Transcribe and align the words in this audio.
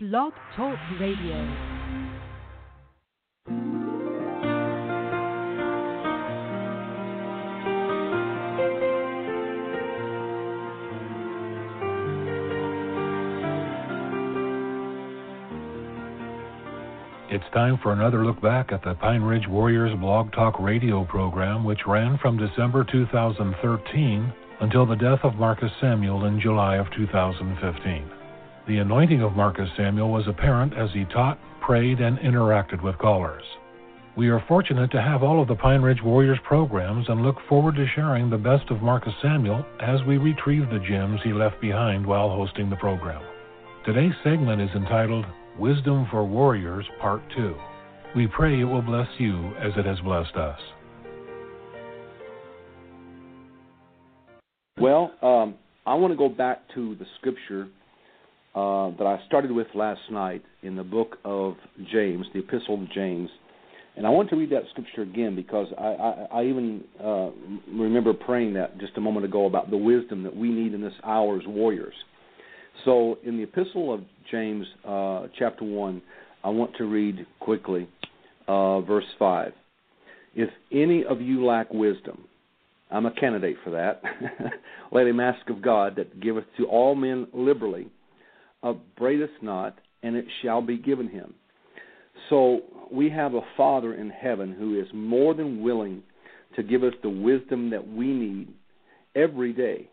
Blog 0.00 0.32
Talk 0.54 0.78
Radio. 1.00 1.34
It's 17.28 17.44
time 17.52 17.80
for 17.82 17.92
another 17.92 18.24
look 18.24 18.40
back 18.40 18.70
at 18.70 18.84
the 18.84 18.94
Pine 19.00 19.22
Ridge 19.22 19.48
Warriors 19.48 19.90
Blog 19.98 20.30
Talk 20.30 20.60
radio 20.60 21.04
program, 21.06 21.64
which 21.64 21.80
ran 21.88 22.18
from 22.18 22.38
December 22.38 22.84
2013 22.84 24.32
until 24.60 24.86
the 24.86 24.94
death 24.94 25.24
of 25.24 25.34
Marcus 25.34 25.72
Samuel 25.80 26.26
in 26.26 26.40
July 26.40 26.76
of 26.76 26.86
2015. 26.96 28.17
The 28.68 28.78
anointing 28.80 29.22
of 29.22 29.32
Marcus 29.32 29.70
Samuel 29.78 30.12
was 30.12 30.28
apparent 30.28 30.74
as 30.76 30.90
he 30.92 31.06
taught, 31.06 31.38
prayed, 31.62 32.00
and 32.00 32.18
interacted 32.18 32.82
with 32.82 32.98
callers. 32.98 33.42
We 34.14 34.28
are 34.28 34.44
fortunate 34.46 34.90
to 34.90 35.00
have 35.00 35.22
all 35.22 35.40
of 35.40 35.48
the 35.48 35.54
Pine 35.54 35.80
Ridge 35.80 36.02
Warriors 36.04 36.38
programs 36.44 37.08
and 37.08 37.22
look 37.22 37.36
forward 37.48 37.76
to 37.76 37.86
sharing 37.94 38.28
the 38.28 38.36
best 38.36 38.70
of 38.70 38.82
Marcus 38.82 39.14
Samuel 39.22 39.64
as 39.80 40.02
we 40.06 40.18
retrieve 40.18 40.68
the 40.68 40.84
gems 40.86 41.18
he 41.24 41.32
left 41.32 41.58
behind 41.62 42.06
while 42.06 42.28
hosting 42.28 42.68
the 42.68 42.76
program. 42.76 43.22
Today's 43.86 44.12
segment 44.22 44.60
is 44.60 44.68
entitled 44.76 45.24
Wisdom 45.58 46.06
for 46.10 46.26
Warriors 46.26 46.84
Part 47.00 47.22
2. 47.34 47.54
We 48.16 48.26
pray 48.26 48.60
it 48.60 48.64
will 48.64 48.82
bless 48.82 49.08
you 49.16 49.54
as 49.56 49.72
it 49.78 49.86
has 49.86 49.98
blessed 50.00 50.36
us. 50.36 50.60
Well, 54.78 55.14
um, 55.22 55.54
I 55.86 55.94
want 55.94 56.12
to 56.12 56.18
go 56.18 56.28
back 56.28 56.60
to 56.74 56.96
the 56.96 57.06
scripture 57.18 57.68
uh, 58.58 58.90
that 58.98 59.06
I 59.06 59.20
started 59.28 59.52
with 59.52 59.68
last 59.74 60.00
night 60.10 60.42
in 60.62 60.74
the 60.74 60.82
book 60.82 61.18
of 61.24 61.54
James, 61.92 62.26
the 62.34 62.40
Epistle 62.40 62.82
of 62.82 62.90
James. 62.90 63.30
And 63.96 64.04
I 64.04 64.10
want 64.10 64.30
to 64.30 64.36
read 64.36 64.50
that 64.50 64.64
scripture 64.70 65.02
again 65.02 65.36
because 65.36 65.68
I, 65.78 65.84
I, 65.86 66.40
I 66.40 66.44
even 66.44 66.82
uh, 67.00 67.30
remember 67.72 68.12
praying 68.14 68.54
that 68.54 68.78
just 68.80 68.96
a 68.96 69.00
moment 69.00 69.26
ago 69.26 69.46
about 69.46 69.70
the 69.70 69.76
wisdom 69.76 70.24
that 70.24 70.34
we 70.34 70.48
need 70.48 70.74
in 70.74 70.80
this 70.80 70.92
hour 71.04 71.38
as 71.38 71.46
warriors. 71.46 71.94
So, 72.84 73.18
in 73.24 73.36
the 73.36 73.44
Epistle 73.44 73.94
of 73.94 74.00
James, 74.28 74.66
uh, 74.84 75.26
chapter 75.38 75.64
1, 75.64 76.02
I 76.42 76.48
want 76.48 76.76
to 76.78 76.84
read 76.84 77.26
quickly 77.38 77.88
uh, 78.48 78.80
verse 78.80 79.06
5. 79.20 79.52
If 80.34 80.50
any 80.72 81.04
of 81.04 81.20
you 81.20 81.44
lack 81.44 81.72
wisdom, 81.72 82.24
I'm 82.90 83.06
a 83.06 83.12
candidate 83.12 83.56
for 83.62 83.70
that. 83.70 84.02
Let 84.92 85.06
him 85.06 85.20
ask 85.20 85.48
of 85.48 85.62
God 85.62 85.94
that 85.96 86.20
giveth 86.20 86.44
to 86.56 86.66
all 86.66 86.96
men 86.96 87.28
liberally, 87.32 87.88
upbraideth 88.62 89.30
not, 89.42 89.78
and 90.02 90.16
it 90.16 90.26
shall 90.42 90.62
be 90.62 90.78
given 90.78 91.08
him. 91.08 91.34
So 92.28 92.60
we 92.90 93.10
have 93.10 93.34
a 93.34 93.40
Father 93.56 93.94
in 93.94 94.10
heaven 94.10 94.52
who 94.52 94.80
is 94.80 94.86
more 94.92 95.34
than 95.34 95.62
willing 95.62 96.02
to 96.56 96.62
give 96.62 96.82
us 96.82 96.94
the 97.02 97.10
wisdom 97.10 97.70
that 97.70 97.86
we 97.86 98.06
need 98.06 98.48
every 99.14 99.52
day. 99.52 99.88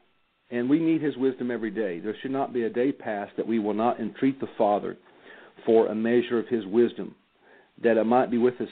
And 0.52 0.70
we 0.70 0.80
need 0.80 1.02
his 1.02 1.18
wisdom 1.18 1.50
every 1.50 1.72
day. 1.72 2.00
There 2.00 2.16
should 2.22 2.32
not 2.32 2.54
be 2.54 2.64
a 2.64 2.70
day 2.70 2.92
pass 2.92 3.30
that 3.38 3.48
we 3.48 3.60
will 3.60 3.74
not 3.74 4.00
entreat 4.00 4.40
the 4.40 4.48
Father 4.58 4.98
for 5.66 5.88
a 5.88 5.96
measure 5.96 6.40
of 6.40 6.48
his 6.48 6.66
wisdom, 6.66 7.16
that 7.84 7.98
it 7.98 8.04
might 8.06 8.30
be 8.30 8.38
with 8.38 8.60
us 8.62 8.70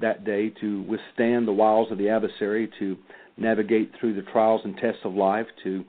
that 0.00 0.24
day 0.24 0.50
to 0.60 0.82
withstand 0.82 1.46
the 1.46 1.52
wiles 1.52 1.90
of 1.90 1.98
the 1.98 2.08
adversary, 2.08 2.70
to 2.78 2.96
navigate 3.36 3.90
through 3.98 4.14
the 4.14 4.30
trials 4.30 4.60
and 4.64 4.76
tests 4.76 5.00
of 5.04 5.14
life, 5.14 5.46
to 5.64 5.84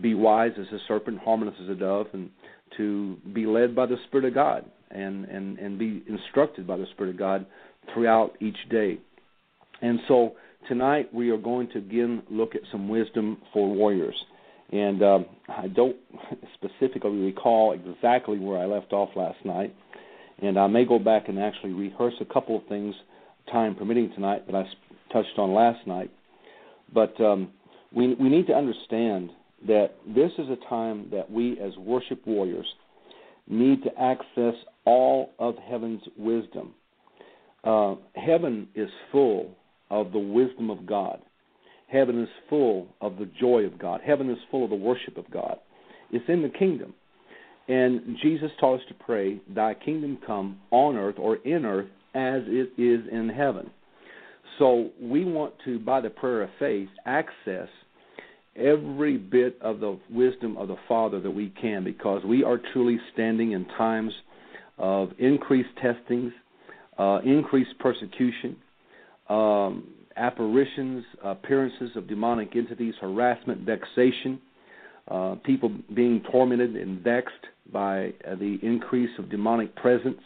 be 0.00 0.14
wise 0.14 0.52
as 0.58 0.66
a 0.72 0.78
serpent, 0.86 1.18
harmless 1.18 1.54
as 1.62 1.70
a 1.70 1.74
dove, 1.74 2.06
and 2.12 2.28
to 2.76 3.16
be 3.32 3.46
led 3.46 3.74
by 3.74 3.86
the 3.86 3.96
Spirit 4.06 4.26
of 4.26 4.34
God 4.34 4.64
and, 4.90 5.24
and, 5.26 5.58
and 5.58 5.78
be 5.78 6.02
instructed 6.08 6.66
by 6.66 6.76
the 6.76 6.86
Spirit 6.94 7.10
of 7.10 7.18
God 7.18 7.46
throughout 7.92 8.32
each 8.40 8.56
day. 8.70 8.98
And 9.82 10.00
so 10.08 10.32
tonight 10.68 11.12
we 11.12 11.30
are 11.30 11.36
going 11.36 11.68
to 11.70 11.78
again 11.78 12.22
look 12.30 12.54
at 12.54 12.62
some 12.72 12.88
wisdom 12.88 13.38
for 13.52 13.68
warriors. 13.72 14.16
And 14.72 15.02
um, 15.02 15.26
I 15.48 15.68
don't 15.68 15.96
specifically 16.54 17.10
recall 17.10 17.72
exactly 17.72 18.38
where 18.38 18.58
I 18.58 18.66
left 18.66 18.92
off 18.92 19.10
last 19.14 19.38
night. 19.44 19.74
And 20.42 20.58
I 20.58 20.66
may 20.66 20.84
go 20.84 20.98
back 20.98 21.28
and 21.28 21.38
actually 21.38 21.72
rehearse 21.72 22.14
a 22.20 22.24
couple 22.24 22.56
of 22.56 22.66
things, 22.66 22.94
time 23.50 23.74
permitting 23.74 24.12
tonight, 24.14 24.46
that 24.46 24.54
I 24.54 24.64
touched 25.12 25.38
on 25.38 25.54
last 25.54 25.86
night. 25.86 26.10
But 26.92 27.18
um, 27.20 27.50
we, 27.94 28.14
we 28.14 28.28
need 28.28 28.46
to 28.48 28.52
understand 28.52 29.30
that 29.66 29.92
this 30.06 30.30
is 30.38 30.48
a 30.50 30.68
time 30.68 31.08
that 31.12 31.30
we 31.30 31.58
as 31.60 31.76
worship 31.78 32.26
warriors 32.26 32.66
need 33.48 33.82
to 33.82 33.90
access 34.00 34.54
all 34.84 35.30
of 35.38 35.54
heaven's 35.56 36.02
wisdom. 36.16 36.74
Uh, 37.64 37.94
heaven 38.14 38.68
is 38.74 38.88
full 39.10 39.50
of 39.90 40.12
the 40.12 40.18
wisdom 40.18 40.70
of 40.70 40.86
God. 40.86 41.20
Heaven 41.88 42.20
is 42.20 42.28
full 42.48 42.88
of 43.00 43.16
the 43.16 43.30
joy 43.40 43.62
of 43.62 43.78
God. 43.78 44.00
Heaven 44.04 44.30
is 44.30 44.38
full 44.50 44.64
of 44.64 44.70
the 44.70 44.76
worship 44.76 45.16
of 45.16 45.30
God. 45.30 45.58
It's 46.10 46.24
in 46.28 46.42
the 46.42 46.48
kingdom. 46.48 46.94
And 47.68 48.16
Jesus 48.22 48.50
taught 48.60 48.80
us 48.80 48.86
to 48.88 48.94
pray, 48.94 49.40
Thy 49.52 49.74
kingdom 49.74 50.18
come 50.24 50.58
on 50.70 50.96
earth 50.96 51.16
or 51.18 51.36
in 51.36 51.64
earth 51.64 51.88
as 52.14 52.42
it 52.46 52.72
is 52.80 53.06
in 53.10 53.28
heaven. 53.28 53.70
So 54.58 54.90
we 55.00 55.24
want 55.24 55.54
to, 55.64 55.78
by 55.78 56.00
the 56.00 56.10
prayer 56.10 56.42
of 56.42 56.50
faith, 56.58 56.88
access 57.04 57.68
every 58.56 59.16
bit 59.16 59.58
of 59.60 59.80
the 59.80 59.98
wisdom 60.10 60.56
of 60.56 60.68
the 60.68 60.76
Father 60.88 61.20
that 61.20 61.30
we 61.30 61.52
can 61.60 61.84
because 61.84 62.24
we 62.24 62.44
are 62.44 62.58
truly 62.72 62.98
standing 63.12 63.52
in 63.52 63.64
times 63.76 64.12
of 64.78 65.10
increased 65.18 65.70
testings, 65.80 66.32
uh, 66.98 67.20
increased 67.24 67.78
persecution, 67.78 68.56
um, 69.28 69.88
apparitions, 70.16 71.04
appearances 71.22 71.90
of 71.96 72.08
demonic 72.08 72.56
entities, 72.56 72.94
harassment, 73.00 73.60
vexation, 73.60 74.40
uh, 75.08 75.36
people 75.44 75.70
being 75.94 76.22
tormented 76.30 76.74
and 76.76 77.00
vexed 77.02 77.32
by 77.72 78.12
uh, 78.26 78.34
the 78.34 78.58
increase 78.62 79.10
of 79.18 79.30
demonic 79.30 79.74
presence. 79.76 80.20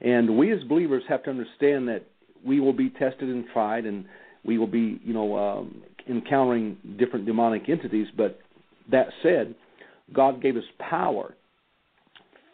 And 0.00 0.36
we 0.36 0.52
as 0.52 0.62
believers 0.64 1.02
have 1.08 1.22
to 1.24 1.30
understand 1.30 1.88
that 1.88 2.04
we 2.44 2.60
will 2.60 2.72
be 2.72 2.90
tested 2.90 3.28
and 3.28 3.44
tried, 3.52 3.86
and 3.86 4.04
we 4.44 4.58
will 4.58 4.66
be, 4.66 5.00
you 5.02 5.14
know, 5.14 5.36
um, 5.36 5.82
encountering 6.08 6.76
different 6.98 7.26
demonic 7.26 7.68
entities. 7.68 8.08
But 8.16 8.38
that 8.90 9.08
said, 9.22 9.54
God 10.12 10.42
gave 10.42 10.56
us 10.56 10.64
power 10.78 11.34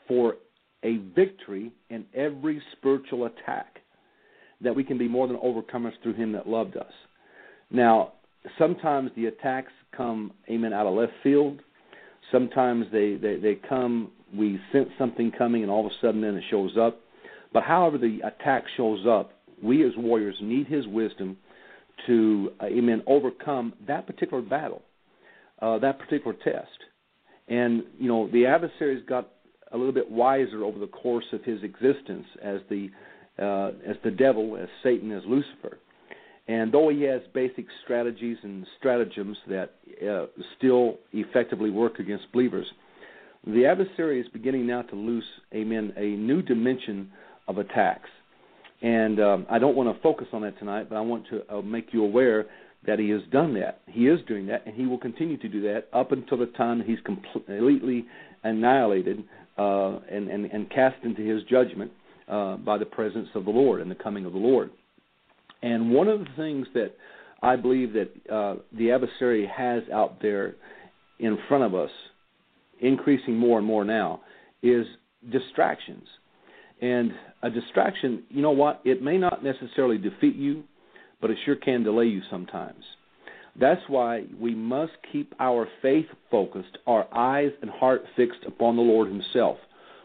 for 0.06 0.36
a 0.82 0.96
victory 1.14 1.72
in 1.90 2.04
every 2.14 2.62
spiritual 2.76 3.26
attack, 3.26 3.78
that 4.60 4.74
we 4.74 4.84
can 4.84 4.98
be 4.98 5.08
more 5.08 5.26
than 5.26 5.36
overcomers 5.36 5.92
through 6.02 6.14
Him 6.14 6.32
that 6.32 6.48
loved 6.48 6.76
us. 6.76 6.92
Now, 7.70 8.12
sometimes 8.58 9.10
the 9.14 9.26
attacks 9.26 9.72
come, 9.96 10.32
amen, 10.50 10.72
out 10.72 10.86
of 10.86 10.94
left 10.94 11.12
field. 11.22 11.60
Sometimes 12.32 12.86
they, 12.92 13.16
they, 13.16 13.36
they 13.36 13.58
come, 13.68 14.10
we 14.34 14.58
sense 14.72 14.88
something 14.98 15.32
coming, 15.36 15.62
and 15.62 15.70
all 15.70 15.86
of 15.86 15.92
a 15.92 15.94
sudden 16.00 16.20
then 16.20 16.34
it 16.34 16.44
shows 16.50 16.76
up. 16.80 17.00
But 17.52 17.64
however 17.64 17.98
the 17.98 18.20
attack 18.24 18.64
shows 18.76 19.04
up, 19.08 19.32
we 19.62 19.86
as 19.86 19.92
warriors 19.96 20.36
need 20.40 20.66
His 20.66 20.86
wisdom 20.86 21.36
to, 22.06 22.52
uh, 22.60 22.66
amen, 22.66 23.02
overcome 23.06 23.72
that 23.86 24.06
particular 24.06 24.42
battle, 24.42 24.82
uh, 25.60 25.78
that 25.78 25.98
particular 25.98 26.36
test. 26.44 26.68
And, 27.48 27.82
you 27.98 28.08
know, 28.08 28.28
the 28.30 28.46
adversary's 28.46 29.04
got 29.06 29.28
a 29.72 29.76
little 29.76 29.92
bit 29.92 30.10
wiser 30.10 30.64
over 30.64 30.78
the 30.78 30.86
course 30.86 31.24
of 31.32 31.42
his 31.44 31.62
existence 31.62 32.26
as 32.42 32.60
the 32.68 32.88
uh, 33.38 33.70
as 33.88 33.96
the 34.04 34.10
devil, 34.10 34.58
as 34.60 34.68
Satan, 34.82 35.10
as 35.12 35.22
Lucifer. 35.26 35.78
And 36.46 36.72
though 36.72 36.88
he 36.90 37.02
has 37.02 37.22
basic 37.32 37.64
strategies 37.84 38.36
and 38.42 38.66
stratagems 38.78 39.36
that 39.48 39.74
uh, 40.06 40.26
still 40.58 40.98
effectively 41.12 41.70
work 41.70 42.00
against 42.00 42.30
believers, 42.32 42.66
the 43.46 43.64
adversary 43.64 44.20
is 44.20 44.26
beginning 44.28 44.66
now 44.66 44.82
to 44.82 44.96
loose, 44.96 45.24
amen, 45.54 45.94
a 45.96 46.08
new 46.16 46.42
dimension 46.42 47.10
of 47.48 47.58
attacks. 47.58 48.10
And 48.82 49.20
um, 49.20 49.46
I 49.50 49.58
don't 49.58 49.76
want 49.76 49.94
to 49.94 50.02
focus 50.02 50.28
on 50.32 50.42
that 50.42 50.58
tonight, 50.58 50.88
but 50.88 50.96
I 50.96 51.00
want 51.00 51.26
to 51.28 51.54
uh, 51.54 51.62
make 51.62 51.92
you 51.92 52.02
aware 52.04 52.46
that 52.86 52.98
he 52.98 53.10
has 53.10 53.20
done 53.30 53.54
that. 53.54 53.80
He 53.86 54.08
is 54.08 54.20
doing 54.26 54.46
that, 54.46 54.66
and 54.66 54.74
he 54.74 54.86
will 54.86 54.98
continue 54.98 55.36
to 55.36 55.48
do 55.48 55.60
that 55.62 55.88
up 55.92 56.12
until 56.12 56.38
the 56.38 56.46
time 56.46 56.82
he's 56.82 56.98
completely 57.04 58.06
annihilated 58.42 59.22
uh, 59.58 59.98
and, 60.10 60.28
and, 60.30 60.46
and 60.46 60.70
cast 60.70 60.96
into 61.04 61.20
his 61.20 61.42
judgment 61.44 61.92
uh, 62.28 62.56
by 62.56 62.78
the 62.78 62.86
presence 62.86 63.28
of 63.34 63.44
the 63.44 63.50
Lord 63.50 63.82
and 63.82 63.90
the 63.90 63.96
coming 63.96 64.24
of 64.24 64.32
the 64.32 64.38
Lord. 64.38 64.70
And 65.62 65.90
one 65.90 66.08
of 66.08 66.20
the 66.20 66.30
things 66.36 66.66
that 66.72 66.94
I 67.42 67.56
believe 67.56 67.92
that 67.92 68.32
uh, 68.32 68.56
the 68.72 68.92
adversary 68.92 69.50
has 69.54 69.82
out 69.92 70.22
there 70.22 70.54
in 71.18 71.38
front 71.48 71.64
of 71.64 71.74
us, 71.74 71.90
increasing 72.80 73.36
more 73.36 73.58
and 73.58 73.66
more 73.66 73.84
now, 73.84 74.22
is 74.62 74.86
distractions. 75.30 76.04
And 76.80 77.12
a 77.42 77.50
distraction, 77.50 78.22
you 78.28 78.42
know 78.42 78.50
what? 78.50 78.80
It 78.84 79.02
may 79.02 79.18
not 79.18 79.42
necessarily 79.42 79.98
defeat 79.98 80.36
you, 80.36 80.64
but 81.20 81.30
it 81.30 81.38
sure 81.44 81.56
can 81.56 81.82
delay 81.82 82.06
you 82.06 82.22
sometimes. 82.30 82.84
That's 83.58 83.80
why 83.88 84.24
we 84.38 84.54
must 84.54 84.92
keep 85.12 85.34
our 85.40 85.66
faith 85.82 86.06
focused, 86.30 86.78
our 86.86 87.06
eyes 87.12 87.50
and 87.62 87.70
heart 87.70 88.02
fixed 88.16 88.44
upon 88.46 88.76
the 88.76 88.82
Lord 88.82 89.08
Himself. 89.08 89.58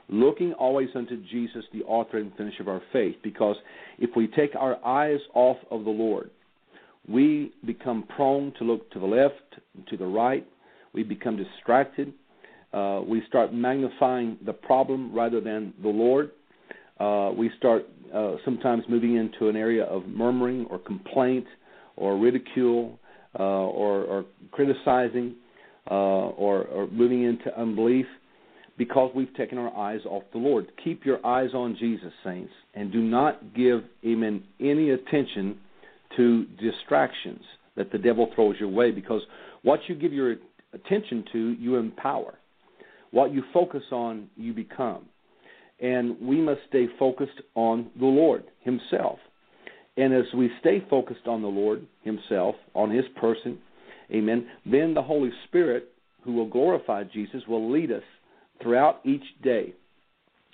looking 0.07 0.53
always 0.53 0.89
unto 0.95 1.17
Jesus, 1.31 1.63
the 1.73 1.83
author 1.83 2.17
and 2.17 2.31
finisher 2.35 2.61
of 2.61 2.67
our 2.67 2.81
faith. 2.93 3.15
Because 3.23 3.55
if 3.97 4.11
we 4.15 4.27
take 4.27 4.55
our 4.55 4.83
eyes 4.85 5.19
off 5.33 5.57
of 5.71 5.83
the 5.83 5.89
Lord, 5.89 6.29
we 7.07 7.51
become 7.65 8.03
prone 8.15 8.53
to 8.59 8.63
look 8.63 8.89
to 8.91 8.99
the 8.99 9.05
left, 9.05 9.35
to 9.89 9.97
the 9.97 10.05
right. 10.05 10.45
We 10.93 11.03
become 11.03 11.38
distracted. 11.38 12.13
Uh, 12.73 13.01
we 13.07 13.23
start 13.27 13.53
magnifying 13.53 14.38
the 14.45 14.53
problem 14.53 15.13
rather 15.13 15.39
than 15.39 15.73
the 15.81 15.89
Lord. 15.89 16.31
Uh, 17.00 17.31
we 17.36 17.51
start 17.57 17.86
uh, 18.13 18.36
sometimes 18.45 18.83
moving 18.88 19.15
into 19.15 19.50
an 19.50 19.56
area 19.56 19.83
of 19.83 20.06
murmuring 20.07 20.65
or 20.69 20.80
complaint 20.80 21.45
or 21.97 22.18
ridicule 22.18 23.00
uh, 23.38 23.44
or, 23.44 24.03
or, 24.03 24.25
criticizing 24.51 25.36
uh, 25.92 25.94
or, 25.94 26.63
or 26.63 26.88
moving 26.88 27.24
into 27.24 27.57
unbelief 27.59 28.06
because 28.77 29.12
we've 29.15 29.33
taken 29.36 29.57
our 29.57 29.75
eyes 29.75 30.00
off 30.06 30.24
the 30.31 30.38
Lord. 30.38 30.68
Keep 30.83 31.06
your 31.06 31.25
eyes 31.25 31.50
on 31.53 31.75
Jesus, 31.77 32.13
saints, 32.24 32.51
and 32.74 32.92
do 32.92 33.01
not 33.01 33.53
give 33.53 33.81
him 34.01 34.44
any 34.59 34.91
attention 34.91 35.57
to 36.15 36.45
distractions 36.62 37.41
that 37.75 37.91
the 37.91 37.98
devil 37.98 38.31
throws 38.36 38.56
your 38.59 38.69
way 38.69 38.91
because 38.91 39.21
what 39.63 39.81
you 39.88 39.95
give 39.95 40.13
your 40.13 40.36
attention 40.74 41.25
to, 41.31 41.51
you 41.53 41.75
empower. 41.75 42.36
What 43.12 43.33
you 43.33 43.44
focus 43.53 43.83
on, 43.91 44.30
you 44.36 44.53
become. 44.53 45.06
And 45.85 46.19
we 46.19 46.41
must 46.41 46.61
stay 46.67 46.87
focused 46.97 47.39
on 47.53 47.91
the 47.99 48.07
Lord 48.07 48.45
Himself. 48.61 49.19
And 49.97 50.15
as 50.15 50.25
we 50.35 50.49
stay 50.59 50.83
focused 50.89 51.27
on 51.27 51.43
the 51.43 51.47
Lord 51.47 51.85
Himself, 52.01 52.55
on 52.73 52.89
His 52.89 53.05
person, 53.21 53.59
amen, 54.11 54.47
then 54.65 54.95
the 54.95 55.03
Holy 55.03 55.29
Spirit, 55.47 55.89
who 56.23 56.33
will 56.33 56.49
glorify 56.49 57.03
Jesus, 57.03 57.43
will 57.47 57.71
lead 57.71 57.91
us 57.91 58.01
throughout 58.63 58.99
each 59.05 59.21
day. 59.43 59.75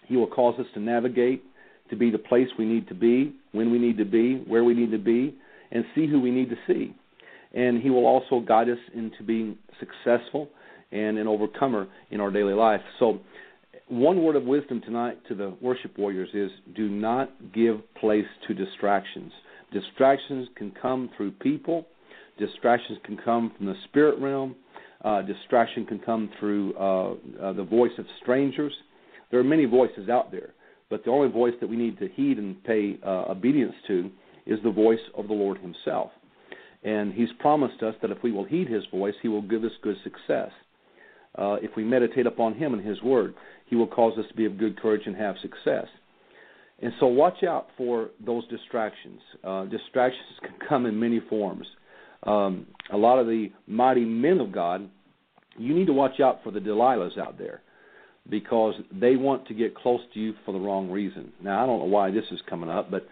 He 0.05 0.17
will 0.17 0.27
cause 0.27 0.59
us 0.59 0.65
to 0.73 0.81
navigate 0.81 1.41
to 1.89 1.95
be 1.95 2.11
the 2.11 2.17
place 2.17 2.47
we 2.59 2.65
need 2.65 2.89
to 2.89 2.93
be, 2.93 3.33
when 3.53 3.71
we 3.71 3.79
need 3.79 3.97
to 3.99 4.05
be, 4.05 4.43
where 4.47 4.65
we 4.65 4.73
need 4.73 4.91
to 4.91 4.97
be, 4.97 5.33
and 5.71 5.85
see 5.95 6.07
who 6.07 6.19
we 6.19 6.31
need 6.31 6.49
to 6.49 6.57
see. 6.67 6.93
And 7.53 7.81
He 7.81 7.89
will 7.89 8.05
also 8.05 8.41
guide 8.41 8.67
us 8.67 8.79
into 8.93 9.23
being 9.23 9.57
successful 9.79 10.49
and 10.91 11.17
an 11.17 11.27
overcomer 11.27 11.87
in 12.09 12.19
our 12.19 12.31
daily 12.31 12.53
life. 12.53 12.81
So, 12.99 13.21
one 13.91 14.23
word 14.23 14.37
of 14.37 14.45
wisdom 14.45 14.79
tonight 14.79 15.17
to 15.27 15.35
the 15.35 15.53
worship 15.59 15.97
warriors 15.97 16.29
is 16.33 16.49
do 16.77 16.87
not 16.87 17.29
give 17.53 17.81
place 17.95 18.25
to 18.47 18.53
distractions. 18.53 19.33
Distractions 19.73 20.47
can 20.55 20.71
come 20.81 21.09
through 21.17 21.31
people, 21.31 21.85
distractions 22.39 22.99
can 23.03 23.17
come 23.17 23.51
from 23.57 23.65
the 23.65 23.75
spirit 23.89 24.17
realm, 24.21 24.55
uh, 25.03 25.21
distraction 25.23 25.85
can 25.85 25.99
come 25.99 26.29
through 26.39 26.73
uh, 26.75 27.11
uh, 27.41 27.51
the 27.51 27.65
voice 27.69 27.91
of 27.97 28.05
strangers. 28.21 28.71
There 29.29 29.41
are 29.41 29.43
many 29.43 29.65
voices 29.65 30.07
out 30.07 30.31
there, 30.31 30.53
but 30.89 31.03
the 31.03 31.11
only 31.11 31.29
voice 31.29 31.53
that 31.59 31.67
we 31.67 31.75
need 31.75 31.99
to 31.99 32.07
heed 32.07 32.37
and 32.37 32.63
pay 32.63 32.97
uh, 33.05 33.25
obedience 33.31 33.75
to 33.87 34.09
is 34.45 34.59
the 34.63 34.71
voice 34.71 34.99
of 35.17 35.27
the 35.27 35.33
Lord 35.33 35.57
Himself. 35.57 36.11
And 36.83 37.13
He's 37.13 37.29
promised 37.39 37.83
us 37.83 37.95
that 38.01 38.11
if 38.11 38.23
we 38.23 38.31
will 38.31 38.45
heed 38.45 38.69
His 38.69 38.83
voice, 38.89 39.15
He 39.21 39.27
will 39.27 39.41
give 39.41 39.65
us 39.65 39.71
good 39.83 39.97
success. 40.01 40.51
Uh, 41.37 41.55
if 41.61 41.71
we 41.75 41.83
meditate 41.83 42.27
upon 42.27 42.53
Him 42.53 42.73
and 42.73 42.85
His 42.85 43.01
Word, 43.01 43.33
He 43.67 43.75
will 43.75 43.87
cause 43.87 44.17
us 44.17 44.25
to 44.29 44.35
be 44.35 44.45
of 44.45 44.57
good 44.57 44.79
courage 44.79 45.03
and 45.05 45.15
have 45.15 45.35
success. 45.41 45.87
And 46.81 46.91
so, 46.99 47.05
watch 47.05 47.43
out 47.43 47.67
for 47.77 48.09
those 48.25 48.47
distractions. 48.47 49.21
Uh, 49.43 49.65
distractions 49.65 50.39
can 50.41 50.55
come 50.67 50.85
in 50.85 50.99
many 50.99 51.21
forms. 51.29 51.67
Um, 52.23 52.67
a 52.91 52.97
lot 52.97 53.19
of 53.19 53.27
the 53.27 53.51
mighty 53.67 54.05
men 54.05 54.39
of 54.39 54.51
God, 54.51 54.89
you 55.57 55.73
need 55.73 55.87
to 55.87 55.93
watch 55.93 56.19
out 56.19 56.39
for 56.43 56.51
the 56.51 56.59
Delilahs 56.59 57.17
out 57.17 57.37
there 57.37 57.61
because 58.29 58.73
they 58.91 59.15
want 59.15 59.47
to 59.47 59.53
get 59.53 59.75
close 59.75 60.01
to 60.13 60.19
you 60.19 60.33
for 60.45 60.51
the 60.51 60.59
wrong 60.59 60.89
reason. 60.89 61.31
Now, 61.43 61.63
I 61.63 61.65
don't 61.65 61.79
know 61.79 61.85
why 61.85 62.11
this 62.11 62.25
is 62.31 62.39
coming 62.49 62.69
up, 62.69 62.91
but 62.91 63.07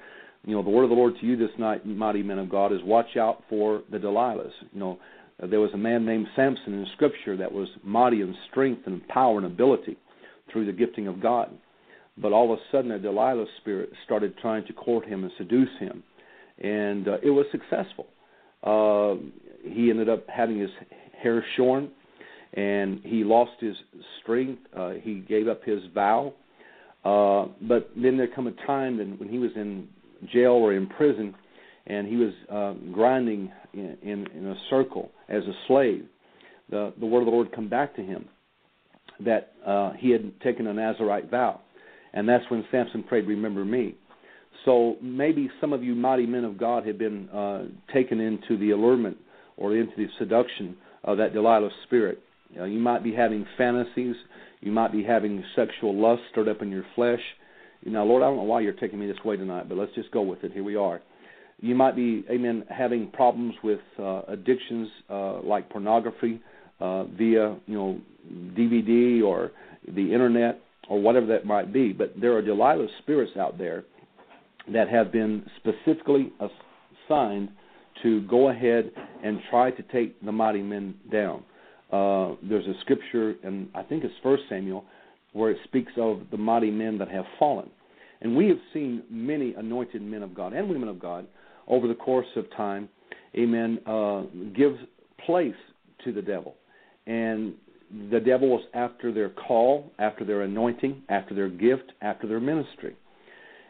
you 0.45 0.55
know, 0.55 0.63
the 0.63 0.69
word 0.69 0.83
of 0.83 0.89
the 0.89 0.95
Lord 0.95 1.13
to 1.19 1.25
you 1.25 1.35
this 1.35 1.49
night, 1.57 1.85
mighty 1.85 2.23
men 2.23 2.39
of 2.39 2.49
God, 2.49 2.71
is 2.71 2.79
watch 2.83 3.17
out 3.17 3.43
for 3.49 3.83
the 3.91 3.97
Delilahs. 3.97 4.51
You 4.71 4.79
know, 4.79 4.99
uh, 5.41 5.47
there 5.47 5.59
was 5.59 5.71
a 5.73 5.77
man 5.77 6.05
named 6.05 6.27
Samson 6.35 6.73
in 6.73 6.87
Scripture 6.93 7.37
that 7.37 7.51
was 7.51 7.67
mighty 7.83 8.21
in 8.21 8.35
strength 8.49 8.83
and 8.85 9.07
power 9.07 9.37
and 9.37 9.45
ability 9.45 9.97
through 10.51 10.65
the 10.65 10.71
gifting 10.71 11.07
of 11.07 11.21
God. 11.21 11.49
But 12.17 12.33
all 12.33 12.51
of 12.51 12.59
a 12.59 12.61
sudden, 12.71 12.91
a 12.91 12.99
Delilah 12.99 13.45
spirit 13.61 13.91
started 14.03 14.37
trying 14.37 14.65
to 14.67 14.73
court 14.73 15.05
him 15.05 15.23
and 15.23 15.31
seduce 15.37 15.69
him, 15.79 16.03
and 16.59 17.07
uh, 17.07 17.17
it 17.23 17.29
was 17.29 17.45
successful. 17.51 18.07
Uh, 18.63 19.15
he 19.63 19.89
ended 19.89 20.09
up 20.09 20.25
having 20.27 20.59
his 20.59 20.69
hair 21.21 21.43
shorn, 21.55 21.89
and 22.53 22.99
he 23.03 23.23
lost 23.23 23.51
his 23.59 23.75
strength. 24.21 24.61
Uh, 24.75 24.91
he 25.01 25.15
gave 25.15 25.47
up 25.47 25.63
his 25.63 25.79
vow. 25.93 26.33
Uh, 27.05 27.45
but 27.61 27.91
then 27.95 28.17
there 28.17 28.27
come 28.27 28.47
a 28.47 28.65
time 28.67 28.97
when 29.17 29.29
he 29.29 29.37
was 29.37 29.51
in 29.55 29.87
jail 30.33 30.51
or 30.51 30.73
in 30.73 30.87
prison, 30.87 31.33
and 31.89 32.07
he 32.07 32.15
was 32.15 32.33
uh, 32.51 32.73
grinding 32.93 33.51
in, 33.73 33.97
in, 34.01 34.27
in 34.35 34.47
a 34.47 34.55
circle 34.69 35.11
as 35.27 35.43
a 35.43 35.53
slave. 35.67 36.05
The, 36.69 36.93
the 36.99 37.05
word 37.05 37.21
of 37.21 37.25
the 37.25 37.31
Lord 37.31 37.51
come 37.53 37.67
back 37.67 37.95
to 37.95 38.01
him 38.01 38.29
that 39.25 39.53
uh, 39.65 39.93
he 39.97 40.11
had 40.11 40.39
taken 40.41 40.67
a 40.67 40.73
Nazarite 40.73 41.29
vow, 41.29 41.59
and 42.13 42.29
that's 42.29 42.45
when 42.49 42.63
Samson 42.71 43.03
prayed, 43.03 43.27
"Remember 43.27 43.65
me." 43.65 43.95
So 44.65 44.95
maybe 45.01 45.49
some 45.59 45.73
of 45.73 45.83
you 45.83 45.95
mighty 45.95 46.25
men 46.25 46.43
of 46.43 46.57
God 46.57 46.85
have 46.85 46.97
been 46.97 47.29
uh, 47.29 47.63
taken 47.93 48.19
into 48.19 48.57
the 48.57 48.71
allurement 48.71 49.17
or 49.57 49.75
into 49.75 49.93
the 49.97 50.07
seduction 50.17 50.77
of 51.03 51.17
that 51.17 51.33
Delilah 51.33 51.69
spirit. 51.85 52.19
You, 52.51 52.59
know, 52.59 52.65
you 52.65 52.79
might 52.79 53.03
be 53.03 53.13
having 53.13 53.45
fantasies. 53.57 54.15
You 54.61 54.71
might 54.71 54.91
be 54.91 55.03
having 55.03 55.43
sexual 55.55 55.99
lust 55.99 56.21
stirred 56.31 56.49
up 56.49 56.61
in 56.61 56.69
your 56.69 56.85
flesh. 56.95 57.21
Know, 57.85 58.03
Lord, 58.03 58.21
I 58.23 58.27
don't 58.27 58.37
know 58.37 58.43
why 58.43 58.59
you're 58.59 58.73
taking 58.73 58.99
me 58.99 59.07
this 59.07 59.23
way 59.23 59.37
tonight, 59.37 59.69
but 59.69 59.77
let's 59.77 59.93
just 59.95 60.11
go 60.11 60.21
with 60.21 60.43
it. 60.43 60.51
Here 60.51 60.63
we 60.63 60.75
are. 60.75 61.01
You 61.61 61.75
might 61.75 61.95
be, 61.95 62.23
amen, 62.29 62.63
having 62.69 63.07
problems 63.11 63.53
with 63.63 63.81
uh, 63.97 64.21
addictions 64.27 64.87
uh, 65.09 65.41
like 65.41 65.69
pornography 65.69 66.41
uh, 66.79 67.03
via, 67.05 67.57
you 67.65 67.75
know, 67.75 67.99
DVD 68.57 69.23
or 69.23 69.51
the 69.87 70.13
internet 70.13 70.61
or 70.89 71.01
whatever 71.01 71.25
that 71.27 71.45
might 71.45 71.73
be. 71.73 71.91
But 71.91 72.13
there 72.19 72.33
are 72.35 72.41
Delilah 72.41 72.87
spirits 73.01 73.33
out 73.37 73.57
there 73.57 73.83
that 74.73 74.89
have 74.89 75.11
been 75.11 75.45
specifically 75.57 76.31
assigned 76.39 77.49
to 78.03 78.21
go 78.27 78.49
ahead 78.49 78.91
and 79.23 79.39
try 79.49 79.71
to 79.71 79.83
take 79.83 80.19
the 80.23 80.31
mighty 80.31 80.61
men 80.61 80.95
down. 81.11 81.43
Uh, 81.91 82.35
there's 82.47 82.67
a 82.67 82.79
scripture, 82.81 83.35
and 83.43 83.67
I 83.73 83.83
think 83.83 84.03
it's 84.03 84.13
First 84.23 84.43
Samuel, 84.47 84.85
where 85.33 85.51
it 85.51 85.57
speaks 85.65 85.91
of 85.97 86.21
the 86.31 86.37
mighty 86.37 86.71
men 86.71 86.97
that 86.99 87.09
have 87.09 87.25
fallen. 87.37 87.69
And 88.21 88.35
we 88.35 88.47
have 88.47 88.57
seen 88.73 89.03
many 89.09 89.53
anointed 89.53 90.01
men 90.01 90.23
of 90.23 90.33
God 90.35 90.53
and 90.53 90.69
women 90.69 90.87
of 90.87 90.99
God 90.99 91.27
over 91.69 91.87
the 91.87 91.95
course 91.95 92.27
of 92.35 92.45
time, 92.55 92.89
amen, 93.35 93.79
uh, 93.85 94.23
give 94.55 94.73
place 95.25 95.53
to 96.03 96.11
the 96.11 96.21
devil. 96.21 96.55
And 97.07 97.53
the 98.11 98.19
devil 98.19 98.49
was 98.49 98.63
after 98.73 99.11
their 99.11 99.29
call, 99.29 99.91
after 99.99 100.25
their 100.25 100.41
anointing, 100.41 101.03
after 101.09 101.33
their 101.33 101.49
gift, 101.49 101.91
after 102.01 102.27
their 102.27 102.39
ministry. 102.39 102.95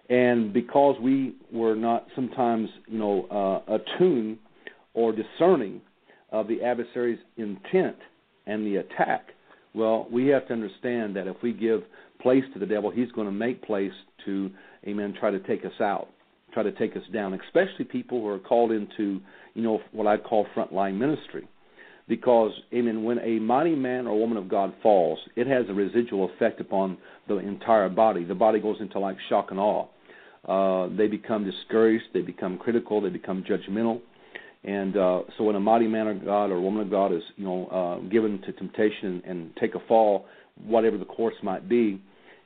And 0.09 0.51
because 0.51 0.95
we 1.01 1.35
were 1.51 1.75
not 1.75 2.07
sometimes, 2.15 2.69
you 2.87 2.97
know, 2.97 3.63
uh, 3.69 3.75
attuned 3.75 4.39
or 4.93 5.13
discerning 5.13 5.81
of 6.31 6.47
the 6.47 6.63
adversary's 6.63 7.19
intent 7.37 7.95
and 8.47 8.65
the 8.65 8.77
attack, 8.77 9.27
well, 9.73 10.07
we 10.11 10.27
have 10.27 10.47
to 10.47 10.53
understand 10.53 11.15
that 11.15 11.27
if 11.27 11.35
we 11.43 11.53
give 11.53 11.83
place 12.21 12.43
to 12.53 12.59
the 12.59 12.65
devil, 12.65 12.89
he's 12.89 13.11
going 13.11 13.27
to 13.27 13.33
make 13.33 13.61
place 13.63 13.91
to, 14.25 14.49
amen, 14.87 15.13
try 15.19 15.29
to 15.29 15.39
take 15.39 15.63
us 15.63 15.79
out, 15.79 16.09
try 16.53 16.63
to 16.63 16.71
take 16.71 16.95
us 16.95 17.03
down, 17.13 17.33
especially 17.45 17.85
people 17.85 18.21
who 18.21 18.27
are 18.27 18.39
called 18.39 18.71
into, 18.71 19.19
you 19.53 19.61
know, 19.61 19.79
what 19.91 20.07
I 20.07 20.17
call 20.17 20.45
frontline 20.55 20.97
ministry. 20.97 21.47
Because, 22.07 22.51
amen, 22.73 23.03
when 23.03 23.19
a 23.19 23.39
mighty 23.39 23.75
man 23.75 24.07
or 24.07 24.17
woman 24.17 24.37
of 24.37 24.49
God 24.49 24.73
falls, 24.81 25.19
it 25.35 25.45
has 25.45 25.65
a 25.69 25.73
residual 25.73 26.29
effect 26.33 26.59
upon 26.59 26.97
the 27.27 27.37
entire 27.37 27.87
body. 27.87 28.23
The 28.23 28.33
body 28.33 28.59
goes 28.59 28.77
into 28.79 28.99
like 28.99 29.17
shock 29.29 29.51
and 29.51 29.59
awe. 29.59 29.85
Uh, 30.47 30.89
they 30.95 31.07
become 31.07 31.45
discouraged, 31.45 32.05
they 32.13 32.21
become 32.21 32.57
critical, 32.57 33.01
they 33.01 33.09
become 33.09 33.43
judgmental. 33.43 34.01
And 34.63 34.97
uh, 34.97 35.21
so 35.37 35.43
when 35.43 35.55
a 35.55 35.59
mighty 35.59 35.87
man 35.87 36.07
of 36.07 36.25
God 36.25 36.51
or 36.51 36.59
woman 36.59 36.81
of 36.81 36.89
God 36.89 37.13
is, 37.13 37.21
you 37.37 37.45
know, 37.45 37.67
uh, 37.67 38.09
given 38.09 38.41
to 38.41 38.51
temptation 38.53 39.05
and, 39.07 39.23
and 39.25 39.55
take 39.57 39.75
a 39.75 39.79
fall, 39.87 40.25
whatever 40.65 40.97
the 40.97 41.05
course 41.05 41.35
might 41.43 41.69
be, 41.69 42.01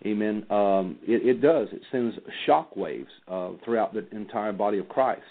amen, 0.05 0.45
um, 0.49 0.97
it, 1.03 1.25
it 1.27 1.41
does. 1.41 1.67
It 1.71 1.81
sends 1.91 2.15
shock 2.45 2.75
waves 2.75 3.09
uh, 3.27 3.51
throughout 3.63 3.93
the 3.93 4.07
entire 4.15 4.51
body 4.51 4.79
of 4.79 4.89
Christ. 4.89 5.21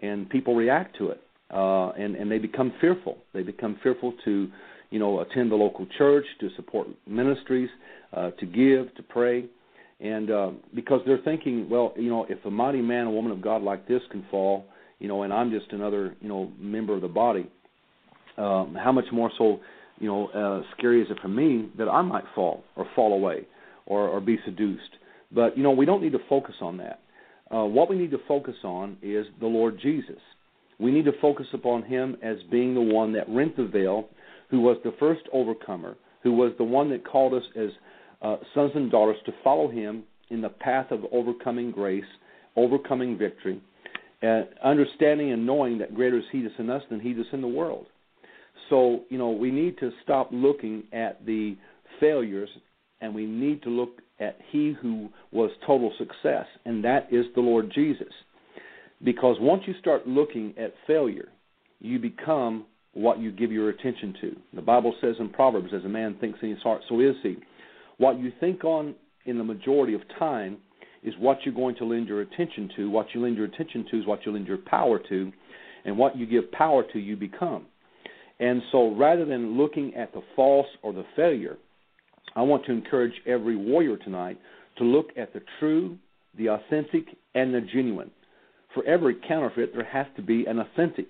And 0.00 0.28
people 0.28 0.54
react 0.54 0.96
to 0.98 1.08
it. 1.08 1.20
Uh, 1.52 1.90
and, 1.90 2.14
and 2.14 2.30
they 2.30 2.38
become 2.38 2.72
fearful. 2.80 3.18
They 3.32 3.42
become 3.42 3.78
fearful 3.82 4.12
to, 4.24 4.48
you 4.90 4.98
know, 4.98 5.20
attend 5.20 5.50
the 5.50 5.56
local 5.56 5.86
church, 5.96 6.26
to 6.40 6.50
support 6.56 6.88
ministries, 7.06 7.70
uh, 8.12 8.30
to 8.32 8.46
give, 8.46 8.94
to 8.96 9.02
pray 9.08 9.46
and 10.00 10.30
uh, 10.30 10.50
because 10.74 11.00
they're 11.06 11.20
thinking, 11.24 11.68
well, 11.68 11.92
you 11.96 12.08
know, 12.08 12.26
if 12.28 12.44
a 12.44 12.50
mighty 12.50 12.80
man, 12.80 13.06
a 13.06 13.10
woman 13.10 13.32
of 13.32 13.42
God 13.42 13.62
like 13.62 13.88
this 13.88 14.00
can 14.10 14.24
fall, 14.30 14.64
you 15.00 15.08
know, 15.08 15.22
and 15.22 15.32
I'm 15.32 15.50
just 15.50 15.72
another, 15.72 16.14
you 16.20 16.28
know, 16.28 16.52
member 16.58 16.94
of 16.94 17.00
the 17.00 17.08
body, 17.08 17.50
um, 18.36 18.76
how 18.80 18.92
much 18.92 19.06
more 19.12 19.30
so, 19.36 19.58
you 19.98 20.06
know, 20.06 20.28
uh, 20.28 20.62
scary 20.76 21.02
is 21.02 21.08
it 21.10 21.18
for 21.20 21.28
me 21.28 21.68
that 21.78 21.88
I 21.88 22.02
might 22.02 22.24
fall 22.34 22.62
or 22.76 22.86
fall 22.94 23.12
away, 23.12 23.46
or, 23.88 24.08
or 24.08 24.20
be 24.20 24.38
seduced. 24.44 24.96
But 25.32 25.56
you 25.56 25.62
know, 25.62 25.72
we 25.72 25.84
don't 25.84 26.02
need 26.02 26.12
to 26.12 26.20
focus 26.28 26.54
on 26.60 26.76
that. 26.76 27.00
Uh, 27.50 27.64
what 27.64 27.88
we 27.88 27.96
need 27.96 28.10
to 28.12 28.20
focus 28.28 28.54
on 28.62 28.96
is 29.02 29.26
the 29.40 29.46
Lord 29.46 29.78
Jesus. 29.80 30.20
We 30.78 30.92
need 30.92 31.06
to 31.06 31.20
focus 31.20 31.46
upon 31.52 31.82
Him 31.82 32.16
as 32.22 32.36
being 32.50 32.74
the 32.74 32.80
one 32.80 33.12
that 33.14 33.28
rent 33.28 33.56
the 33.56 33.66
veil, 33.66 34.08
who 34.50 34.60
was 34.60 34.76
the 34.84 34.94
first 35.00 35.22
overcomer, 35.32 35.96
who 36.22 36.32
was 36.32 36.52
the 36.58 36.64
one 36.64 36.90
that 36.90 37.06
called 37.06 37.34
us 37.34 37.42
as 37.56 37.70
uh, 38.22 38.36
sons 38.54 38.72
and 38.74 38.90
daughters 38.90 39.16
to 39.26 39.32
follow 39.42 39.68
Him 39.68 40.04
in 40.30 40.40
the 40.40 40.48
path 40.48 40.90
of 40.90 41.00
overcoming 41.10 41.70
grace, 41.70 42.04
overcoming 42.56 43.16
victory, 43.16 43.60
uh, 44.22 44.42
understanding 44.62 45.32
and 45.32 45.46
knowing 45.46 45.78
that 45.78 45.94
greater 45.94 46.18
is 46.18 46.24
He 46.30 46.42
that's 46.42 46.54
in 46.58 46.70
us 46.70 46.82
than 46.90 47.00
He 47.00 47.12
that's 47.12 47.28
in 47.32 47.40
the 47.40 47.48
world. 47.48 47.86
So, 48.68 49.04
you 49.08 49.16
know, 49.16 49.30
we 49.30 49.50
need 49.50 49.78
to 49.78 49.90
stop 50.02 50.28
looking 50.32 50.84
at 50.92 51.24
the 51.24 51.56
failures 52.00 52.50
and 53.00 53.14
we 53.14 53.26
need 53.26 53.62
to 53.62 53.70
look 53.70 54.00
at 54.20 54.38
He 54.50 54.74
who 54.80 55.08
was 55.32 55.50
total 55.66 55.92
success, 55.98 56.46
and 56.64 56.84
that 56.84 57.08
is 57.12 57.26
the 57.34 57.40
Lord 57.40 57.70
Jesus. 57.74 58.12
Because 59.04 59.36
once 59.40 59.62
you 59.66 59.74
start 59.80 60.06
looking 60.08 60.54
at 60.58 60.74
failure, 60.86 61.28
you 61.80 61.98
become 61.98 62.66
what 62.94 63.20
you 63.20 63.30
give 63.30 63.52
your 63.52 63.68
attention 63.68 64.14
to. 64.20 64.36
The 64.54 64.62
Bible 64.62 64.94
says 65.00 65.14
in 65.20 65.28
Proverbs, 65.28 65.68
as 65.72 65.84
a 65.84 65.88
man 65.88 66.16
thinks 66.20 66.40
in 66.42 66.50
his 66.50 66.62
heart, 66.62 66.82
so 66.88 67.00
is 67.00 67.14
he. 67.22 67.36
What 67.98 68.18
you 68.18 68.32
think 68.40 68.64
on 68.64 68.94
in 69.24 69.38
the 69.38 69.44
majority 69.44 69.94
of 69.94 70.00
time 70.18 70.58
is 71.04 71.14
what 71.18 71.38
you're 71.44 71.54
going 71.54 71.76
to 71.76 71.84
lend 71.84 72.08
your 72.08 72.22
attention 72.22 72.70
to. 72.76 72.90
What 72.90 73.06
you 73.14 73.22
lend 73.22 73.36
your 73.36 73.46
attention 73.46 73.86
to 73.90 74.00
is 74.00 74.06
what 74.06 74.26
you 74.26 74.32
lend 74.32 74.48
your 74.48 74.58
power 74.58 74.98
to. 75.08 75.32
And 75.84 75.96
what 75.96 76.16
you 76.16 76.26
give 76.26 76.50
power 76.50 76.82
to, 76.92 76.98
you 76.98 77.16
become. 77.16 77.66
And 78.40 78.62
so 78.72 78.94
rather 78.94 79.24
than 79.24 79.56
looking 79.56 79.94
at 79.94 80.12
the 80.12 80.22
false 80.34 80.66
or 80.82 80.92
the 80.92 81.04
failure, 81.14 81.56
I 82.36 82.42
want 82.42 82.64
to 82.66 82.72
encourage 82.72 83.14
every 83.26 83.56
warrior 83.56 83.96
tonight 83.96 84.38
to 84.76 84.84
look 84.84 85.08
at 85.16 85.32
the 85.32 85.42
true, 85.58 85.98
the 86.36 86.48
authentic, 86.48 87.04
and 87.34 87.54
the 87.54 87.60
genuine. 87.60 88.10
For 88.74 88.84
every 88.84 89.16
counterfeit, 89.26 89.74
there 89.74 89.84
has 89.84 90.06
to 90.16 90.22
be 90.22 90.46
an 90.46 90.58
authentic. 90.58 91.08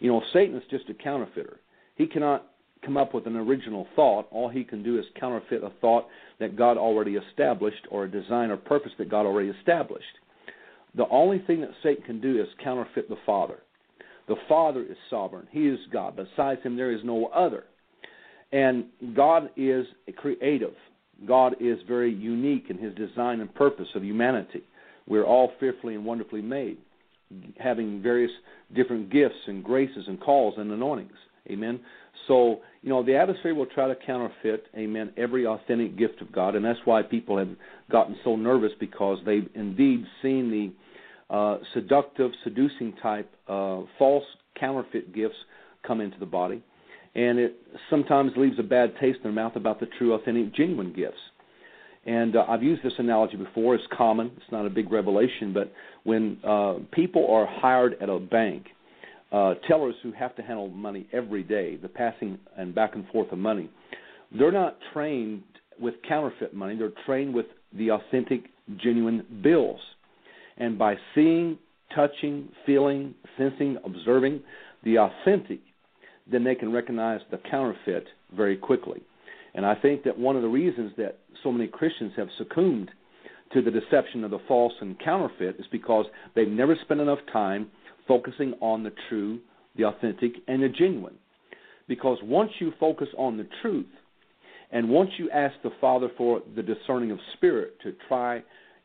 You 0.00 0.10
know, 0.10 0.22
Satan 0.32 0.56
is 0.56 0.62
just 0.70 0.88
a 0.88 0.94
counterfeiter. 0.94 1.60
He 1.96 2.06
cannot 2.06 2.46
come 2.84 2.96
up 2.96 3.14
with 3.14 3.26
an 3.26 3.36
original 3.36 3.86
thought. 3.94 4.26
All 4.30 4.48
he 4.48 4.64
can 4.64 4.82
do 4.82 4.98
is 4.98 5.04
counterfeit 5.18 5.62
a 5.62 5.70
thought 5.80 6.06
that 6.38 6.56
God 6.56 6.76
already 6.78 7.16
established 7.16 7.86
or 7.90 8.04
a 8.04 8.10
design 8.10 8.50
or 8.50 8.56
purpose 8.56 8.92
that 8.98 9.10
God 9.10 9.26
already 9.26 9.50
established. 9.50 10.04
The 10.96 11.08
only 11.08 11.38
thing 11.40 11.60
that 11.60 11.70
Satan 11.82 12.02
can 12.04 12.20
do 12.20 12.40
is 12.40 12.48
counterfeit 12.62 13.08
the 13.08 13.18
Father. 13.24 13.58
The 14.28 14.36
Father 14.48 14.82
is 14.82 14.96
sovereign. 15.08 15.46
He 15.50 15.68
is 15.68 15.78
God. 15.92 16.16
Besides 16.16 16.62
him, 16.62 16.76
there 16.76 16.92
is 16.92 17.00
no 17.04 17.26
other. 17.26 17.64
And 18.52 18.86
God 19.14 19.50
is 19.56 19.86
creative. 20.16 20.74
God 21.26 21.56
is 21.60 21.78
very 21.86 22.12
unique 22.12 22.66
in 22.70 22.78
his 22.78 22.94
design 22.94 23.40
and 23.40 23.54
purpose 23.54 23.88
of 23.94 24.02
humanity. 24.02 24.62
We're 25.06 25.24
all 25.24 25.52
fearfully 25.60 25.94
and 25.94 26.04
wonderfully 26.04 26.42
made, 26.42 26.78
having 27.58 28.02
various 28.02 28.30
different 28.74 29.10
gifts 29.10 29.38
and 29.46 29.62
graces 29.62 30.04
and 30.06 30.20
calls 30.20 30.54
and 30.56 30.70
anointings. 30.72 31.12
Amen. 31.50 31.80
So, 32.28 32.60
you 32.82 32.90
know, 32.90 33.02
the 33.02 33.16
adversary 33.16 33.52
will 33.52 33.66
try 33.66 33.88
to 33.88 33.96
counterfeit, 34.06 34.66
amen, 34.76 35.12
every 35.16 35.46
authentic 35.46 35.96
gift 35.96 36.20
of 36.20 36.30
God, 36.30 36.54
and 36.54 36.64
that's 36.64 36.78
why 36.84 37.02
people 37.02 37.38
have 37.38 37.48
gotten 37.90 38.16
so 38.24 38.36
nervous 38.36 38.72
because 38.78 39.18
they've 39.24 39.48
indeed 39.54 40.04
seen 40.22 40.50
the 40.50 41.34
uh, 41.34 41.58
seductive, 41.74 42.30
seducing 42.44 42.92
type 43.02 43.30
uh, 43.48 43.80
false 43.98 44.24
counterfeit 44.58 45.14
gifts 45.14 45.36
come 45.86 46.00
into 46.00 46.18
the 46.18 46.26
body, 46.26 46.62
and 47.14 47.38
it 47.38 47.56
sometimes 47.88 48.32
leaves 48.36 48.58
a 48.58 48.62
bad 48.62 48.94
taste 49.00 49.18
in 49.18 49.22
their 49.24 49.32
mouth 49.32 49.56
about 49.56 49.80
the 49.80 49.86
true, 49.98 50.12
authentic, 50.14 50.54
genuine 50.54 50.92
gifts. 50.92 51.18
And 52.06 52.36
uh, 52.36 52.44
I've 52.48 52.62
used 52.62 52.82
this 52.82 52.94
analogy 52.98 53.36
before. 53.36 53.74
It's 53.74 53.84
common. 53.96 54.30
It's 54.36 54.50
not 54.50 54.64
a 54.64 54.70
big 54.70 54.90
revelation, 54.90 55.52
but 55.52 55.72
when 56.04 56.38
uh, 56.44 56.74
people 56.92 57.30
are 57.30 57.46
hired 57.46 57.96
at 58.00 58.08
a 58.08 58.18
bank 58.18 58.66
uh, 59.32 59.54
tellers 59.68 59.94
who 60.02 60.12
have 60.12 60.34
to 60.36 60.42
handle 60.42 60.68
money 60.68 61.06
every 61.12 61.42
day, 61.42 61.76
the 61.76 61.88
passing 61.88 62.38
and 62.56 62.74
back 62.74 62.94
and 62.94 63.06
forth 63.08 63.30
of 63.32 63.38
money, 63.38 63.70
they're 64.36 64.52
not 64.52 64.78
trained 64.92 65.42
with 65.78 65.94
counterfeit 66.08 66.54
money. 66.54 66.76
They're 66.76 66.92
trained 67.06 67.34
with 67.34 67.46
the 67.72 67.90
authentic, 67.90 68.44
genuine 68.76 69.24
bills. 69.42 69.80
And 70.56 70.78
by 70.78 70.96
seeing, 71.14 71.58
touching, 71.94 72.48
feeling, 72.66 73.14
sensing, 73.36 73.76
observing 73.84 74.40
the 74.84 74.98
authentic, 74.98 75.60
then 76.30 76.44
they 76.44 76.54
can 76.54 76.72
recognize 76.72 77.20
the 77.30 77.38
counterfeit 77.50 78.06
very 78.34 78.56
quickly. 78.56 79.02
And 79.54 79.66
I 79.66 79.74
think 79.74 80.04
that 80.04 80.18
one 80.18 80.36
of 80.36 80.42
the 80.42 80.48
reasons 80.48 80.92
that 80.96 81.18
so 81.42 81.50
many 81.50 81.66
Christians 81.66 82.12
have 82.16 82.28
succumbed 82.38 82.90
to 83.52 83.62
the 83.62 83.70
deception 83.70 84.22
of 84.22 84.30
the 84.30 84.38
false 84.46 84.72
and 84.80 84.98
counterfeit 85.00 85.56
is 85.58 85.66
because 85.72 86.06
they've 86.34 86.48
never 86.48 86.76
spent 86.82 87.00
enough 87.00 87.18
time 87.32 87.68
focusing 88.06 88.54
on 88.60 88.82
the 88.84 88.92
true, 89.08 89.40
the 89.76 89.84
authentic, 89.84 90.32
and 90.46 90.62
the 90.62 90.68
genuine. 90.68 91.16
Because 91.88 92.18
once 92.22 92.52
you 92.60 92.72
focus 92.78 93.08
on 93.18 93.36
the 93.36 93.48
truth, 93.60 93.86
and 94.72 94.88
once 94.88 95.10
you 95.18 95.28
ask 95.30 95.54
the 95.64 95.70
Father 95.80 96.08
for 96.16 96.42
the 96.54 96.62
discerning 96.62 97.10
of 97.10 97.18
spirit 97.34 97.74
to 97.82 97.92
try, 98.06 98.42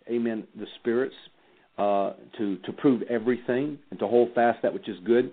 amen, 0.09 0.45
the 0.59 0.65
spirits, 0.79 1.13
uh, 1.77 2.13
to, 2.37 2.57
to 2.57 2.71
prove 2.73 3.03
everything 3.03 3.77
and 3.91 3.99
to 3.99 4.07
hold 4.07 4.33
fast 4.33 4.59
that 4.63 4.73
which 4.73 4.89
is 4.89 4.97
good, 5.05 5.31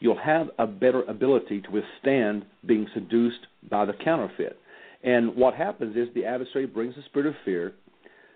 you'll 0.00 0.18
have 0.18 0.48
a 0.58 0.66
better 0.66 1.02
ability 1.02 1.62
to 1.62 1.70
withstand 1.70 2.44
being 2.66 2.86
seduced 2.94 3.46
by 3.70 3.84
the 3.84 3.92
counterfeit. 3.92 4.58
And 5.02 5.36
what 5.36 5.54
happens 5.54 5.96
is 5.96 6.08
the 6.14 6.24
adversary 6.24 6.66
brings 6.66 6.94
the 6.94 7.02
spirit 7.02 7.26
of 7.26 7.34
fear, 7.44 7.74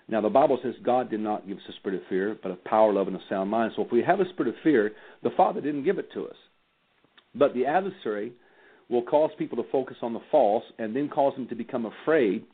now, 0.09 0.21
the 0.21 0.28
Bible 0.28 0.59
says 0.62 0.75
God 0.83 1.11
did 1.11 1.21
not 1.21 1.47
give 1.47 1.59
us 1.59 1.62
a 1.69 1.73
spirit 1.75 2.02
of 2.02 2.09
fear, 2.09 2.37
but 2.42 2.50
of 2.52 2.62
power, 2.64 2.92
love, 2.92 3.07
and 3.07 3.16
a 3.16 3.21
sound 3.28 3.50
mind. 3.50 3.73
So 3.76 3.83
if 3.83 3.92
we 3.92 4.02
have 4.02 4.21
a 4.21 4.28
spirit 4.31 4.49
of 4.49 4.61
fear, 4.62 4.92
the 5.23 5.31
Father 5.37 5.61
didn't 5.61 5.85
give 5.85 5.99
it 5.99 6.12
to 6.12 6.26
us. 6.26 6.37
But 7.35 7.54
the 7.54 7.64
adversary 7.66 8.33
will 8.90 9.02
cause 9.02 9.31
people 9.38 9.62
to 9.62 9.71
focus 9.71 9.97
on 10.02 10.12
the 10.12 10.21
false 10.31 10.64
and 10.78 10.95
then 10.95 11.09
cause 11.09 11.35
them 11.35 11.49
to 11.49 11.54
become 11.54 11.87
afraid. 11.87 12.45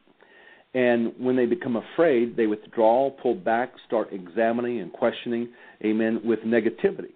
And 0.74 1.14
when 1.18 1.34
they 1.34 1.46
become 1.46 1.76
afraid, 1.76 2.36
they 2.36 2.46
withdraw, 2.46 3.10
pull 3.10 3.34
back, 3.34 3.72
start 3.86 4.12
examining 4.12 4.80
and 4.80 4.92
questioning, 4.92 5.48
amen, 5.84 6.20
with 6.22 6.40
negativity. 6.40 7.14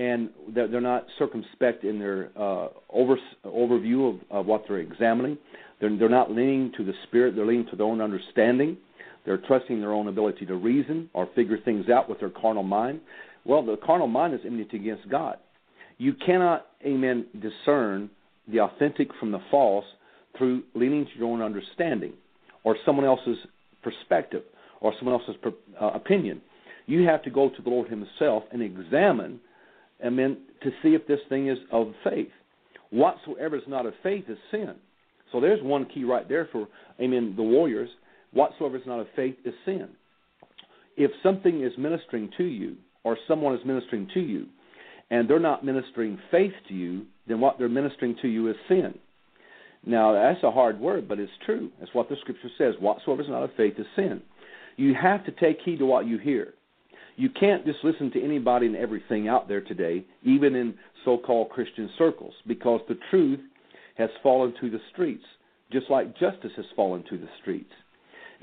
And 0.00 0.30
they're 0.54 0.80
not 0.80 1.06
circumspect 1.18 1.84
in 1.84 1.98
their 1.98 2.30
uh, 2.36 2.68
over, 2.88 3.16
overview 3.44 4.14
of, 4.14 4.20
of 4.30 4.46
what 4.46 4.64
they're 4.66 4.78
examining. 4.78 5.36
They're, 5.80 5.94
they're 5.96 6.08
not 6.08 6.30
leaning 6.30 6.72
to 6.78 6.84
the 6.84 6.94
Spirit, 7.06 7.36
they're 7.36 7.46
leaning 7.46 7.66
to 7.70 7.76
their 7.76 7.86
own 7.86 8.00
understanding 8.00 8.78
they're 9.24 9.38
trusting 9.38 9.80
their 9.80 9.92
own 9.92 10.08
ability 10.08 10.46
to 10.46 10.54
reason 10.56 11.10
or 11.12 11.28
figure 11.34 11.58
things 11.58 11.88
out 11.88 12.08
with 12.08 12.20
their 12.20 12.30
carnal 12.30 12.62
mind. 12.62 13.00
Well, 13.44 13.64
the 13.64 13.76
carnal 13.76 14.06
mind 14.06 14.34
is 14.34 14.40
enmity 14.44 14.76
against 14.76 15.08
God. 15.08 15.36
You 15.98 16.14
cannot, 16.14 16.66
amen, 16.84 17.26
discern 17.40 18.10
the 18.48 18.60
authentic 18.60 19.08
from 19.18 19.32
the 19.32 19.40
false 19.50 19.84
through 20.38 20.62
leaning 20.74 21.04
to 21.04 21.10
your 21.18 21.28
own 21.28 21.42
understanding 21.42 22.14
or 22.64 22.76
someone 22.86 23.04
else's 23.04 23.36
perspective 23.82 24.42
or 24.80 24.94
someone 24.98 25.20
else's 25.20 25.36
uh, 25.80 25.86
opinion. 25.88 26.40
You 26.86 27.06
have 27.06 27.22
to 27.24 27.30
go 27.30 27.50
to 27.50 27.62
the 27.62 27.68
Lord 27.68 27.88
Himself 27.88 28.44
and 28.50 28.62
examine, 28.62 29.40
amen, 30.04 30.38
to 30.62 30.70
see 30.82 30.94
if 30.94 31.06
this 31.06 31.20
thing 31.28 31.48
is 31.48 31.58
of 31.72 31.92
faith. 32.04 32.28
Whatsoever 32.90 33.56
is 33.56 33.62
not 33.68 33.86
of 33.86 33.94
faith 34.02 34.24
is 34.28 34.38
sin. 34.50 34.74
So 35.32 35.40
there's 35.40 35.62
one 35.62 35.86
key 35.86 36.04
right 36.04 36.28
there 36.28 36.48
for, 36.50 36.68
amen, 37.00 37.34
the 37.36 37.42
warriors 37.42 37.88
whatsoever 38.32 38.76
is 38.76 38.82
not 38.86 39.00
of 39.00 39.06
faith 39.16 39.36
is 39.44 39.54
sin. 39.64 39.88
If 40.96 41.10
something 41.22 41.62
is 41.62 41.72
ministering 41.78 42.30
to 42.36 42.44
you, 42.44 42.76
or 43.04 43.16
someone 43.26 43.54
is 43.54 43.64
ministering 43.64 44.08
to 44.14 44.20
you, 44.20 44.46
and 45.10 45.28
they're 45.28 45.40
not 45.40 45.64
ministering 45.64 46.18
faith 46.30 46.52
to 46.68 46.74
you, 46.74 47.06
then 47.26 47.40
what 47.40 47.58
they're 47.58 47.68
ministering 47.68 48.16
to 48.22 48.28
you 48.28 48.48
is 48.48 48.56
sin. 48.68 48.98
Now, 49.84 50.12
that's 50.12 50.44
a 50.44 50.50
hard 50.50 50.78
word, 50.78 51.08
but 51.08 51.18
it's 51.18 51.32
true. 51.46 51.70
That's 51.78 51.94
what 51.94 52.08
the 52.08 52.16
scripture 52.20 52.50
says. 52.58 52.74
Whatsoever 52.78 53.22
is 53.22 53.28
not 53.28 53.42
of 53.42 53.50
faith 53.56 53.74
is 53.78 53.86
sin. 53.96 54.20
You 54.76 54.94
have 55.00 55.24
to 55.24 55.32
take 55.32 55.58
heed 55.64 55.78
to 55.78 55.86
what 55.86 56.06
you 56.06 56.18
hear. 56.18 56.54
You 57.20 57.28
can't 57.28 57.64
just 57.66 57.78
listen 57.82 58.10
to 58.12 58.22
anybody 58.22 58.66
and 58.66 58.76
everything 58.76 59.28
out 59.28 59.48
there 59.48 59.60
today, 59.60 60.04
even 60.22 60.54
in 60.54 60.74
so 61.04 61.18
called 61.18 61.50
Christian 61.50 61.90
circles, 61.98 62.34
because 62.46 62.80
the 62.88 62.98
truth 63.10 63.40
has 63.96 64.10
fallen 64.22 64.54
to 64.60 64.70
the 64.70 64.80
streets, 64.92 65.24
just 65.70 65.90
like 65.90 66.18
justice 66.18 66.52
has 66.56 66.66
fallen 66.76 67.04
to 67.10 67.18
the 67.18 67.28
streets 67.40 67.72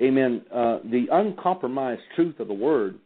amen, 0.01 0.43
uh, 0.53 0.79
the 0.85 1.07
uncompromised 1.11 2.01
truth 2.15 2.39
of 2.39 2.47
the 2.47 2.53
word 2.53 2.99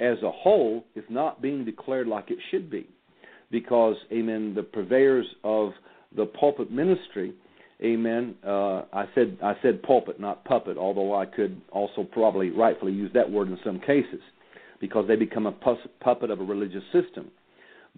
as 0.00 0.16
a 0.22 0.30
whole 0.30 0.84
is 0.94 1.04
not 1.08 1.42
being 1.42 1.64
declared 1.64 2.06
like 2.06 2.30
it 2.30 2.38
should 2.50 2.70
be. 2.70 2.88
Because, 3.50 3.96
amen, 4.12 4.54
the 4.54 4.62
purveyors 4.62 5.26
of 5.42 5.70
the 6.14 6.26
pulpit 6.26 6.70
ministry, 6.70 7.32
amen, 7.82 8.34
uh, 8.46 8.82
I 8.92 9.06
said 9.14 9.38
I 9.42 9.54
said 9.62 9.82
pulpit, 9.82 10.20
not 10.20 10.44
puppet, 10.44 10.76
although 10.76 11.14
I 11.18 11.24
could 11.24 11.60
also 11.72 12.04
probably 12.04 12.50
rightfully 12.50 12.92
use 12.92 13.10
that 13.14 13.30
word 13.30 13.48
in 13.48 13.58
some 13.64 13.80
cases, 13.80 14.20
because 14.80 15.06
they 15.08 15.16
become 15.16 15.46
a 15.46 15.52
puppet 16.00 16.30
of 16.30 16.40
a 16.40 16.44
religious 16.44 16.84
system. 16.92 17.30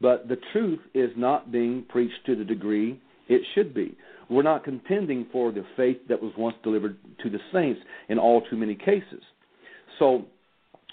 But 0.00 0.28
the 0.28 0.38
truth 0.52 0.80
is 0.94 1.10
not 1.16 1.52
being 1.52 1.84
preached 1.88 2.24
to 2.26 2.36
the 2.36 2.44
degree 2.44 3.00
It 3.28 3.42
should 3.54 3.72
be. 3.72 3.96
We're 4.28 4.42
not 4.42 4.64
contending 4.64 5.26
for 5.32 5.52
the 5.52 5.64
faith 5.76 5.98
that 6.08 6.20
was 6.20 6.32
once 6.36 6.56
delivered 6.64 6.96
to 7.22 7.30
the 7.30 7.38
saints 7.52 7.80
in 8.08 8.18
all 8.18 8.42
too 8.42 8.56
many 8.56 8.74
cases. 8.74 9.22
So 10.00 10.24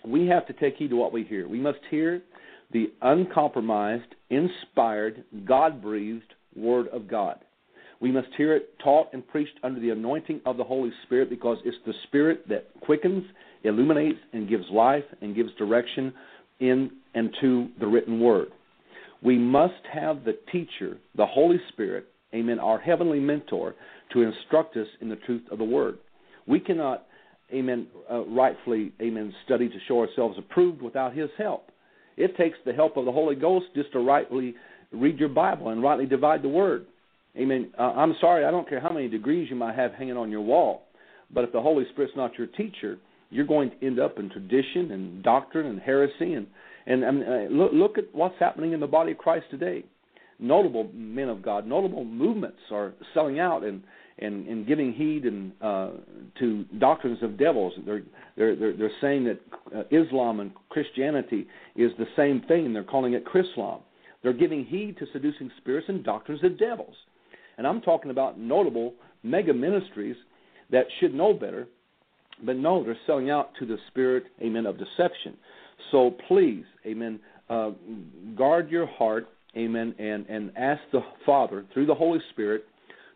we 0.05 0.27
have 0.27 0.45
to 0.47 0.53
take 0.53 0.75
heed 0.75 0.89
to 0.91 0.95
what 0.95 1.11
we 1.11 1.23
hear. 1.23 1.47
We 1.47 1.59
must 1.59 1.79
hear 1.89 2.21
the 2.71 2.91
uncompromised, 3.01 4.13
inspired, 4.29 5.23
God 5.45 5.81
breathed 5.81 6.33
Word 6.55 6.87
of 6.89 7.07
God. 7.07 7.39
We 7.99 8.11
must 8.11 8.27
hear 8.37 8.55
it 8.55 8.77
taught 8.83 9.07
and 9.13 9.27
preached 9.27 9.59
under 9.63 9.79
the 9.79 9.89
anointing 9.89 10.41
of 10.45 10.57
the 10.57 10.63
Holy 10.63 10.91
Spirit 11.03 11.29
because 11.31 11.57
it's 11.65 11.77
the 11.87 11.93
Spirit 12.03 12.47
that 12.49 12.67
quickens, 12.81 13.23
illuminates, 13.67 14.19
and 14.33 14.49
gives 14.49 14.65
life 14.71 15.03
and 15.21 15.35
gives 15.35 15.53
direction 15.55 16.13
in 16.59 16.91
and 17.13 17.35
to 17.41 17.69
the 17.79 17.87
written 17.87 18.19
Word. 18.19 18.49
We 19.21 19.37
must 19.37 19.73
have 19.91 20.23
the 20.23 20.37
teacher, 20.51 20.97
the 21.15 21.25
Holy 21.25 21.59
Spirit, 21.69 22.05
amen, 22.33 22.59
our 22.59 22.79
heavenly 22.79 23.19
mentor, 23.19 23.75
to 24.13 24.21
instruct 24.21 24.77
us 24.77 24.87
in 25.01 25.09
the 25.09 25.15
truth 25.15 25.43
of 25.51 25.57
the 25.57 25.63
Word. 25.63 25.97
We 26.47 26.59
cannot, 26.59 27.05
amen, 27.51 27.87
uh, 28.11 28.25
rightfully, 28.25 28.93
amen, 29.01 29.33
study 29.45 29.69
to 29.69 29.75
show 29.87 29.99
ourselves 29.99 30.37
approved 30.37 30.81
without 30.81 31.15
His 31.15 31.29
help. 31.37 31.69
It 32.15 32.37
takes 32.37 32.57
the 32.65 32.73
help 32.73 32.97
of 32.97 33.05
the 33.05 33.11
Holy 33.11 33.35
Ghost 33.35 33.65
just 33.75 33.91
to 33.93 33.99
rightly 33.99 34.55
read 34.91 35.19
your 35.19 35.29
Bible 35.29 35.69
and 35.69 35.83
rightly 35.83 36.05
divide 36.05 36.41
the 36.41 36.49
Word. 36.49 36.85
Amen. 37.37 37.71
Uh, 37.77 37.93
I'm 37.95 38.15
sorry, 38.19 38.45
I 38.45 38.51
don't 38.51 38.67
care 38.67 38.79
how 38.79 38.89
many 38.89 39.07
degrees 39.07 39.49
you 39.49 39.55
might 39.55 39.75
have 39.75 39.93
hanging 39.93 40.17
on 40.17 40.31
your 40.31 40.41
wall, 40.41 40.83
but 41.33 41.43
if 41.43 41.51
the 41.51 41.61
Holy 41.61 41.85
Spirit's 41.91 42.13
not 42.15 42.37
your 42.37 42.47
teacher, 42.47 42.97
you're 43.29 43.45
going 43.45 43.71
to 43.71 43.85
end 43.85 43.99
up 43.99 44.19
in 44.19 44.29
tradition 44.29 44.91
and 44.91 45.23
doctrine 45.23 45.67
and 45.67 45.79
heresy 45.79 46.33
and 46.33 46.47
and, 46.85 47.03
and 47.03 47.23
uh, 47.23 47.53
look, 47.53 47.71
look 47.73 47.97
at 47.97 48.05
what's 48.13 48.35
happening 48.39 48.71
in 48.71 48.79
the 48.79 48.87
body 48.87 49.11
of 49.11 49.17
Christ 49.17 49.45
today. 49.51 49.83
Notable 50.39 50.89
men 50.93 51.27
of 51.27 51.41
God, 51.41 51.67
notable 51.67 52.05
movements 52.05 52.59
are 52.71 52.93
selling 53.13 53.39
out 53.39 53.63
and 53.63 53.83
and, 54.19 54.47
and 54.47 54.65
giving 54.65 54.93
heed 54.93 55.25
and 55.25 55.51
uh, 55.61 55.89
to 56.39 56.63
doctrines 56.79 57.21
of 57.21 57.37
devils. 57.37 57.73
They're 57.85 58.03
they're 58.35 58.55
they're, 58.55 58.77
they're 58.77 58.91
saying 59.01 59.25
that 59.25 59.39
uh, 59.75 59.83
Islam 59.91 60.39
and 60.39 60.51
Christianity 60.69 61.47
is 61.75 61.91
the 61.97 62.07
same 62.15 62.41
thing, 62.47 62.73
they're 62.73 62.83
calling 62.83 63.13
it 63.13 63.25
Chrislam. 63.25 63.81
They're 64.23 64.33
giving 64.33 64.65
heed 64.65 64.97
to 64.97 65.05
seducing 65.13 65.51
spirits 65.57 65.87
and 65.89 66.03
doctrines 66.03 66.43
of 66.43 66.57
devils. 66.57 66.95
And 67.57 67.67
I'm 67.67 67.81
talking 67.81 68.11
about 68.11 68.39
notable 68.39 68.93
mega 69.23 69.53
ministries 69.53 70.15
that 70.71 70.85
should 70.99 71.13
know 71.13 71.33
better, 71.33 71.67
but 72.43 72.55
no, 72.55 72.83
they're 72.83 72.97
selling 73.05 73.29
out 73.29 73.51
to 73.59 73.65
the 73.65 73.77
spirit, 73.87 74.25
amen, 74.41 74.65
of 74.65 74.77
deception. 74.77 75.35
So 75.91 76.15
please, 76.27 76.63
amen, 76.85 77.19
uh, 77.49 77.71
guard 78.35 78.69
your 78.69 78.87
heart, 78.87 79.27
amen, 79.55 79.95
and, 79.99 80.25
and 80.27 80.51
ask 80.57 80.81
the 80.91 81.01
Father 81.25 81.65
through 81.73 81.85
the 81.85 81.95
Holy 81.95 82.19
Spirit 82.31 82.65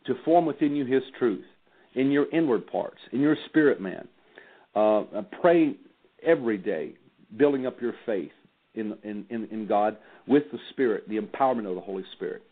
to 0.08 0.16
form 0.25 0.46
within 0.46 0.75
you 0.75 0.86
His 0.86 1.04
truth 1.20 1.46
in 1.96 2.12
your 2.12 2.28
inward 2.32 2.66
parts, 2.68 2.98
in 3.12 3.20
your 3.20 3.36
spirit 3.48 3.82
man. 3.82 4.08
Uh, 4.75 5.04
pray 5.42 5.75
every 6.25 6.58
day, 6.58 6.94
building 7.38 7.66
up 7.66 7.82
your 7.82 7.94
faith 8.06 8.32
in, 8.75 8.98
in, 9.04 9.25
in, 9.30 9.48
in 9.51 9.68
God 9.68 9.98
with 10.28 10.44
the 10.51 10.60
Spirit, 10.70 11.08
the 11.10 11.18
empowerment 11.18 11.68
of 11.68 11.75
the 11.75 11.82
Holy 11.82 12.06
Spirit. 12.16 12.44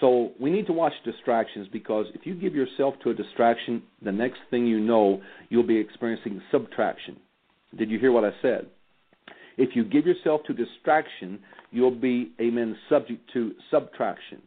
So 0.00 0.32
we 0.40 0.50
need 0.50 0.66
to 0.66 0.72
watch 0.72 0.92
distractions 1.04 1.68
because 1.72 2.06
if 2.14 2.26
you 2.26 2.34
give 2.34 2.54
yourself 2.54 2.94
to 3.02 3.10
a 3.10 3.14
distraction, 3.14 3.82
the 4.02 4.12
next 4.12 4.38
thing 4.50 4.66
you 4.66 4.78
know, 4.78 5.22
you'll 5.48 5.66
be 5.66 5.78
experiencing 5.78 6.42
subtraction. 6.50 7.16
Did 7.76 7.90
you 7.90 7.98
hear 7.98 8.12
what 8.12 8.24
I 8.24 8.30
said? 8.42 8.66
If 9.56 9.74
you 9.74 9.84
give 9.84 10.06
yourself 10.06 10.42
to 10.46 10.52
distraction, 10.52 11.38
you'll 11.70 11.90
be, 11.90 12.32
amen, 12.40 12.76
subject 12.88 13.30
to 13.32 13.52
subtraction. 13.70 14.42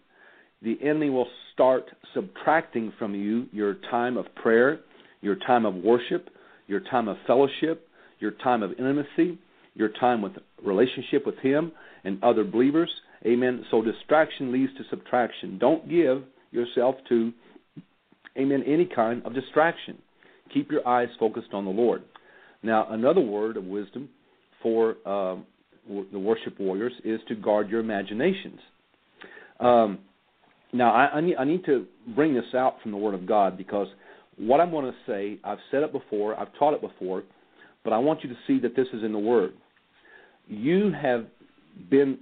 The 0.62 0.78
enemy 0.84 1.10
will 1.10 1.28
start 1.54 1.86
subtracting 2.14 2.94
from 3.00 3.16
you 3.16 3.48
your 3.52 3.76
time 3.90 4.18
of 4.18 4.26
prayer, 4.36 4.82
your 5.22 5.36
time 5.36 5.66
of 5.66 5.76
worship, 5.76 6.30
your 6.68 6.82
time 6.82 7.08
of 7.08 7.18
fellowship, 7.26 7.88
your 8.20 8.32
time 8.32 8.62
of 8.62 8.72
intimacy, 8.74 9.40
your 9.74 9.90
time 9.90 10.22
with 10.22 10.34
relationship 10.64 11.26
with 11.26 11.38
him 11.40 11.72
and 12.04 12.24
other 12.24 12.44
believers 12.44 12.90
Amen. 13.26 13.66
So 13.70 13.82
distraction 13.82 14.52
leads 14.52 14.74
to 14.78 14.84
subtraction. 14.90 15.58
Don't 15.58 15.90
give 15.90 16.24
yourself 16.52 16.96
to, 17.10 17.34
amen, 18.38 18.64
any 18.66 18.86
kind 18.86 19.26
of 19.26 19.34
distraction. 19.34 19.98
Keep 20.54 20.72
your 20.72 20.88
eyes 20.88 21.10
focused 21.20 21.54
on 21.54 21.66
the 21.66 21.72
Lord. 21.72 22.04
Now, 22.64 22.88
another 22.90 23.22
word 23.22 23.58
of 23.58 23.66
wisdom 23.66 24.10
for 24.62 24.96
um, 25.08 25.46
the 26.12 26.20
worship 26.20 26.60
warriors 26.60 26.94
is 27.04 27.20
to 27.28 27.36
guard 27.36 27.70
your 27.70 27.80
imaginations. 27.80 28.60
Um, 29.60 30.00
now, 30.72 30.94
I, 30.94 31.18
I, 31.18 31.22
need, 31.22 31.36
I 31.38 31.46
need 31.46 31.66
to 31.66 31.86
bring 32.16 32.34
this 32.34 32.54
out 32.56 32.76
from 32.82 32.92
the 32.92 32.98
Word 32.98 33.16
of 33.16 33.26
God 33.26 33.58
because 33.58 33.88
what 34.38 34.60
I'm 34.60 34.72
going 34.72 34.86
to 34.86 34.98
say, 35.08 35.40
I've 35.44 35.58
said 35.72 35.84
it 35.84 35.92
before, 35.92 36.40
I've 36.40 36.54
taught 36.58 36.74
it 36.74 36.82
before, 36.82 37.24
but 37.84 37.92
I 37.92 37.98
want 37.98 38.24
you 38.24 38.30
to 38.30 38.36
see 38.46 38.60
that 38.60 38.76
this 38.76 38.88
is 38.94 39.04
in 39.04 39.12
the 39.12 39.20
Word. 39.20 39.54
You 40.48 40.92
have 41.02 41.26
been 41.90 42.20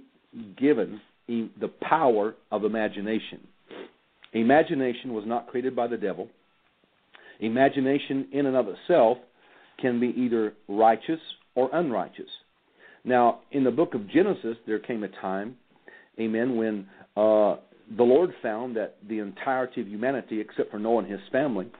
given 0.56 1.00
the 1.28 1.70
power 1.82 2.34
of 2.50 2.64
imagination. 2.64 3.40
Imagination 4.32 5.12
was 5.14 5.24
not 5.26 5.46
created 5.48 5.74
by 5.74 5.86
the 5.86 5.96
devil. 5.96 6.28
Imagination, 7.40 8.28
in 8.32 8.46
and 8.46 8.56
of 8.56 8.66
itself, 8.68 9.18
can 9.80 10.00
be 10.00 10.08
either 10.08 10.54
righteous 10.68 11.20
or 11.54 11.70
unrighteous. 11.72 12.28
Now, 13.04 13.40
in 13.52 13.64
the 13.64 13.70
book 13.70 13.94
of 13.94 14.08
Genesis, 14.10 14.56
there 14.66 14.78
came 14.78 15.04
a 15.04 15.08
time, 15.08 15.56
amen, 16.18 16.56
when 16.56 16.86
uh, 17.16 17.56
the 17.96 18.02
Lord 18.02 18.30
found 18.42 18.76
that 18.76 18.96
the 19.08 19.20
entirety 19.20 19.80
of 19.80 19.88
humanity, 19.88 20.40
except 20.40 20.70
for 20.70 20.78
Noah 20.78 21.04
and 21.04 21.10
his 21.10 21.20
family, 21.30 21.70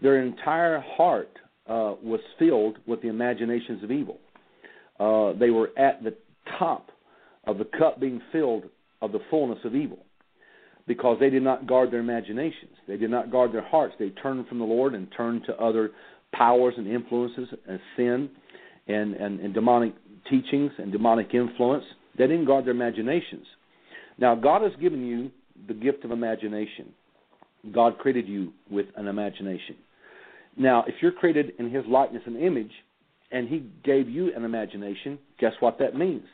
their 0.00 0.22
entire 0.22 0.80
heart 0.96 1.30
uh, 1.68 1.94
was 2.02 2.20
filled 2.38 2.78
with 2.86 3.02
the 3.02 3.08
imaginations 3.08 3.82
of 3.82 3.90
evil. 3.90 4.18
Uh, 4.98 5.32
they 5.38 5.50
were 5.50 5.70
at 5.76 6.02
the 6.02 6.14
top 6.58 6.91
of 7.44 7.58
the 7.58 7.64
cup 7.64 8.00
being 8.00 8.20
filled 8.30 8.64
of 9.00 9.12
the 9.12 9.20
fullness 9.30 9.58
of 9.64 9.74
evil 9.74 9.98
because 10.86 11.18
they 11.20 11.30
did 11.30 11.42
not 11.42 11.66
guard 11.66 11.90
their 11.90 12.00
imaginations. 12.00 12.76
They 12.88 12.96
did 12.96 13.10
not 13.10 13.30
guard 13.30 13.52
their 13.52 13.66
hearts. 13.66 13.94
They 13.98 14.10
turned 14.10 14.46
from 14.48 14.58
the 14.58 14.64
Lord 14.64 14.94
and 14.94 15.08
turned 15.16 15.44
to 15.46 15.56
other 15.56 15.90
powers 16.32 16.74
and 16.76 16.86
influences 16.86 17.48
and 17.68 17.80
sin 17.96 18.30
and, 18.88 19.14
and, 19.14 19.40
and 19.40 19.54
demonic 19.54 19.94
teachings 20.28 20.72
and 20.78 20.90
demonic 20.90 21.34
influence. 21.34 21.84
They 22.18 22.26
didn't 22.26 22.46
guard 22.46 22.64
their 22.64 22.72
imaginations. 22.72 23.46
Now, 24.18 24.34
God 24.34 24.62
has 24.62 24.72
given 24.80 25.06
you 25.06 25.30
the 25.68 25.74
gift 25.74 26.04
of 26.04 26.10
imagination. 26.10 26.92
God 27.72 27.98
created 27.98 28.26
you 28.28 28.52
with 28.70 28.86
an 28.96 29.06
imagination. 29.06 29.76
Now, 30.56 30.84
if 30.86 30.94
you're 31.00 31.12
created 31.12 31.52
in 31.58 31.70
His 31.70 31.84
likeness 31.88 32.22
and 32.26 32.36
image, 32.36 32.72
and 33.30 33.48
He 33.48 33.70
gave 33.84 34.08
you 34.08 34.34
an 34.34 34.44
imagination, 34.44 35.18
guess 35.38 35.52
what 35.60 35.78
that 35.78 35.94
means? 35.96 36.24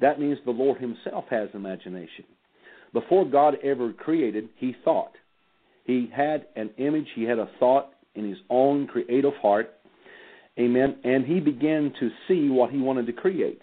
That 0.00 0.20
means 0.20 0.38
the 0.44 0.50
Lord 0.50 0.80
Himself 0.80 1.24
has 1.30 1.48
imagination. 1.54 2.24
Before 2.92 3.24
God 3.24 3.56
ever 3.62 3.92
created, 3.92 4.48
He 4.56 4.74
thought. 4.84 5.12
He 5.84 6.10
had 6.14 6.46
an 6.56 6.70
image, 6.78 7.08
He 7.14 7.24
had 7.24 7.38
a 7.38 7.50
thought 7.58 7.90
in 8.14 8.28
His 8.28 8.38
own 8.50 8.86
creative 8.86 9.34
heart. 9.40 9.70
Amen. 10.58 10.96
And 11.04 11.24
He 11.24 11.40
began 11.40 11.92
to 12.00 12.10
see 12.26 12.48
what 12.48 12.70
He 12.70 12.78
wanted 12.78 13.06
to 13.06 13.12
create. 13.12 13.60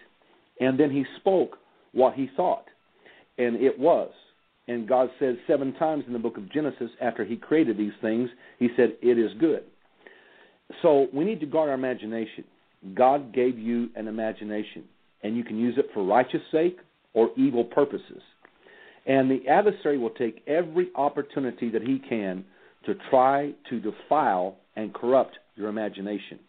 And 0.59 0.79
then 0.79 0.91
He 0.91 1.05
spoke 1.17 1.57
what 1.93 2.13
He 2.13 2.29
thought. 2.35 2.65
And 3.37 3.55
it 3.57 3.77
was. 3.77 4.11
And 4.67 4.87
God 4.87 5.09
said 5.19 5.37
seven 5.47 5.73
times 5.73 6.05
in 6.07 6.13
the 6.13 6.19
book 6.19 6.37
of 6.37 6.51
Genesis, 6.51 6.89
after 7.01 7.23
He 7.23 7.35
created 7.35 7.77
these 7.77 7.93
things, 8.01 8.29
He 8.59 8.69
said, 8.75 8.97
It 9.01 9.17
is 9.17 9.31
good. 9.39 9.63
So 10.81 11.07
we 11.13 11.23
need 11.23 11.39
to 11.41 11.45
guard 11.45 11.69
our 11.69 11.75
imagination. 11.75 12.43
God 12.93 13.33
gave 13.33 13.57
you 13.57 13.89
an 13.95 14.07
imagination 14.07 14.83
and 15.25 15.35
you 15.35 15.43
can 15.43 15.57
use 15.57 15.75
it 15.77 15.89
for 15.93 16.03
righteous 16.03 16.41
sake 16.51 16.77
or 17.13 17.31
evil 17.35 17.63
purposes. 17.63 18.21
And 19.07 19.29
the 19.29 19.47
adversary 19.47 19.97
will 19.97 20.11
take 20.11 20.43
every 20.47 20.89
opportunity 20.95 21.69
that 21.69 21.81
he 21.81 21.99
can 22.07 22.45
to 22.85 22.93
try 23.09 23.53
to 23.69 23.79
defile 23.79 24.57
and 24.75 24.93
corrupt 24.93 25.37
your 25.55 25.69
imagination. 25.69 26.39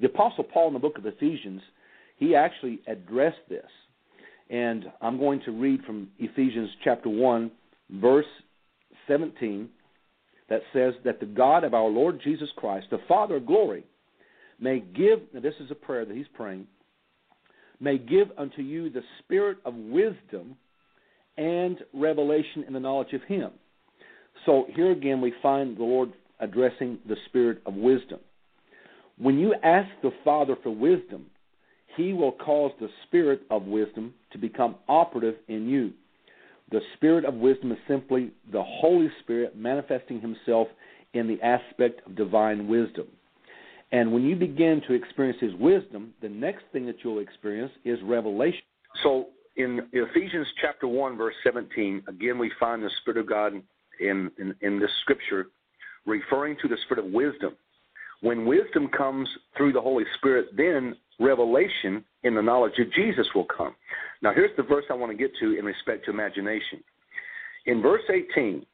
The 0.00 0.06
Apostle 0.06 0.44
Paul 0.44 0.68
in 0.68 0.72
the 0.74 0.80
book 0.80 0.98
of 0.98 1.06
Ephesians, 1.06 1.60
he 2.16 2.34
actually 2.34 2.80
addressed 2.88 3.48
this. 3.48 3.66
And 4.48 4.86
I'm 5.00 5.18
going 5.18 5.40
to 5.44 5.52
read 5.52 5.84
from 5.84 6.08
Ephesians 6.18 6.70
chapter 6.82 7.08
1, 7.08 7.52
verse 8.00 8.26
17, 9.06 9.68
that 10.48 10.62
says 10.72 10.94
that 11.04 11.20
the 11.20 11.26
God 11.26 11.62
of 11.62 11.74
our 11.74 11.88
Lord 11.88 12.20
Jesus 12.24 12.48
Christ, 12.56 12.86
the 12.90 12.98
Father 13.06 13.36
of 13.36 13.46
glory, 13.46 13.84
may 14.58 14.80
give, 14.80 15.20
now 15.32 15.40
this 15.40 15.54
is 15.60 15.70
a 15.70 15.76
prayer 15.76 16.04
that 16.04 16.16
he's 16.16 16.26
praying, 16.34 16.66
may 17.80 17.98
give 17.98 18.28
unto 18.36 18.62
you 18.62 18.90
the 18.90 19.02
spirit 19.18 19.58
of 19.64 19.74
wisdom 19.74 20.56
and 21.36 21.78
revelation 21.94 22.64
in 22.66 22.74
the 22.74 22.80
knowledge 22.80 23.12
of 23.12 23.22
Him. 23.22 23.50
So 24.46 24.66
here 24.74 24.92
again, 24.92 25.20
we 25.20 25.32
find 25.42 25.76
the 25.76 25.82
Lord 25.82 26.12
addressing 26.38 26.98
the 27.08 27.16
spirit 27.26 27.62
of 27.66 27.74
wisdom. 27.74 28.20
When 29.18 29.38
you 29.38 29.54
ask 29.62 29.88
the 30.02 30.12
Father 30.24 30.56
for 30.62 30.70
wisdom, 30.70 31.26
He 31.96 32.12
will 32.12 32.32
cause 32.32 32.72
the 32.80 32.88
spirit 33.06 33.42
of 33.50 33.64
wisdom 33.64 34.14
to 34.32 34.38
become 34.38 34.76
operative 34.88 35.36
in 35.48 35.68
you. 35.68 35.92
The 36.70 36.80
spirit 36.96 37.24
of 37.24 37.34
wisdom 37.34 37.72
is 37.72 37.78
simply 37.88 38.30
the 38.52 38.62
Holy 38.62 39.10
Spirit 39.20 39.56
manifesting 39.56 40.20
himself 40.20 40.68
in 41.14 41.26
the 41.26 41.40
aspect 41.42 42.06
of 42.06 42.14
divine 42.14 42.68
wisdom. 42.68 43.08
And 43.92 44.12
when 44.12 44.22
you 44.22 44.36
begin 44.36 44.80
to 44.86 44.94
experience 44.94 45.38
his 45.40 45.54
wisdom, 45.54 46.14
the 46.22 46.28
next 46.28 46.62
thing 46.72 46.86
that 46.86 46.96
you'll 47.02 47.18
experience 47.18 47.72
is 47.84 47.98
revelation. 48.04 48.62
So 49.02 49.26
in 49.56 49.80
Ephesians 49.92 50.46
chapter 50.60 50.86
1, 50.86 51.16
verse 51.16 51.34
17, 51.44 52.04
again 52.06 52.38
we 52.38 52.50
find 52.60 52.82
the 52.82 52.90
Spirit 53.00 53.18
of 53.18 53.28
God 53.28 53.54
in, 54.00 54.30
in, 54.38 54.54
in 54.60 54.78
this 54.78 54.90
scripture 55.02 55.46
referring 56.06 56.56
to 56.62 56.68
the 56.68 56.76
Spirit 56.84 57.04
of 57.04 57.12
wisdom. 57.12 57.56
When 58.22 58.46
wisdom 58.46 58.88
comes 58.88 59.28
through 59.56 59.72
the 59.72 59.80
Holy 59.80 60.04
Spirit, 60.18 60.48
then 60.56 60.94
revelation 61.18 62.04
in 62.22 62.34
the 62.34 62.42
knowledge 62.42 62.78
of 62.78 62.92
Jesus 62.92 63.26
will 63.34 63.46
come. 63.46 63.74
Now, 64.22 64.32
here's 64.34 64.54
the 64.56 64.62
verse 64.62 64.84
I 64.90 64.94
want 64.94 65.10
to 65.12 65.18
get 65.18 65.32
to 65.40 65.58
in 65.58 65.64
respect 65.64 66.04
to 66.04 66.10
imagination. 66.10 66.82
In 67.66 67.82
verse 67.82 68.02
18, 68.10 68.64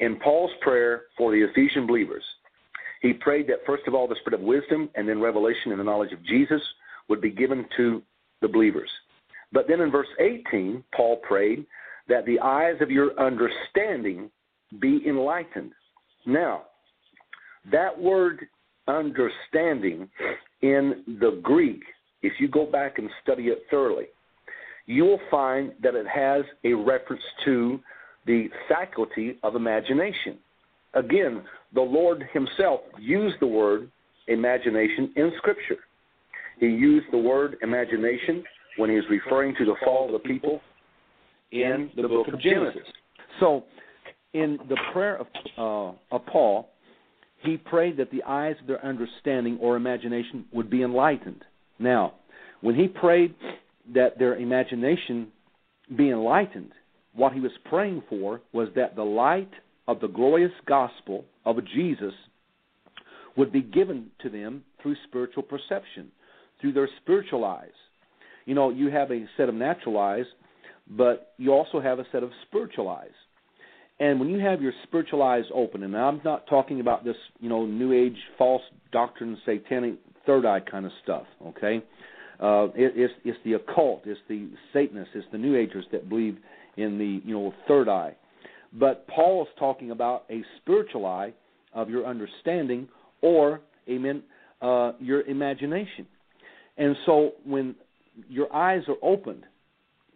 in 0.00 0.16
Paul's 0.16 0.50
prayer 0.60 1.02
for 1.16 1.32
the 1.32 1.42
Ephesian 1.42 1.86
believers, 1.86 2.24
he 3.04 3.12
prayed 3.12 3.46
that 3.48 3.58
first 3.66 3.82
of 3.86 3.94
all 3.94 4.08
the 4.08 4.16
spirit 4.22 4.40
of 4.40 4.46
wisdom 4.46 4.88
and 4.94 5.06
then 5.06 5.20
revelation 5.20 5.72
and 5.72 5.78
the 5.78 5.84
knowledge 5.84 6.12
of 6.12 6.24
Jesus 6.24 6.62
would 7.10 7.20
be 7.20 7.30
given 7.30 7.66
to 7.76 8.02
the 8.40 8.48
believers. 8.48 8.88
But 9.52 9.68
then 9.68 9.82
in 9.82 9.90
verse 9.90 10.08
18, 10.18 10.82
Paul 10.96 11.16
prayed 11.16 11.66
that 12.08 12.24
the 12.24 12.40
eyes 12.40 12.76
of 12.80 12.90
your 12.90 13.10
understanding 13.20 14.30
be 14.80 15.02
enlightened. 15.06 15.72
Now, 16.24 16.62
that 17.70 17.98
word 17.98 18.46
understanding 18.88 20.08
in 20.62 21.04
the 21.20 21.40
Greek, 21.42 21.82
if 22.22 22.32
you 22.40 22.48
go 22.48 22.64
back 22.64 22.96
and 22.96 23.10
study 23.22 23.48
it 23.48 23.64
thoroughly, 23.70 24.06
you 24.86 25.04
will 25.04 25.20
find 25.30 25.72
that 25.82 25.94
it 25.94 26.06
has 26.06 26.42
a 26.64 26.72
reference 26.72 27.22
to 27.44 27.80
the 28.26 28.48
faculty 28.66 29.38
of 29.42 29.56
imagination. 29.56 30.38
Again, 30.94 31.42
the 31.74 31.80
Lord 31.80 32.24
Himself 32.32 32.80
used 33.00 33.36
the 33.40 33.46
word 33.46 33.90
imagination 34.28 35.12
in 35.16 35.32
Scripture. 35.38 35.76
He 36.60 36.66
used 36.66 37.06
the 37.10 37.18
word 37.18 37.56
imagination 37.62 38.44
when 38.76 38.90
he 38.90 38.96
was 38.96 39.04
referring 39.10 39.54
to 39.56 39.64
the 39.64 39.74
fall 39.84 40.06
of 40.06 40.12
the 40.12 40.28
people 40.28 40.60
in 41.52 41.90
the 41.96 42.08
book 42.08 42.28
of 42.28 42.40
Genesis. 42.40 42.82
So, 43.40 43.64
in 44.32 44.58
the 44.68 44.76
prayer 44.92 45.16
of, 45.16 45.26
uh, 45.56 46.14
of 46.14 46.26
Paul, 46.26 46.70
he 47.42 47.56
prayed 47.56 47.96
that 47.98 48.10
the 48.10 48.22
eyes 48.24 48.56
of 48.60 48.66
their 48.66 48.84
understanding 48.84 49.58
or 49.60 49.76
imagination 49.76 50.44
would 50.52 50.70
be 50.70 50.82
enlightened. 50.82 51.44
Now, 51.78 52.14
when 52.60 52.74
he 52.74 52.88
prayed 52.88 53.34
that 53.94 54.18
their 54.18 54.36
imagination 54.36 55.28
be 55.96 56.10
enlightened, 56.10 56.72
what 57.14 57.32
he 57.32 57.40
was 57.40 57.52
praying 57.66 58.02
for 58.08 58.40
was 58.52 58.68
that 58.74 58.96
the 58.96 59.02
light 59.02 59.50
of 59.86 60.00
the 60.00 60.08
glorious 60.08 60.52
gospel 60.66 61.24
of 61.44 61.56
Jesus 61.74 62.14
would 63.36 63.52
be 63.52 63.62
given 63.62 64.10
to 64.22 64.30
them 64.30 64.62
through 64.82 64.96
spiritual 65.08 65.42
perception, 65.42 66.10
through 66.60 66.72
their 66.72 66.88
spiritual 67.02 67.44
eyes. 67.44 67.68
You 68.46 68.54
know, 68.54 68.70
you 68.70 68.90
have 68.90 69.10
a 69.10 69.24
set 69.36 69.48
of 69.48 69.54
natural 69.54 69.98
eyes, 69.98 70.26
but 70.88 71.32
you 71.38 71.52
also 71.52 71.80
have 71.80 71.98
a 71.98 72.06
set 72.12 72.22
of 72.22 72.30
spiritual 72.46 72.88
eyes. 72.88 73.08
And 74.00 74.18
when 74.18 74.28
you 74.28 74.40
have 74.40 74.60
your 74.60 74.72
spiritual 74.84 75.22
eyes 75.22 75.44
open, 75.54 75.82
and 75.82 75.96
I'm 75.96 76.20
not 76.24 76.46
talking 76.48 76.80
about 76.80 77.04
this, 77.04 77.16
you 77.40 77.48
know, 77.48 77.64
new 77.64 77.92
age 77.92 78.16
false 78.36 78.62
doctrine, 78.92 79.38
satanic 79.44 79.94
third 80.26 80.44
eye 80.44 80.60
kind 80.60 80.84
of 80.84 80.92
stuff, 81.02 81.24
okay? 81.46 81.82
Uh, 82.40 82.64
it, 82.74 82.92
it's, 82.96 83.14
it's 83.24 83.38
the 83.44 83.54
occult, 83.54 84.02
it's 84.04 84.20
the 84.28 84.50
Satanists, 84.72 85.12
it's 85.14 85.26
the 85.30 85.38
New 85.38 85.56
Agers 85.56 85.84
that 85.92 86.08
believe 86.08 86.38
in 86.76 86.98
the, 86.98 87.20
you 87.24 87.34
know, 87.34 87.54
third 87.68 87.88
eye. 87.88 88.16
But 88.74 89.06
Paul 89.08 89.42
is 89.42 89.48
talking 89.58 89.90
about 89.92 90.24
a 90.30 90.42
spiritual 90.60 91.06
eye 91.06 91.32
of 91.72 91.88
your 91.88 92.04
understanding 92.04 92.88
or, 93.22 93.60
amen, 93.88 94.22
uh, 94.60 94.92
your 94.98 95.22
imagination. 95.22 96.06
And 96.76 96.96
so 97.06 97.32
when 97.44 97.76
your 98.28 98.52
eyes 98.54 98.82
are 98.88 98.96
opened, 99.02 99.44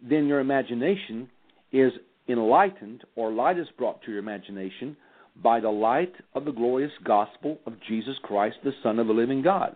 then 0.07 0.27
your 0.27 0.39
imagination 0.39 1.29
is 1.71 1.91
enlightened 2.27 3.03
or 3.15 3.31
light 3.31 3.57
is 3.57 3.67
brought 3.77 4.01
to 4.03 4.11
your 4.11 4.19
imagination 4.19 4.95
by 5.41 5.59
the 5.59 5.69
light 5.69 6.13
of 6.35 6.45
the 6.45 6.51
glorious 6.51 6.91
gospel 7.03 7.59
of 7.65 7.73
Jesus 7.87 8.15
Christ, 8.23 8.57
the 8.63 8.71
Son 8.83 8.99
of 8.99 9.07
the 9.07 9.13
living 9.13 9.41
God. 9.41 9.75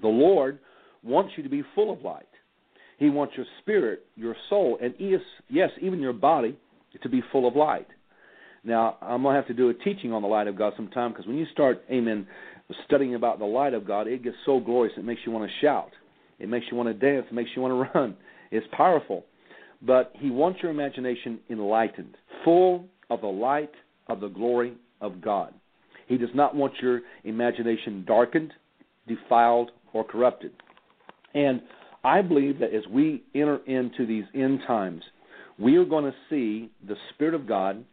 The 0.00 0.08
Lord 0.08 0.58
wants 1.02 1.32
you 1.36 1.42
to 1.42 1.48
be 1.48 1.62
full 1.74 1.92
of 1.92 2.02
light. 2.02 2.26
He 2.98 3.10
wants 3.10 3.34
your 3.36 3.46
spirit, 3.60 4.06
your 4.16 4.36
soul, 4.48 4.78
and 4.80 4.94
yes, 5.48 5.70
even 5.80 6.00
your 6.00 6.12
body 6.12 6.56
to 7.02 7.08
be 7.08 7.22
full 7.32 7.46
of 7.46 7.56
light. 7.56 7.86
Now, 8.64 8.96
I'm 9.00 9.22
going 9.22 9.34
to 9.34 9.40
have 9.40 9.46
to 9.48 9.54
do 9.54 9.68
a 9.68 9.74
teaching 9.74 10.12
on 10.12 10.22
the 10.22 10.28
light 10.28 10.48
of 10.48 10.58
God 10.58 10.72
sometime 10.76 11.12
because 11.12 11.26
when 11.26 11.36
you 11.36 11.46
start, 11.52 11.82
amen, 11.90 12.26
studying 12.84 13.14
about 13.14 13.38
the 13.38 13.44
light 13.44 13.74
of 13.74 13.86
God, 13.86 14.08
it 14.08 14.24
gets 14.24 14.36
so 14.44 14.58
glorious 14.58 14.94
it 14.98 15.04
makes 15.04 15.20
you 15.24 15.32
want 15.32 15.48
to 15.48 15.64
shout. 15.64 15.90
It 16.38 16.48
makes 16.48 16.66
you 16.70 16.76
want 16.76 16.88
to 16.88 16.94
dance. 16.94 17.26
It 17.30 17.34
makes 17.34 17.50
you 17.54 17.62
want 17.62 17.72
to 17.72 17.90
run. 17.98 18.16
It's 18.50 18.66
powerful. 18.72 19.24
But 19.82 20.12
He 20.18 20.30
wants 20.30 20.60
your 20.62 20.72
imagination 20.72 21.38
enlightened, 21.48 22.16
full 22.44 22.86
of 23.08 23.20
the 23.20 23.26
light 23.28 23.72
of 24.08 24.20
the 24.20 24.28
glory 24.28 24.74
of 25.00 25.20
God. 25.20 25.54
He 26.08 26.18
does 26.18 26.30
not 26.34 26.54
want 26.54 26.74
your 26.80 27.00
imagination 27.24 28.04
darkened, 28.06 28.52
defiled, 29.06 29.70
or 29.92 30.04
corrupted. 30.04 30.52
And 31.34 31.62
I 32.04 32.22
believe 32.22 32.58
that 32.60 32.72
as 32.72 32.86
we 32.88 33.24
enter 33.34 33.58
into 33.66 34.06
these 34.06 34.24
end 34.34 34.60
times, 34.66 35.02
we 35.58 35.76
are 35.76 35.84
going 35.84 36.04
to 36.04 36.14
see 36.28 36.70
the 36.86 36.96
Spirit 37.14 37.34
of 37.34 37.46
God 37.46 37.84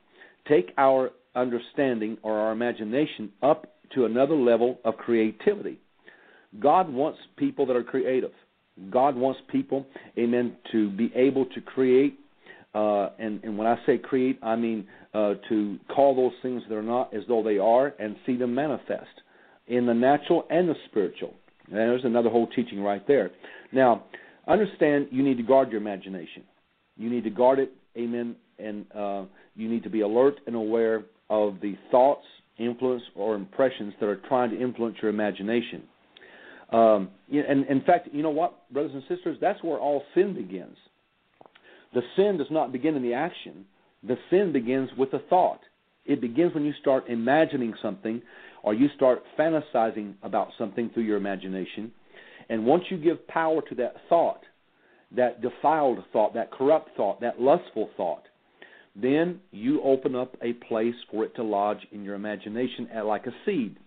take 0.48 0.72
our 0.78 1.12
understanding 1.36 2.18
or 2.22 2.38
our 2.38 2.52
imagination 2.52 3.32
up 3.42 3.68
to 3.96 4.06
another 4.06 4.36
level 4.36 4.80
of 4.84 4.98
creativity. 4.98 5.80
God 6.60 6.92
wants 6.92 7.20
people 7.38 7.66
that 7.68 7.76
are 7.76 7.84
creative. 7.84 8.32
God 8.90 9.16
wants 9.16 9.40
people, 9.52 9.86
amen, 10.18 10.56
to 10.72 10.90
be 10.92 11.12
able 11.16 11.46
to 11.46 11.62
create. 11.62 12.20
Uh, 12.74 13.10
and, 13.20 13.44
and 13.44 13.58
when 13.58 13.68
I 13.68 13.78
say 13.86 13.98
create, 13.98 14.40
I 14.42 14.56
mean 14.56 14.88
uh, 15.14 15.36
to 15.50 15.78
call 15.94 16.16
those 16.16 16.34
things 16.42 16.64
that 16.68 16.76
are 16.76 16.82
not 16.82 17.14
as 17.14 17.24
though 17.28 17.44
they 17.44 17.60
are 17.60 17.94
and 18.00 18.16
see 18.26 18.36
them 18.36 18.56
manifest 18.56 19.22
in 19.68 19.86
the 19.86 19.94
natural 19.94 20.46
and 20.50 20.68
the 20.68 20.76
spiritual. 20.90 21.36
And 21.68 21.78
there's 21.78 22.04
another 22.04 22.30
whole 22.30 22.48
teaching 22.48 22.82
right 22.82 23.08
there. 23.08 23.32
Now, 23.72 24.06
understand 24.48 25.08
you 25.12 25.24
need 25.24 25.38
to 25.38 25.44
guard 25.44 25.72
your 25.72 25.80
imagination. 25.80 26.44
You 27.04 27.10
need 27.10 27.26
to 27.26 27.30
guard 27.30 27.60
it, 27.60 27.74
amen, 27.98 28.38
and 28.58 28.86
uh, 28.96 29.24
you 29.56 29.70
need 29.70 29.84
to 29.84 29.90
be 29.90 30.02
alert 30.02 30.36
and 30.48 30.56
aware 30.56 31.04
of 31.30 31.58
the 31.62 31.76
thoughts, 31.92 32.24
influence, 32.58 33.04
or 33.14 33.36
impressions 33.36 33.94
that 34.00 34.08
are 34.08 34.22
trying 34.30 34.52
to 34.52 34.62
influence 34.62 34.96
your 35.02 35.12
imagination. 35.12 35.84
Um, 36.72 37.10
and 37.30 37.66
in 37.66 37.82
fact, 37.86 38.08
you 38.14 38.24
know 38.24 38.30
what, 38.30 38.72
brothers 38.72 38.94
and 38.94 39.04
sisters, 39.10 39.38
that's 39.42 39.62
where 39.62 39.78
all 39.78 40.04
sin 40.16 40.34
begins. 40.34 40.78
The 41.94 42.04
sin 42.16 42.38
does 42.38 42.48
not 42.50 42.72
begin 42.72 42.96
in 42.96 43.04
the 43.04 43.14
action. 43.14 43.66
The 44.08 44.16
sin 44.30 44.54
begins 44.54 44.90
with 44.98 45.12
the 45.12 45.22
thought. 45.30 45.60
It 46.06 46.22
begins 46.22 46.54
when 46.54 46.64
you 46.64 46.74
start 46.80 47.10
imagining 47.10 47.74
something 47.82 48.22
or 48.64 48.74
you 48.74 48.88
start 48.96 49.24
fantasizing 49.38 50.14
about 50.24 50.48
something 50.58 50.90
through 50.94 51.04
your 51.04 51.18
imagination. 51.18 51.92
And 52.48 52.66
once 52.66 52.86
you 52.90 52.98
give 52.98 53.28
power 53.28 53.62
to 53.68 53.76
that 53.76 53.96
thought, 54.08 54.44
that 55.16 55.42
defiled 55.42 56.00
thought, 56.12 56.34
that 56.34 56.52
corrupt 56.52 56.90
thought, 56.96 57.22
that 57.22 57.40
lustful 57.40 57.90
thought, 57.96 58.24
then 58.96 59.40
you 59.52 59.82
open 59.84 60.16
up 60.16 60.36
a 60.42 60.54
place 60.54 60.96
for 61.12 61.24
it 61.24 61.36
to 61.36 61.44
lodge 61.44 61.86
in 61.92 62.04
your 62.04 62.16
imagination 62.16 62.88
like 63.06 63.26
a 63.26 63.34
seed. 63.46 63.78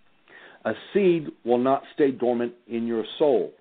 A 0.65 0.73
seed 0.93 1.29
will 1.45 1.59
not 1.59 1.83
stay 1.95 2.11
dormant 2.11 2.53
in 2.67 2.87
your 2.87 3.05
soul. 3.19 3.53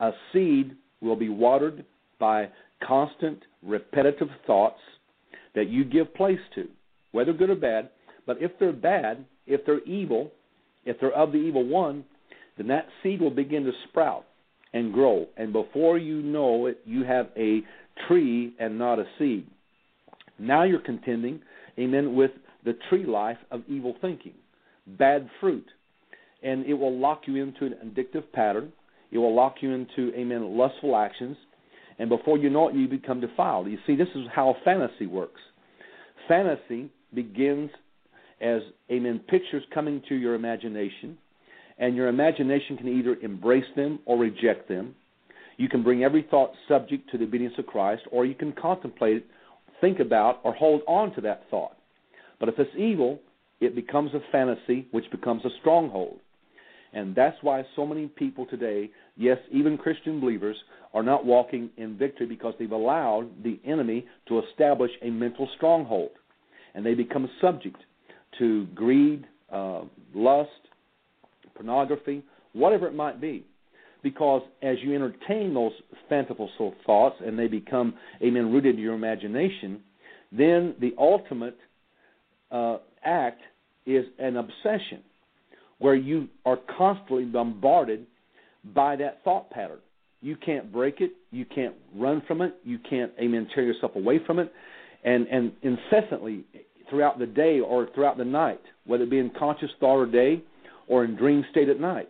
A 0.00 0.10
seed 0.32 0.76
will 1.02 1.16
be 1.16 1.28
watered 1.28 1.84
by 2.18 2.48
constant, 2.86 3.40
repetitive 3.62 4.28
thoughts 4.46 4.80
that 5.54 5.68
you 5.68 5.84
give 5.84 6.14
place 6.14 6.38
to, 6.54 6.68
whether 7.12 7.32
good 7.32 7.50
or 7.50 7.56
bad. 7.56 7.90
But 8.26 8.38
if 8.40 8.52
they're 8.58 8.72
bad, 8.72 9.24
if 9.46 9.66
they're 9.66 9.84
evil, 9.84 10.32
if 10.86 10.98
they're 11.00 11.12
of 11.12 11.32
the 11.32 11.38
evil 11.38 11.66
one, 11.66 12.04
then 12.56 12.68
that 12.68 12.86
seed 13.02 13.20
will 13.20 13.30
begin 13.30 13.64
to 13.64 13.72
sprout 13.88 14.24
and 14.72 14.92
grow. 14.92 15.26
And 15.36 15.52
before 15.52 15.98
you 15.98 16.22
know 16.22 16.66
it, 16.66 16.80
you 16.84 17.04
have 17.04 17.28
a 17.36 17.60
tree 18.06 18.54
and 18.58 18.78
not 18.78 18.98
a 18.98 19.04
seed. 19.18 19.46
Now 20.38 20.64
you're 20.64 20.80
contending, 20.80 21.40
amen, 21.78 22.14
with 22.14 22.30
the 22.64 22.74
tree 22.88 23.04
life 23.04 23.38
of 23.50 23.62
evil 23.68 23.94
thinking, 24.00 24.34
bad 24.86 25.28
fruit. 25.40 25.66
And 26.42 26.64
it 26.66 26.74
will 26.74 26.98
lock 26.98 27.22
you 27.26 27.36
into 27.42 27.66
an 27.66 27.74
addictive 27.84 28.24
pattern. 28.32 28.72
It 29.12 29.18
will 29.18 29.34
lock 29.34 29.56
you 29.60 29.72
into, 29.72 30.14
amen, 30.14 30.56
lustful 30.56 30.96
actions. 30.96 31.36
And 31.98 32.08
before 32.08 32.38
you 32.38 32.48
know 32.48 32.68
it, 32.68 32.74
you 32.74 32.88
become 32.88 33.20
defiled. 33.20 33.68
You 33.68 33.78
see, 33.86 33.96
this 33.96 34.08
is 34.14 34.24
how 34.34 34.56
fantasy 34.64 35.06
works. 35.06 35.40
Fantasy 36.28 36.90
begins 37.14 37.70
as, 38.40 38.62
amen, 38.90 39.20
pictures 39.28 39.62
coming 39.74 40.00
to 40.08 40.14
your 40.14 40.34
imagination. 40.34 41.18
And 41.80 41.96
your 41.96 42.08
imagination 42.08 42.76
can 42.76 42.86
either 42.86 43.16
embrace 43.22 43.64
them 43.74 43.98
or 44.06 44.16
reject 44.16 44.68
them. 44.68 44.94
You 45.56 45.68
can 45.68 45.82
bring 45.82 46.04
every 46.04 46.26
thought 46.30 46.52
subject 46.68 47.10
to 47.10 47.18
the 47.18 47.24
obedience 47.24 47.54
of 47.58 47.66
Christ, 47.66 48.02
or 48.12 48.24
you 48.24 48.34
can 48.34 48.52
contemplate 48.52 49.16
it 49.18 49.26
think 49.80 49.98
about 50.00 50.40
or 50.44 50.54
hold 50.54 50.82
on 50.86 51.12
to 51.14 51.20
that 51.22 51.42
thought. 51.50 51.76
But 52.38 52.48
if 52.48 52.58
it's 52.58 52.70
evil, 52.76 53.20
it 53.60 53.74
becomes 53.74 54.12
a 54.14 54.20
fantasy, 54.32 54.86
which 54.90 55.10
becomes 55.10 55.44
a 55.44 55.50
stronghold. 55.60 56.18
And 56.92 57.14
that's 57.14 57.36
why 57.42 57.64
so 57.76 57.86
many 57.86 58.06
people 58.06 58.46
today, 58.46 58.90
yes, 59.16 59.38
even 59.52 59.78
Christian 59.78 60.20
believers, 60.20 60.56
are 60.92 61.02
not 61.02 61.24
walking 61.24 61.70
in 61.76 61.96
victory 61.96 62.26
because 62.26 62.54
they've 62.58 62.72
allowed 62.72 63.28
the 63.44 63.60
enemy 63.64 64.06
to 64.28 64.40
establish 64.40 64.90
a 65.02 65.10
mental 65.10 65.48
stronghold. 65.56 66.10
And 66.74 66.84
they 66.84 66.94
become 66.94 67.28
subject 67.40 67.76
to 68.38 68.66
greed, 68.74 69.26
uh, 69.52 69.82
lust, 70.14 70.50
pornography, 71.60 72.22
whatever 72.52 72.86
it 72.86 72.94
might 72.94 73.20
be. 73.20 73.44
Because 74.02 74.42
as 74.62 74.76
you 74.82 74.94
entertain 74.94 75.52
those 75.52 75.72
fanciful 76.08 76.48
thoughts 76.86 77.16
and 77.24 77.38
they 77.38 77.48
become, 77.48 77.94
amen, 78.22 78.50
rooted 78.50 78.76
in 78.76 78.80
your 78.80 78.94
imagination, 78.94 79.80
then 80.32 80.74
the 80.80 80.94
ultimate 80.98 81.56
uh, 82.50 82.78
act 83.04 83.42
is 83.84 84.06
an 84.18 84.36
obsession 84.38 85.02
where 85.78 85.94
you 85.94 86.28
are 86.46 86.58
constantly 86.78 87.24
bombarded 87.24 88.06
by 88.74 88.96
that 88.96 89.22
thought 89.22 89.50
pattern. 89.50 89.78
You 90.22 90.36
can't 90.36 90.72
break 90.72 91.00
it. 91.00 91.12
You 91.30 91.44
can't 91.44 91.74
run 91.94 92.22
from 92.26 92.40
it. 92.40 92.54
You 92.64 92.78
can't, 92.88 93.12
amen, 93.20 93.48
tear 93.54 93.64
yourself 93.64 93.96
away 93.96 94.20
from 94.26 94.38
it. 94.38 94.50
And, 95.04 95.26
and 95.26 95.52
incessantly 95.62 96.44
throughout 96.88 97.18
the 97.18 97.26
day 97.26 97.60
or 97.60 97.88
throughout 97.94 98.18
the 98.18 98.24
night, 98.24 98.60
whether 98.86 99.04
it 99.04 99.10
be 99.10 99.18
in 99.18 99.30
conscious 99.38 99.70
thought 99.78 99.96
or 99.96 100.06
day 100.06 100.42
or 100.90 101.04
in 101.04 101.14
dream 101.14 101.44
state 101.52 101.68
at 101.68 101.80
night, 101.80 102.08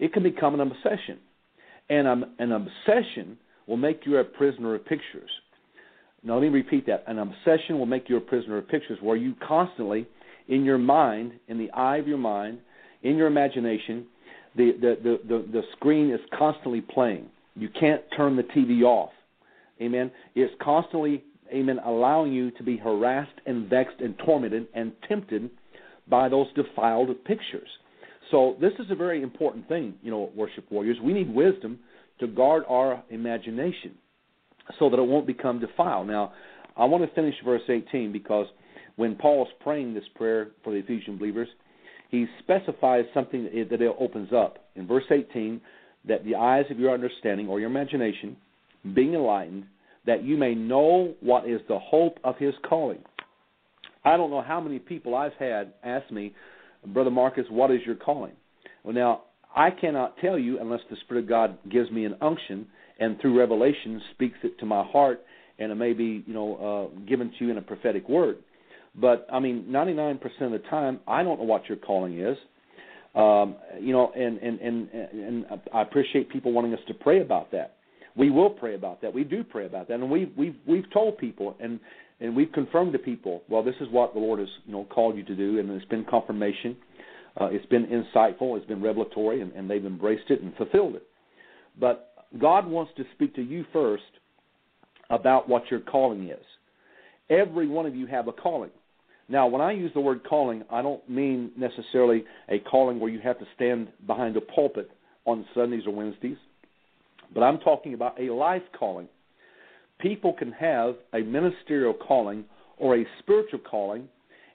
it 0.00 0.12
can 0.12 0.24
become 0.24 0.52
an 0.52 0.60
obsession. 0.60 1.18
And 1.88 2.06
um, 2.06 2.24
an 2.40 2.50
obsession 2.52 3.38
will 3.68 3.76
make 3.76 4.04
you 4.04 4.18
a 4.18 4.24
prisoner 4.24 4.74
of 4.74 4.84
pictures. 4.84 5.30
Now, 6.24 6.34
let 6.34 6.42
me 6.42 6.48
repeat 6.48 6.84
that. 6.86 7.04
An 7.06 7.20
obsession 7.20 7.78
will 7.78 7.86
make 7.86 8.10
you 8.10 8.16
a 8.16 8.20
prisoner 8.20 8.58
of 8.58 8.68
pictures 8.68 8.98
where 9.00 9.16
you 9.16 9.34
constantly, 9.46 10.06
in 10.48 10.64
your 10.64 10.78
mind, 10.78 11.32
in 11.46 11.58
the 11.58 11.70
eye 11.70 11.98
of 11.98 12.08
your 12.08 12.18
mind, 12.18 12.58
in 13.04 13.16
your 13.16 13.28
imagination, 13.28 14.04
the, 14.56 14.72
the, 14.72 14.98
the, 15.00 15.20
the, 15.28 15.52
the 15.52 15.62
screen 15.76 16.10
is 16.10 16.20
constantly 16.36 16.80
playing. 16.80 17.26
You 17.54 17.68
can't 17.68 18.02
turn 18.16 18.34
the 18.34 18.42
TV 18.42 18.82
off. 18.82 19.10
Amen. 19.80 20.10
It's 20.34 20.52
constantly, 20.60 21.22
amen, 21.54 21.78
allowing 21.84 22.32
you 22.32 22.50
to 22.52 22.64
be 22.64 22.76
harassed 22.76 23.40
and 23.46 23.70
vexed 23.70 24.00
and 24.00 24.18
tormented 24.18 24.66
and 24.74 24.92
tempted 25.06 25.50
by 26.08 26.28
those 26.28 26.48
defiled 26.56 27.10
pictures. 27.24 27.68
So 28.30 28.56
this 28.60 28.72
is 28.78 28.86
a 28.90 28.94
very 28.94 29.22
important 29.22 29.68
thing, 29.68 29.94
you 30.02 30.10
know, 30.10 30.30
worship 30.34 30.70
warriors. 30.70 30.98
We 31.02 31.12
need 31.12 31.32
wisdom 31.32 31.78
to 32.20 32.26
guard 32.26 32.64
our 32.68 33.02
imagination 33.10 33.94
so 34.78 34.90
that 34.90 34.98
it 34.98 35.06
won't 35.06 35.26
become 35.26 35.60
defiled. 35.60 36.08
Now, 36.08 36.32
I 36.76 36.84
want 36.84 37.08
to 37.08 37.14
finish 37.14 37.34
verse 37.44 37.62
18 37.68 38.12
because 38.12 38.46
when 38.96 39.14
Paul's 39.14 39.48
praying 39.60 39.94
this 39.94 40.04
prayer 40.14 40.48
for 40.62 40.72
the 40.72 40.78
Ephesian 40.78 41.16
believers, 41.16 41.48
he 42.10 42.26
specifies 42.40 43.04
something 43.14 43.44
that 43.44 43.80
it 43.80 43.96
opens 43.98 44.32
up. 44.32 44.58
In 44.76 44.86
verse 44.86 45.04
18, 45.10 45.60
that 46.06 46.24
the 46.24 46.34
eyes 46.34 46.64
of 46.70 46.78
your 46.78 46.92
understanding 46.92 47.48
or 47.48 47.60
your 47.60 47.70
imagination 47.70 48.36
being 48.94 49.14
enlightened, 49.14 49.64
that 50.06 50.24
you 50.24 50.36
may 50.36 50.54
know 50.54 51.14
what 51.20 51.48
is 51.48 51.60
the 51.68 51.78
hope 51.78 52.18
of 52.24 52.36
his 52.38 52.54
calling. 52.68 53.00
I 54.04 54.16
don't 54.16 54.30
know 54.30 54.42
how 54.42 54.60
many 54.60 54.78
people 54.78 55.14
I've 55.14 55.34
had 55.38 55.74
ask 55.82 56.10
me, 56.10 56.34
Brother 56.92 57.10
Marcus, 57.10 57.46
what 57.50 57.70
is 57.70 57.80
your 57.84 57.94
calling? 57.94 58.32
Well, 58.84 58.94
now, 58.94 59.22
I 59.54 59.70
cannot 59.70 60.16
tell 60.18 60.38
you 60.38 60.60
unless 60.60 60.80
the 60.90 60.96
Spirit 61.04 61.24
of 61.24 61.28
God 61.28 61.58
gives 61.70 61.90
me 61.90 62.04
an 62.04 62.14
unction 62.20 62.66
and 62.98 63.20
through 63.20 63.38
revelation 63.38 64.00
speaks 64.14 64.38
it 64.42 64.58
to 64.60 64.66
my 64.66 64.84
heart 64.84 65.20
and 65.58 65.72
it 65.72 65.74
may 65.74 65.92
be, 65.92 66.22
you 66.26 66.34
know, 66.34 66.92
uh, 66.94 67.00
given 67.08 67.32
to 67.38 67.44
you 67.44 67.50
in 67.50 67.58
a 67.58 67.62
prophetic 67.62 68.08
word. 68.08 68.38
But 68.94 69.26
I 69.32 69.40
mean, 69.40 69.66
99% 69.68 70.20
of 70.40 70.52
the 70.52 70.62
time, 70.70 71.00
I 71.06 71.22
don't 71.22 71.38
know 71.38 71.44
what 71.44 71.68
your 71.68 71.78
calling 71.78 72.18
is. 72.20 72.36
Um, 73.14 73.56
you 73.80 73.92
know, 73.92 74.12
and, 74.14 74.38
and 74.38 74.60
and 74.60 74.88
and 74.92 75.46
I 75.72 75.82
appreciate 75.82 76.28
people 76.28 76.52
wanting 76.52 76.74
us 76.74 76.80
to 76.88 76.94
pray 76.94 77.20
about 77.20 77.50
that. 77.52 77.76
We 78.16 78.30
will 78.30 78.50
pray 78.50 78.74
about 78.74 79.00
that. 79.02 79.12
We 79.12 79.24
do 79.24 79.42
pray 79.42 79.66
about 79.66 79.88
that, 79.88 79.94
and 79.94 80.10
we've, 80.10 80.30
we've 80.36 80.56
we've 80.66 80.88
told 80.92 81.18
people 81.18 81.56
and 81.58 81.80
and 82.20 82.34
we've 82.34 82.52
confirmed 82.52 82.92
to 82.92 82.98
people, 82.98 83.42
well, 83.48 83.62
this 83.62 83.76
is 83.80 83.88
what 83.90 84.12
the 84.14 84.20
Lord 84.20 84.40
has 84.40 84.48
you 84.66 84.72
know 84.72 84.84
called 84.84 85.16
you 85.16 85.24
to 85.24 85.36
do, 85.36 85.58
and 85.58 85.70
it's 85.70 85.84
been 85.86 86.04
confirmation. 86.04 86.76
Uh, 87.40 87.46
it's 87.52 87.66
been 87.66 87.86
insightful. 87.86 88.56
It's 88.56 88.66
been 88.66 88.82
revelatory, 88.82 89.40
and, 89.40 89.52
and 89.52 89.70
they've 89.70 89.84
embraced 89.84 90.30
it 90.30 90.42
and 90.42 90.54
fulfilled 90.56 90.96
it. 90.96 91.04
But 91.78 92.12
God 92.40 92.66
wants 92.66 92.92
to 92.96 93.04
speak 93.14 93.34
to 93.36 93.42
you 93.42 93.64
first 93.72 94.02
about 95.10 95.48
what 95.48 95.70
your 95.70 95.80
calling 95.80 96.28
is. 96.28 96.44
Every 97.30 97.68
one 97.68 97.86
of 97.86 97.94
you 97.94 98.06
have 98.06 98.28
a 98.28 98.32
calling. 98.32 98.70
Now, 99.28 99.46
when 99.46 99.60
I 99.60 99.72
use 99.72 99.92
the 99.94 100.00
word 100.00 100.22
calling, 100.24 100.64
I 100.70 100.82
don't 100.82 101.08
mean 101.08 101.52
necessarily 101.56 102.24
a 102.48 102.58
calling 102.58 102.98
where 102.98 103.10
you 103.10 103.20
have 103.20 103.38
to 103.38 103.44
stand 103.54 103.88
behind 104.06 104.36
a 104.36 104.40
pulpit 104.40 104.90
on 105.26 105.44
Sundays 105.54 105.86
or 105.86 105.94
Wednesdays, 105.94 106.38
but 107.34 107.42
I'm 107.42 107.58
talking 107.58 107.92
about 107.92 108.18
a 108.18 108.32
life 108.32 108.62
calling. 108.78 109.08
People 109.98 110.32
can 110.32 110.52
have 110.52 110.94
a 111.12 111.20
ministerial 111.20 111.94
calling 111.94 112.44
or 112.76 112.96
a 112.96 113.04
spiritual 113.18 113.60
calling 113.60 114.08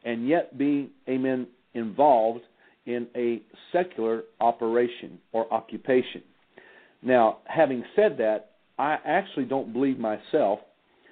and 0.05 0.27
yet 0.27 0.57
be, 0.57 0.89
amen, 1.07 1.47
involved 1.73 2.41
in 2.85 3.07
a 3.15 3.41
secular 3.71 4.23
operation 4.39 5.17
or 5.31 5.51
occupation. 5.53 6.21
Now, 7.01 7.39
having 7.45 7.83
said 7.95 8.17
that, 8.17 8.51
I 8.77 8.97
actually 9.05 9.45
don't 9.45 9.73
believe 9.73 9.99
myself 9.99 10.59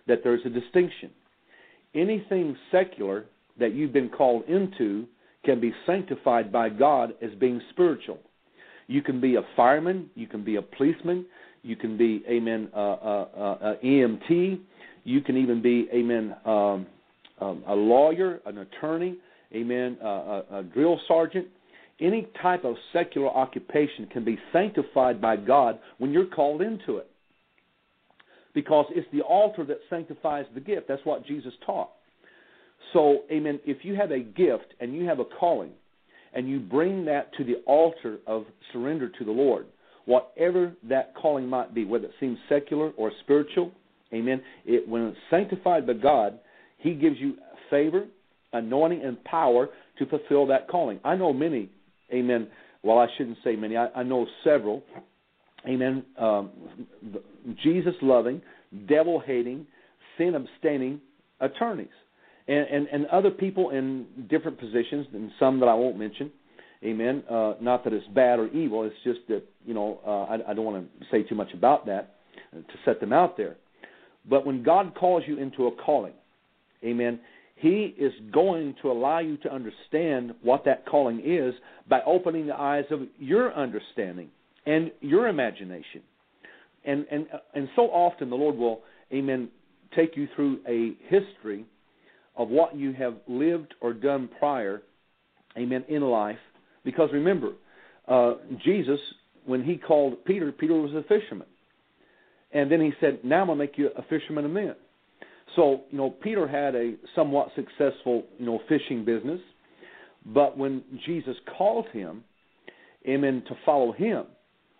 that 0.08 0.20
there's 0.24 0.41
a 0.46 0.50
distinction. 0.50 1.12
Anything 1.94 2.56
secular 2.72 3.26
that 3.60 3.74
you've 3.74 3.94
been 3.94 4.10
called 4.10 4.44
into 4.48 5.06
can 5.46 5.60
be 5.60 5.74
sanctified 5.86 6.52
by 6.52 6.70
God 6.70 7.13
as 7.22 7.32
being 7.39 7.62
spiritual. 7.72 8.20
You 8.88 9.02
can 9.02 9.22
be 9.22 9.36
a 9.36 9.41
fireman, 9.56 10.10
you 10.15 10.28
can 10.28 10.44
be 10.44 10.56
a 10.58 10.62
policeman, 10.62 11.26
you 11.63 11.76
can 11.76 11.97
be, 11.97 12.24
amen, 12.28 12.69
uh, 12.74 12.78
uh, 12.78 13.28
uh, 13.62 13.76
EMT, 13.84 14.60
you 15.04 15.21
can 15.21 15.38
even 15.38 15.62
be, 15.62 15.88
amen, 15.93 16.36
um, 16.45 16.86
um, 17.39 17.63
a 17.67 17.76
lawyer, 17.76 18.39
an 18.45 18.60
attorney, 18.60 19.17
amen, 19.54 19.97
uh, 20.04 20.08
a, 20.08 20.43
a 20.60 20.63
drill 20.63 21.00
sergeant. 21.08 21.47
Any 22.00 22.28
type 22.41 22.63
of 22.63 22.76
secular 22.93 23.30
occupation 23.30 24.08
can 24.08 24.24
be 24.24 24.38
sanctified 24.52 25.21
by 25.21 25.36
God 25.36 25.80
when 26.00 26.12
you're 26.12 26.26
called 26.26 26.62
into 26.62 26.97
it. 26.97 27.08
Because 28.54 28.86
it's 28.89 29.08
the 29.13 29.21
altar 29.21 29.63
that 29.65 29.78
sanctifies 29.89 30.45
the 30.54 30.60
gift. 30.60 30.88
That's 30.88 31.06
what 31.06 31.26
Jesus 31.26 31.54
taught. 31.65 31.91
So, 32.93 33.19
amen, 33.32 33.60
if 33.65 33.86
you 33.86 33.95
have 33.95 34.12
a 34.12 34.19
gift 34.19 34.74
and 34.80 34.93
you 34.93 35.06
have 35.06 35.19
a 35.19 35.26
calling, 35.26 35.71
and 36.34 36.50
you 36.50 36.60
bring 36.60 37.06
that 37.06 37.34
to 37.36 37.43
the 37.43 37.56
altar 37.65 38.19
of 38.26 38.45
surrender 38.71 39.10
to 39.10 39.26
the 39.26 39.32
Lord, 39.32 39.65
whatever 40.06 40.74
that 40.90 41.14
calling 41.16 41.48
might 41.48 41.74
be, 41.74 41.86
whether 41.86 42.06
it 42.06 42.14
seems 42.20 42.38
secular 42.50 42.92
or 42.92 43.12
spiritual, 43.24 43.72
amen, 44.14 44.42
it, 44.66 44.88
when 44.88 45.04
it's 45.04 45.18
sanctified 45.30 45.86
by 45.88 45.94
God, 45.94 46.40
He 46.78 46.94
gives 46.94 47.18
you 47.20 47.36
favor, 47.70 48.06
anointing, 48.54 49.04
and 49.04 49.24
power 49.24 49.70
to 50.00 50.06
fulfill 50.06 50.48
that 50.48 50.68
calling. 50.68 51.00
I 51.04 51.16
know 51.16 51.34
many, 51.34 51.70
amen, 52.14 52.48
well, 52.84 52.98
I 52.98 53.08
shouldn't 53.18 53.38
say 53.44 53.56
many, 53.56 53.78
I, 53.78 53.88
I 53.96 54.04
know 54.04 54.26
several, 54.44 54.84
amen, 55.68 56.04
um, 56.18 56.50
Jesus 57.64 57.94
loving, 58.02 58.42
devil 58.88 59.22
hating, 59.26 59.68
sin 60.18 60.36
abstaining 60.36 61.00
attorneys 61.40 61.90
and, 62.48 62.68
and, 62.68 62.88
and 62.88 63.06
other 63.08 63.32
people 63.32 63.70
in 63.70 64.06
different 64.30 64.60
positions, 64.60 65.08
and 65.14 65.32
some 65.40 65.60
that 65.60 65.68
I 65.68 65.74
won't 65.74 65.98
mention. 65.98 66.32
Amen. 66.84 67.24
Uh, 67.30 67.54
not 67.62 67.84
that 67.84 67.94
it's 67.94 68.08
bad 68.08 68.39
or 68.39 68.48
evil. 68.48 68.84
It's 68.84 68.96
just 69.04 69.20
that 69.28 69.44
you 69.65 69.74
know 69.74 70.00
uh, 70.06 70.34
I, 70.34 70.52
I 70.52 70.54
don't 70.54 70.65
want 70.65 71.00
to 71.00 71.06
say 71.12 71.24
too 71.24 71.36
much 71.36 71.54
about 71.54 71.86
that 71.86 72.15
to 72.54 72.63
set 72.86 73.00
them 73.00 73.13
out 73.13 73.38
there. 73.38 73.56
But 74.30 74.46
when 74.46 74.63
God 74.63 74.96
calls 74.96 75.24
you 75.28 75.38
into 75.38 75.67
a 75.67 75.72
calling, 75.76 76.13
Amen. 76.84 77.20
He 77.56 77.94
is 77.96 78.12
going 78.34 78.74
to 78.82 78.91
allow 78.91 79.20
you 79.20 79.38
to 79.38 79.54
understand 79.54 80.34
what 80.41 80.65
that 80.65 80.88
calling 80.88 81.22
is 81.24 81.54
by 81.88 82.02
opening 82.08 82.48
the 82.48 82.56
eyes 82.56 82.86
of 82.89 83.02
your 83.20 83.54
understanding 83.54 84.30
and 84.65 84.91
your 85.00 85.28
imagination. 85.28 86.02
And 86.84 87.06
and 87.12 87.28
and 87.54 87.70
so 87.76 87.84
often 87.84 88.32
the 88.32 88.36
Lord 88.36 88.56
will, 88.56 88.82
Amen, 89.13 89.50
take 89.96 90.17
you 90.17 90.28
through 90.36 90.60
a 90.67 90.94
history 91.08 91.65
of 92.36 92.50
what 92.50 92.76
you 92.76 92.94
have 92.94 93.15
lived 93.28 93.76
or 93.82 93.94
done 93.94 94.30
prior, 94.39 94.82
amen, 95.58 95.86
in 95.89 96.02
life. 96.02 96.38
Because 96.84 97.10
remember, 97.13 97.54
uh, 98.08 98.34
Jesus, 98.63 99.00
when 99.46 99.63
he 99.63 99.78
called 99.78 100.24
Peter, 100.26 100.52
Peter 100.52 100.74
was 100.74 100.94
a 100.94 101.04
fisherman. 101.04 101.48
And 102.54 102.72
then 102.72 102.82
he 102.82 102.91
said, 103.00 103.20
Now 103.24 103.41
I'm 103.41 103.48
going 103.48 103.60
to 103.60 103.63
make 103.63 103.78
you 103.78 103.89
a 103.98 104.04
fisherman 104.04 104.46
of 104.46 104.52
men. 104.52 104.76
So, 105.56 105.82
you 105.89 105.98
know, 105.98 106.10
Peter 106.10 106.48
had 106.48 106.76
a 106.76 106.96
somewhat 107.15 107.50
successful, 107.56 108.24
you 108.38 108.46
know, 108.46 108.60
fishing 108.70 109.04
business. 109.04 109.39
But 110.26 110.58
when 110.58 110.84
Jesus 111.06 111.36
called 111.58 111.88
him, 111.91 112.24
amen, 113.08 113.44
to 113.48 113.56
follow 113.65 113.91
him, 113.91 114.26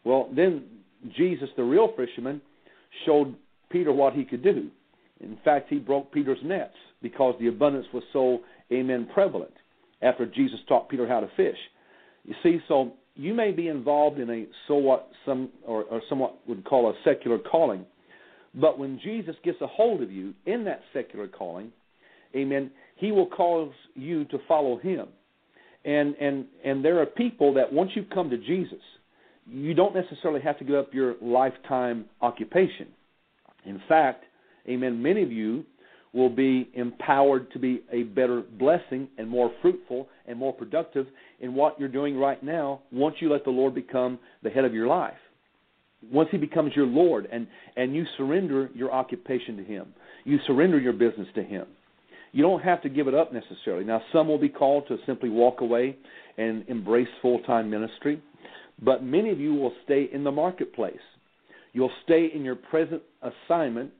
well, 0.04 0.30
then 0.36 0.64
Jesus, 1.18 1.50
the 1.58 1.64
real 1.64 1.94
fisherman, 1.98 2.42
showed 3.06 3.36
Peter 3.70 3.92
what 3.92 4.14
he 4.14 4.24
could 4.24 4.44
do. 4.44 4.70
In 5.20 5.38
fact, 5.44 5.70
he 5.70 5.78
broke 5.78 6.12
Peter's 6.12 6.40
nets 6.44 6.76
because 7.02 7.36
the 7.40 7.48
abundance 7.48 7.88
was 7.94 8.04
so, 8.14 8.40
amen, 8.72 9.10
prevalent 9.14 9.54
after 10.02 10.26
Jesus 10.26 10.60
taught 10.68 10.90
Peter 10.90 11.08
how 11.08 11.20
to 11.20 11.30
fish. 11.36 11.58
You 12.26 12.36
see, 12.44 12.60
so 12.68 12.94
you 13.16 13.34
may 13.34 13.52
be 13.52 13.68
involved 13.68 14.20
in 14.20 14.30
a 14.30 14.46
so 14.68 14.76
somewhat 14.76 15.10
some 15.26 15.50
or, 15.66 15.84
or 15.84 16.02
somewhat 16.10 16.36
would 16.48 16.64
call 16.66 16.90
a 16.90 16.94
secular 17.04 17.38
calling, 17.40 17.86
but 18.56 18.78
when 18.78 19.00
Jesus 19.04 19.36
gets 19.44 19.60
a 19.62 19.68
hold 19.68 20.02
of 20.02 20.12
you 20.12 20.34
in 20.46 20.64
that 20.66 20.82
secular 20.94 21.28
calling, 21.28 21.72
amen, 22.36 22.72
he 22.96 23.12
will 23.12 23.28
cause 23.28 23.72
you 23.96 24.26
to 24.26 24.38
follow 24.48 24.78
him. 24.78 25.08
And 25.84 26.16
and 26.16 26.46
and 26.64 26.86
there 26.86 27.02
are 27.02 27.06
people 27.06 27.54
that 27.56 27.72
once 27.72 27.92
you 27.96 28.06
come 28.14 28.30
to 28.30 28.38
Jesus, 28.38 28.82
you 29.50 29.74
don't 29.74 29.96
necessarily 29.96 30.42
have 30.42 30.58
to 30.60 30.64
give 30.64 30.76
up 30.76 30.94
your 30.94 31.16
lifetime 31.22 32.06
occupation. 32.22 32.88
In 33.66 33.82
fact, 33.88 34.24
amen, 34.70 35.02
many 35.02 35.24
of 35.24 35.32
you 35.32 35.66
will 36.13 36.30
be 36.30 36.69
empowered 36.74 37.52
to 37.52 37.60
be 37.60 37.82
a 37.91 38.04
better 38.04 38.41
blessing 38.60 39.08
and 39.17 39.30
more 39.30 39.52
fruitful 39.62 40.10
and 40.28 40.38
more 40.38 40.52
productive 40.52 41.08
in 41.39 41.56
what 41.56 41.80
you're 41.80 41.89
doing 41.89 42.17
right 42.17 42.43
now 42.43 42.82
once 42.91 43.15
you 43.19 43.32
let 43.32 43.45
the 43.45 43.50
Lord 43.50 43.74
become 43.74 44.19
the 44.43 44.50
head 44.50 44.65
of 44.65 44.74
your 44.74 44.88
life. 44.88 45.13
Once 46.12 46.28
he 46.32 46.38
becomes 46.38 46.76
your 46.76 46.88
Lord 46.88 47.28
and, 47.32 47.47
and 47.78 47.95
you 47.95 48.06
surrender 48.17 48.69
your 48.74 48.91
occupation 48.91 49.56
to 49.58 49.63
him. 49.63 49.93
You 50.26 50.39
surrender 50.47 50.80
your 50.80 50.93
business 50.93 51.28
to 51.36 51.43
him. 51.43 51.65
You 52.34 52.43
don't 52.43 52.62
have 52.62 52.82
to 52.84 52.89
give 52.89 53.08
it 53.08 53.13
up 53.13 53.32
necessarily. 53.34 53.86
Now 53.86 54.02
some 54.12 54.28
will 54.28 54.38
be 54.38 54.50
called 54.50 54.88
to 54.88 54.97
simply 55.06 55.30
walk 55.30 55.62
away 55.62 55.97
and 56.38 56.65
embrace 56.67 57.08
full 57.21 57.39
time 57.39 57.69
ministry, 57.69 58.21
but 58.82 59.04
many 59.04 59.30
of 59.32 59.39
you 59.39 59.54
will 59.54 59.74
stay 59.84 60.10
in 60.12 60.24
the 60.24 60.32
marketplace. 60.32 60.95
You'll 61.74 61.91
stay 62.04 62.30
in 62.34 62.43
your 62.43 62.56
present 62.56 63.02
assignment 63.21 63.91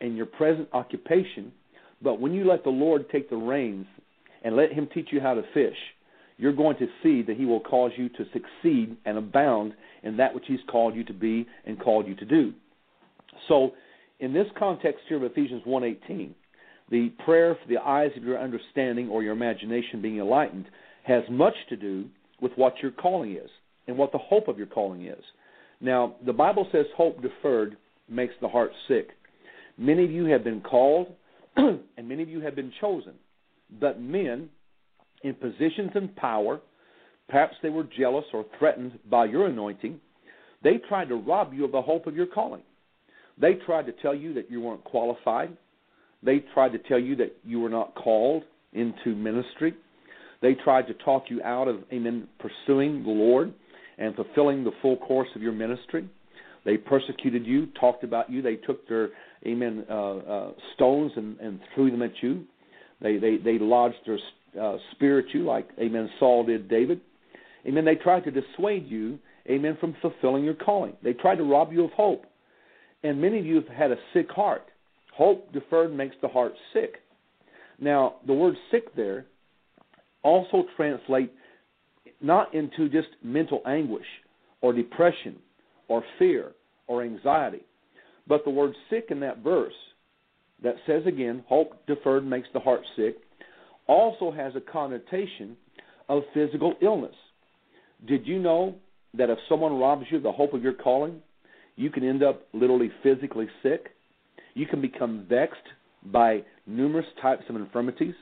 and 0.00 0.16
your 0.16 0.26
present 0.26 0.68
occupation 0.72 1.52
but 2.02 2.20
when 2.20 2.32
you 2.32 2.44
let 2.44 2.64
the 2.64 2.70
Lord 2.70 3.06
take 3.10 3.30
the 3.30 3.36
reins 3.36 3.86
and 4.42 4.56
let 4.56 4.72
Him 4.72 4.88
teach 4.92 5.08
you 5.10 5.20
how 5.20 5.34
to 5.34 5.42
fish, 5.54 5.76
you're 6.36 6.52
going 6.52 6.76
to 6.78 6.86
see 7.02 7.22
that 7.22 7.36
He 7.36 7.44
will 7.44 7.60
cause 7.60 7.92
you 7.96 8.08
to 8.10 8.24
succeed 8.32 8.96
and 9.04 9.18
abound 9.18 9.74
in 10.02 10.16
that 10.18 10.34
which 10.34 10.44
He's 10.46 10.60
called 10.70 10.94
you 10.94 11.04
to 11.04 11.12
be 11.12 11.46
and 11.64 11.80
called 11.80 12.06
you 12.06 12.14
to 12.16 12.24
do. 12.24 12.52
So, 13.48 13.72
in 14.20 14.32
this 14.32 14.46
context 14.58 15.00
here 15.08 15.16
of 15.16 15.24
Ephesians 15.24 15.62
1:18, 15.64 16.34
the 16.90 17.10
prayer 17.24 17.54
for 17.54 17.68
the 17.68 17.78
eyes 17.78 18.10
of 18.16 18.24
your 18.24 18.38
understanding 18.38 19.08
or 19.08 19.22
your 19.22 19.32
imagination 19.32 20.00
being 20.00 20.18
enlightened 20.18 20.66
has 21.04 21.22
much 21.30 21.54
to 21.68 21.76
do 21.76 22.06
with 22.40 22.52
what 22.56 22.74
your 22.82 22.92
calling 22.92 23.32
is 23.36 23.50
and 23.86 23.96
what 23.96 24.12
the 24.12 24.18
hope 24.18 24.48
of 24.48 24.58
your 24.58 24.66
calling 24.66 25.06
is. 25.06 25.22
Now, 25.80 26.16
the 26.24 26.32
Bible 26.32 26.66
says 26.72 26.86
hope 26.96 27.20
deferred 27.22 27.76
makes 28.08 28.34
the 28.40 28.48
heart 28.48 28.70
sick. 28.88 29.10
Many 29.76 30.04
of 30.04 30.10
you 30.10 30.24
have 30.26 30.44
been 30.44 30.60
called 30.60 31.14
and 31.96 32.08
many 32.08 32.22
of 32.22 32.28
you 32.28 32.40
have 32.40 32.54
been 32.54 32.72
chosen, 32.80 33.14
but 33.80 34.00
men 34.00 34.48
in 35.24 35.34
positions 35.34 35.90
and 35.94 36.14
power, 36.16 36.60
perhaps 37.28 37.54
they 37.62 37.70
were 37.70 37.84
jealous 37.98 38.24
or 38.32 38.44
threatened 38.58 38.98
by 39.10 39.24
your 39.24 39.46
anointing, 39.46 40.00
they 40.62 40.78
tried 40.88 41.08
to 41.08 41.16
rob 41.16 41.52
you 41.52 41.64
of 41.64 41.72
the 41.72 41.82
hope 41.82 42.06
of 42.06 42.14
your 42.14 42.26
calling. 42.26 42.62
They 43.40 43.54
tried 43.54 43.86
to 43.86 43.92
tell 43.92 44.14
you 44.14 44.34
that 44.34 44.50
you 44.50 44.60
weren't 44.60 44.84
qualified. 44.84 45.56
They 46.22 46.44
tried 46.54 46.72
to 46.72 46.78
tell 46.78 46.98
you 46.98 47.16
that 47.16 47.36
you 47.44 47.60
were 47.60 47.68
not 47.68 47.94
called 47.94 48.44
into 48.72 49.14
ministry. 49.14 49.74
They 50.42 50.54
tried 50.54 50.86
to 50.88 50.94
talk 50.94 51.24
you 51.28 51.42
out 51.42 51.68
of 51.68 51.82
amen 51.92 52.28
pursuing 52.38 53.02
the 53.02 53.10
Lord 53.10 53.52
and 53.98 54.14
fulfilling 54.14 54.64
the 54.64 54.72
full 54.82 54.96
course 54.96 55.28
of 55.34 55.42
your 55.42 55.52
ministry. 55.52 56.08
They 56.64 56.76
persecuted 56.76 57.46
you, 57.46 57.66
talked 57.80 58.04
about 58.04 58.30
you. 58.30 58.42
They 58.42 58.56
took 58.56 58.86
their 58.88 59.10
amen, 59.46 59.84
uh, 59.88 60.16
uh, 60.16 60.52
stones 60.74 61.12
and, 61.16 61.38
and 61.40 61.60
threw 61.74 61.90
them 61.90 62.02
at 62.02 62.12
you. 62.22 62.44
They 63.00 63.18
they 63.18 63.36
they 63.36 63.58
lodged 63.58 63.96
their 64.06 64.18
uh, 64.60 64.78
spear 64.92 65.20
at 65.20 65.32
you, 65.32 65.44
like 65.44 65.68
amen. 65.78 66.10
Saul 66.18 66.44
did 66.44 66.68
David. 66.68 67.00
Amen. 67.66 67.84
They 67.84 67.96
tried 67.96 68.24
to 68.24 68.30
dissuade 68.30 68.86
you, 68.86 69.18
amen, 69.48 69.76
from 69.80 69.94
fulfilling 70.00 70.44
your 70.44 70.54
calling. 70.54 70.94
They 71.02 71.12
tried 71.12 71.36
to 71.36 71.44
rob 71.44 71.72
you 71.72 71.84
of 71.84 71.90
hope, 71.92 72.24
and 73.02 73.20
many 73.20 73.38
of 73.38 73.46
you 73.46 73.56
have 73.56 73.68
had 73.68 73.90
a 73.90 73.96
sick 74.12 74.30
heart. 74.30 74.66
Hope 75.14 75.52
deferred 75.52 75.92
makes 75.92 76.16
the 76.22 76.28
heart 76.28 76.52
sick. 76.72 76.96
Now, 77.80 78.16
the 78.26 78.32
word 78.32 78.54
sick 78.70 78.94
there 78.96 79.26
also 80.22 80.64
translate 80.76 81.32
not 82.20 82.54
into 82.54 82.88
just 82.88 83.08
mental 83.22 83.62
anguish 83.66 84.06
or 84.60 84.72
depression 84.72 85.36
or 85.88 86.02
fear 86.18 86.52
or 86.86 87.02
anxiety. 87.02 87.62
But 88.28 88.44
the 88.44 88.50
word 88.50 88.74
sick 88.90 89.06
in 89.10 89.20
that 89.20 89.38
verse 89.38 89.74
that 90.62 90.76
says 90.86 91.02
again, 91.06 91.44
hope 91.48 91.86
deferred 91.86 92.26
makes 92.26 92.48
the 92.52 92.60
heart 92.60 92.82
sick, 92.96 93.16
also 93.86 94.30
has 94.30 94.54
a 94.54 94.60
connotation 94.60 95.56
of 96.08 96.22
physical 96.34 96.74
illness. 96.82 97.14
Did 98.06 98.26
you 98.26 98.38
know 98.38 98.74
that 99.14 99.30
if 99.30 99.38
someone 99.48 99.78
robs 99.78 100.06
you 100.10 100.18
of 100.18 100.22
the 100.22 100.32
hope 100.32 100.52
of 100.52 100.62
your 100.62 100.72
calling, 100.72 101.20
you 101.76 101.90
can 101.90 102.06
end 102.06 102.22
up 102.22 102.42
literally 102.52 102.90
physically 103.02 103.48
sick? 103.62 103.88
You 104.54 104.66
can 104.66 104.80
become 104.80 105.26
vexed 105.28 105.56
by 106.04 106.42
numerous 106.66 107.06
types 107.22 107.44
of 107.48 107.56
infirmities 107.56 108.14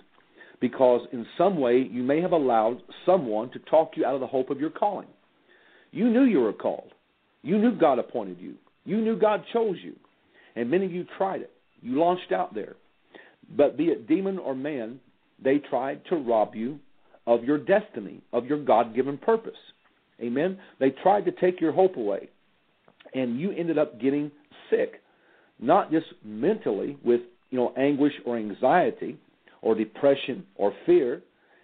because 0.61 1.07
in 1.13 1.27
some 1.37 1.59
way 1.59 1.79
you 1.91 2.03
may 2.03 2.21
have 2.21 2.33
allowed 2.33 2.83
someone 3.05 3.51
to 3.51 3.59
talk 3.61 3.93
you 3.97 4.05
out 4.05 4.15
of 4.15 4.21
the 4.21 4.27
hope 4.27 4.51
of 4.51 4.61
your 4.61 4.71
calling. 4.71 5.09
You 5.91 6.09
knew 6.11 6.25
you 6.25 6.41
were 6.41 6.53
called. 6.53 6.93
You 7.43 7.59
knew 7.59 7.77
God 7.79 7.99
appointed 7.99 8.39
you. 8.41 8.55
You 8.87 8.99
knew 9.03 9.19
God 9.19 9.45
chose 9.53 9.77
you. 9.83 9.95
And 10.55 10.71
many 10.71 10.87
of 10.87 10.93
you 10.93 11.05
tried 11.19 11.43
it. 11.43 11.51
You 11.83 11.99
launched 11.99 12.33
out 12.33 12.55
there. 12.55 12.77
But 13.57 13.77
be 13.77 13.87
it 13.87 14.09
demon 14.09 14.39
or 14.39 14.55
man, 14.55 14.99
they 15.43 15.59
tried 15.59 16.05
to 16.07 16.17
rob 16.17 16.55
you 16.55 16.79
of 17.27 17.45
your 17.45 17.59
destiny, 17.59 18.23
of 18.33 18.47
your 18.47 18.63
God 18.65 18.95
given 18.95 19.19
purpose. 19.19 19.59
Amen? 20.21 20.59
They 20.81 20.91
tried 21.03 21.27
to 21.27 21.33
take 21.33 21.61
your 21.61 21.73
hope 21.73 21.97
away. 21.97 22.31
And 23.15 23.39
you 23.39 23.53
ended 23.53 23.77
up 23.77 24.01
getting 24.01 24.31
sick. 24.71 25.03
Not 25.59 25.91
just 25.91 26.07
mentally 26.25 26.97
with, 27.05 27.21
you 27.51 27.59
know, 27.59 27.73
anguish 27.77 28.13
or 28.25 28.37
anxiety 28.37 29.19
or 29.63 29.75
depression 29.75 30.45
or 30.57 30.73
fear. 30.87 31.23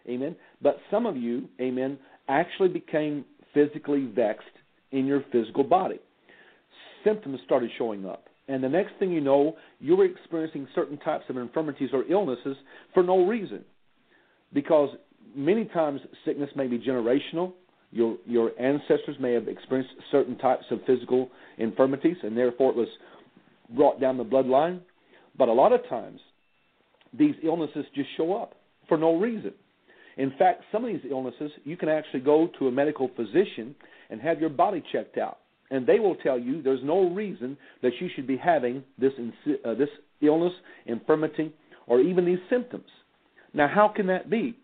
Amen. 0.09 0.37
But 0.61 0.79
some 0.91 1.07
of 1.07 1.17
you, 1.17 1.49
amen, 1.61 1.99
actually 2.29 2.69
became 2.69 3.25
physically 3.55 4.07
vexed 4.07 4.47
in 4.93 5.07
your 5.07 5.25
physical 5.31 5.65
body. 5.65 6.01
Symptoms 7.05 7.41
started 7.45 7.71
showing 7.79 8.07
up. 8.07 8.25
And 8.49 8.63
the 8.63 8.69
next 8.69 8.93
thing 8.99 9.13
you 9.13 9.21
know, 9.21 9.57
you 9.79 9.97
were 9.97 10.05
experiencing 10.05 10.67
certain 10.75 10.99
types 10.99 11.25
of 11.29 11.37
infirmities 11.37 11.91
or 11.93 12.05
illnesses 12.11 12.57
for 12.93 13.03
no 13.03 13.27
reason. 13.27 13.65
Because 14.53 14.91
many 15.35 15.65
times 15.67 16.01
sickness 16.25 16.51
may 16.57 16.67
be 16.67 16.79
generational. 16.79 17.53
Your, 17.93 18.17
your 18.27 18.51
ancestors 18.61 19.17
may 19.21 19.33
have 19.33 19.49
experienced 19.49 19.93
certain 20.11 20.37
types 20.39 20.65
of 20.71 20.81
physical 20.87 21.31
infirmities, 21.59 22.17
and 22.23 22.37
therefore 22.37 22.71
it 22.71 22.77
was 22.77 22.89
brought 23.75 24.01
down 24.01 24.17
the 24.17 24.25
bloodline. 24.25 24.81
But 25.39 25.49
a 25.49 25.53
lot 25.53 25.73
of 25.73 25.81
times, 25.89 26.21
these 27.17 27.35
illnesses 27.43 27.85
just 27.95 28.09
show 28.17 28.35
up 28.35 28.55
for 28.89 28.97
no 28.97 29.17
reason. 29.17 29.53
In 30.17 30.33
fact, 30.39 30.65
some 30.71 30.85
of 30.85 30.93
these 30.93 31.11
illnesses, 31.11 31.51
you 31.65 31.77
can 31.77 31.89
actually 31.89 32.21
go 32.21 32.49
to 32.59 32.69
a 32.69 32.71
medical 32.71 33.11
physician 33.17 33.75
and 34.11 34.21
have 34.21 34.41
your 34.41 34.51
body 34.51 34.83
checked 34.93 35.17
out. 35.17 35.39
And 35.73 35.87
they 35.87 35.99
will 35.99 36.17
tell 36.17 36.39
you 36.39 36.61
there's 36.61 36.85
no 36.85 37.09
reason 37.09 37.57
that 37.83 37.93
you 37.99 38.09
should 38.15 38.27
be 38.27 38.37
having 38.37 38.85
this, 38.99 39.13
uh, 39.65 39.75
this 39.75 39.89
illness, 40.21 40.53
infirmity, 40.85 41.51
or 41.87 41.99
even 41.99 42.27
these 42.27 42.39
symptoms. 42.51 42.85
Now, 43.55 43.69
how 43.69 43.89
can 43.89 44.07
that 44.09 44.29
be? 44.29 44.55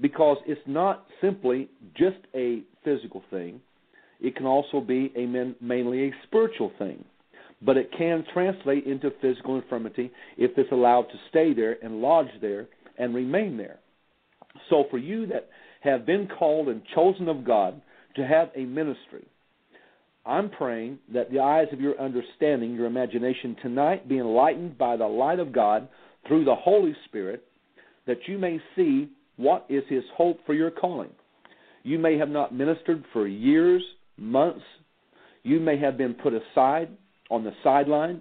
Because 0.00 0.38
it's 0.46 0.60
not 0.66 1.04
simply 1.20 1.68
just 1.94 2.16
a 2.34 2.62
physical 2.82 3.22
thing, 3.30 3.60
it 4.20 4.36
can 4.36 4.46
also 4.46 4.80
be 4.80 5.12
a 5.16 5.26
mainly 5.62 6.08
a 6.08 6.14
spiritual 6.26 6.72
thing. 6.78 7.04
But 7.60 7.76
it 7.76 7.90
can 7.96 8.24
translate 8.32 8.86
into 8.86 9.10
physical 9.20 9.56
infirmity 9.56 10.10
if 10.38 10.52
it's 10.56 10.72
allowed 10.72 11.02
to 11.02 11.18
stay 11.28 11.52
there 11.52 11.76
and 11.82 12.00
lodge 12.00 12.30
there 12.40 12.68
and 12.98 13.14
remain 13.14 13.58
there. 13.58 13.80
So, 14.70 14.84
for 14.90 14.98
you 14.98 15.26
that 15.26 15.50
have 15.80 16.06
been 16.06 16.26
called 16.26 16.68
and 16.68 16.80
chosen 16.94 17.28
of 17.28 17.44
God 17.44 17.80
to 18.16 18.26
have 18.26 18.50
a 18.56 18.64
ministry. 18.64 19.26
I'm 20.28 20.50
praying 20.50 20.98
that 21.14 21.30
the 21.30 21.40
eyes 21.40 21.68
of 21.72 21.80
your 21.80 21.98
understanding, 21.98 22.74
your 22.74 22.84
imagination 22.84 23.56
tonight 23.62 24.08
be 24.08 24.18
enlightened 24.18 24.76
by 24.76 24.96
the 24.96 25.06
light 25.06 25.40
of 25.40 25.52
God 25.52 25.88
through 26.26 26.44
the 26.44 26.54
Holy 26.54 26.94
Spirit, 27.06 27.44
that 28.06 28.18
you 28.26 28.36
may 28.36 28.60
see 28.76 29.08
what 29.36 29.64
is 29.70 29.82
His 29.88 30.04
hope 30.14 30.38
for 30.44 30.52
your 30.52 30.70
calling. 30.70 31.08
You 31.82 31.98
may 31.98 32.18
have 32.18 32.28
not 32.28 32.54
ministered 32.54 33.04
for 33.14 33.26
years, 33.26 33.82
months. 34.18 34.64
You 35.44 35.60
may 35.60 35.78
have 35.78 35.96
been 35.96 36.12
put 36.12 36.34
aside 36.34 36.90
on 37.30 37.42
the 37.42 37.52
sideline. 37.64 38.20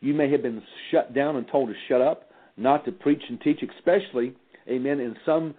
You 0.00 0.12
may 0.12 0.30
have 0.30 0.42
been 0.42 0.62
shut 0.90 1.14
down 1.14 1.36
and 1.36 1.48
told 1.48 1.70
to 1.70 1.74
shut 1.88 2.02
up, 2.02 2.24
not 2.58 2.84
to 2.84 2.92
preach 2.92 3.22
and 3.30 3.40
teach, 3.40 3.60
especially, 3.78 4.34
amen, 4.68 5.00
in 5.00 5.16
some 5.24 5.54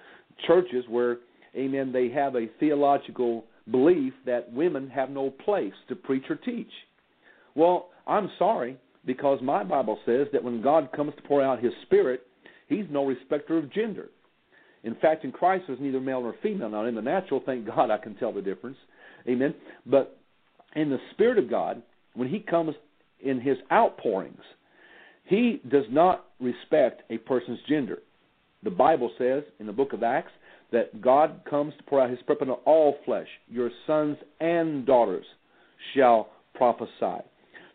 churches 0.45 0.85
where, 0.87 1.17
amen, 1.55 1.91
they 1.91 2.09
have 2.09 2.35
a 2.35 2.45
theological 2.59 3.45
belief 3.71 4.13
that 4.25 4.51
women 4.51 4.89
have 4.89 5.09
no 5.09 5.29
place 5.29 5.73
to 5.89 5.95
preach 5.95 6.23
or 6.29 6.35
teach. 6.35 6.71
Well, 7.55 7.89
I'm 8.05 8.29
sorry, 8.37 8.77
because 9.05 9.39
my 9.41 9.63
Bible 9.63 9.99
says 10.05 10.27
that 10.33 10.43
when 10.43 10.61
God 10.61 10.91
comes 10.95 11.13
to 11.15 11.21
pour 11.23 11.41
out 11.41 11.63
His 11.63 11.73
Spirit, 11.83 12.23
He's 12.67 12.85
no 12.89 13.05
respecter 13.05 13.57
of 13.57 13.71
gender. 13.71 14.09
In 14.83 14.95
fact, 14.95 15.23
in 15.23 15.31
Christ, 15.31 15.65
there's 15.67 15.79
neither 15.79 15.99
male 15.99 16.21
nor 16.21 16.35
female. 16.43 16.69
Now, 16.69 16.85
in 16.85 16.95
the 16.95 17.01
natural, 17.01 17.41
thank 17.45 17.65
God 17.65 17.89
I 17.89 17.97
can 17.97 18.15
tell 18.15 18.31
the 18.31 18.41
difference. 18.41 18.77
Amen. 19.27 19.53
But 19.85 20.17
in 20.75 20.89
the 20.89 20.99
Spirit 21.13 21.37
of 21.37 21.49
God, 21.49 21.81
when 22.13 22.29
He 22.29 22.39
comes 22.39 22.75
in 23.19 23.41
His 23.41 23.57
outpourings, 23.71 24.41
He 25.25 25.61
does 25.69 25.85
not 25.89 26.25
respect 26.39 27.01
a 27.09 27.17
person's 27.17 27.59
gender. 27.67 27.99
The 28.63 28.71
Bible 28.71 29.11
says 29.17 29.43
in 29.59 29.65
the 29.65 29.73
book 29.73 29.93
of 29.93 30.03
Acts 30.03 30.31
that 30.71 31.01
God 31.01 31.41
comes 31.49 31.73
to 31.77 31.83
pour 31.83 32.01
out 32.01 32.09
His 32.09 32.19
Spirit 32.19 32.41
on 32.41 32.51
all 32.65 32.95
flesh. 33.05 33.27
Your 33.49 33.71
sons 33.85 34.17
and 34.39 34.85
daughters 34.85 35.25
shall 35.95 36.29
prophesy. 36.55 37.23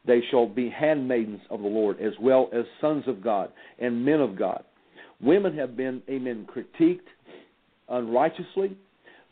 They 0.07 0.21
shall 0.31 0.47
be 0.47 0.69
handmaidens 0.69 1.41
of 1.51 1.61
the 1.61 1.69
Lord, 1.69 2.01
as 2.01 2.13
well 2.21 2.51
as 2.53 2.65
sons 2.81 3.05
of 3.07 3.23
God 3.23 3.51
and 3.79 4.05
men 4.05 4.21
of 4.21 4.37
God. 4.37 4.65
Women 5.21 5.57
have 5.57 5.77
been, 5.77 6.03
amen, 6.11 6.47
critiqued 6.53 7.01
unrighteously. 7.89 8.77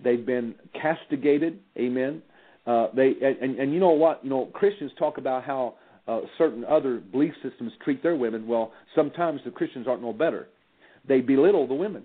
They've 0.03 0.25
been 0.25 0.55
castigated, 0.81 1.59
amen. 1.77 2.23
Uh, 2.67 2.89
they 2.95 3.15
and, 3.23 3.59
and 3.59 3.73
you 3.73 3.81
know 3.81 3.91
what? 3.91 4.23
You 4.23 4.31
know 4.31 4.47
Christians 4.53 4.93
talk 4.99 5.19
about 5.19 5.45
how 5.45 5.75
uh, 6.07 6.21
certain 6.39 6.65
other 6.65 6.99
belief 6.99 7.33
systems 7.43 7.73
treat 7.83 8.03
their 8.03 8.17
women. 8.17 8.47
Well, 8.47 8.73
sometimes 8.95 9.41
the 9.45 9.51
Christians 9.51 9.87
aren't 9.89 10.03
no 10.03 10.13
better. 10.13 10.49
They 11.09 11.21
belittle 11.21 11.67
the 11.67 11.75
women. 11.75 12.05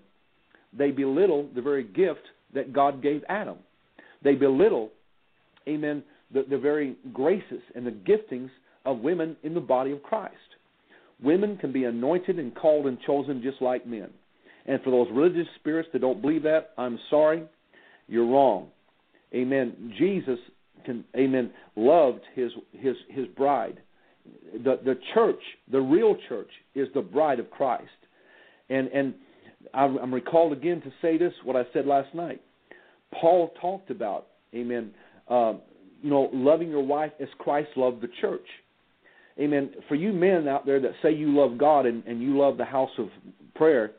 They 0.78 0.91
belittle 0.91 1.49
the 1.55 1.61
very 1.61 1.84
gift 1.84 2.21
that 2.53 2.73
God 2.73 3.01
gave 3.01 3.23
Adam. 3.30 3.57
They 4.23 4.36
belittle, 4.36 4.91
amen, 5.67 6.03
the, 6.34 6.45
the 6.49 6.57
very 6.57 6.95
graces 7.13 7.61
and 7.76 7.86
the 7.86 7.91
giftings 7.91 8.49
of 8.86 8.99
women 8.99 9.36
in 9.43 9.53
the 9.53 9.59
body 9.59 9.91
of 9.91 10.03
Christ. 10.03 10.36
Women 11.23 11.57
can 11.57 11.71
be 11.71 11.86
anointed 11.86 12.39
and 12.39 12.53
called 12.55 12.88
and 12.88 12.97
chosen 13.05 13.41
just 13.41 13.61
like 13.61 13.88
men. 13.88 14.09
And 14.65 14.82
for 14.84 14.91
those 14.91 15.07
religious 15.11 15.47
spirits 15.59 15.89
that 15.93 15.99
don't 15.99 16.21
believe 16.21 16.43
that, 16.43 16.71
I'm 16.78 16.99
sorry, 17.09 17.43
you're 18.07 18.28
wrong. 18.28 18.67
Amen. 19.34 19.93
Jesus 19.97 20.39
can, 20.86 21.03
amen, 21.15 21.51
loved 21.76 22.21
his 22.36 22.51
his 22.71 22.95
his 23.09 23.26
bride. 23.36 23.82
The 24.53 24.80
the 24.84 24.99
church, 25.13 25.41
the 25.71 25.82
real 25.82 26.15
church, 26.30 26.49
is 26.73 26.88
the 26.93 27.01
bride 27.01 27.39
of 27.39 27.49
Christ. 27.49 27.89
And 28.69 28.88
and 28.89 29.13
I'm 29.74 30.13
recalled 30.13 30.53
again 30.53 30.82
to 30.82 30.91
say 31.01 31.18
this 31.18 31.34
what 31.43 31.55
I 31.55 31.63
said 31.74 31.86
last 31.86 32.13
night. 32.13 32.41
Paul 33.20 33.51
talked 33.61 33.91
about, 33.91 34.28
amen, 34.53 34.91
uh, 35.30 35.53
you 36.01 36.09
know, 36.09 36.30
loving 36.34 36.70
your 36.70 36.84
wife 36.84 37.11
as 37.20 37.28
Christ 37.39 37.70
loved 37.76 38.01
the 38.01 38.09
church. 38.22 38.45
Amen. 39.39 39.72
For 39.88 39.95
you 39.95 40.13
men 40.13 40.47
out 40.47 40.66
there 40.66 40.80
that 40.80 40.91
say 41.01 41.13
you 41.13 41.36
love 41.36 41.57
God 41.57 41.86
and, 41.86 42.03
and 42.05 42.22
you 42.22 42.38
love 42.38 42.57
the 42.57 42.66
house 42.66 42.91
of 42.97 43.09
prayer, 43.53 43.91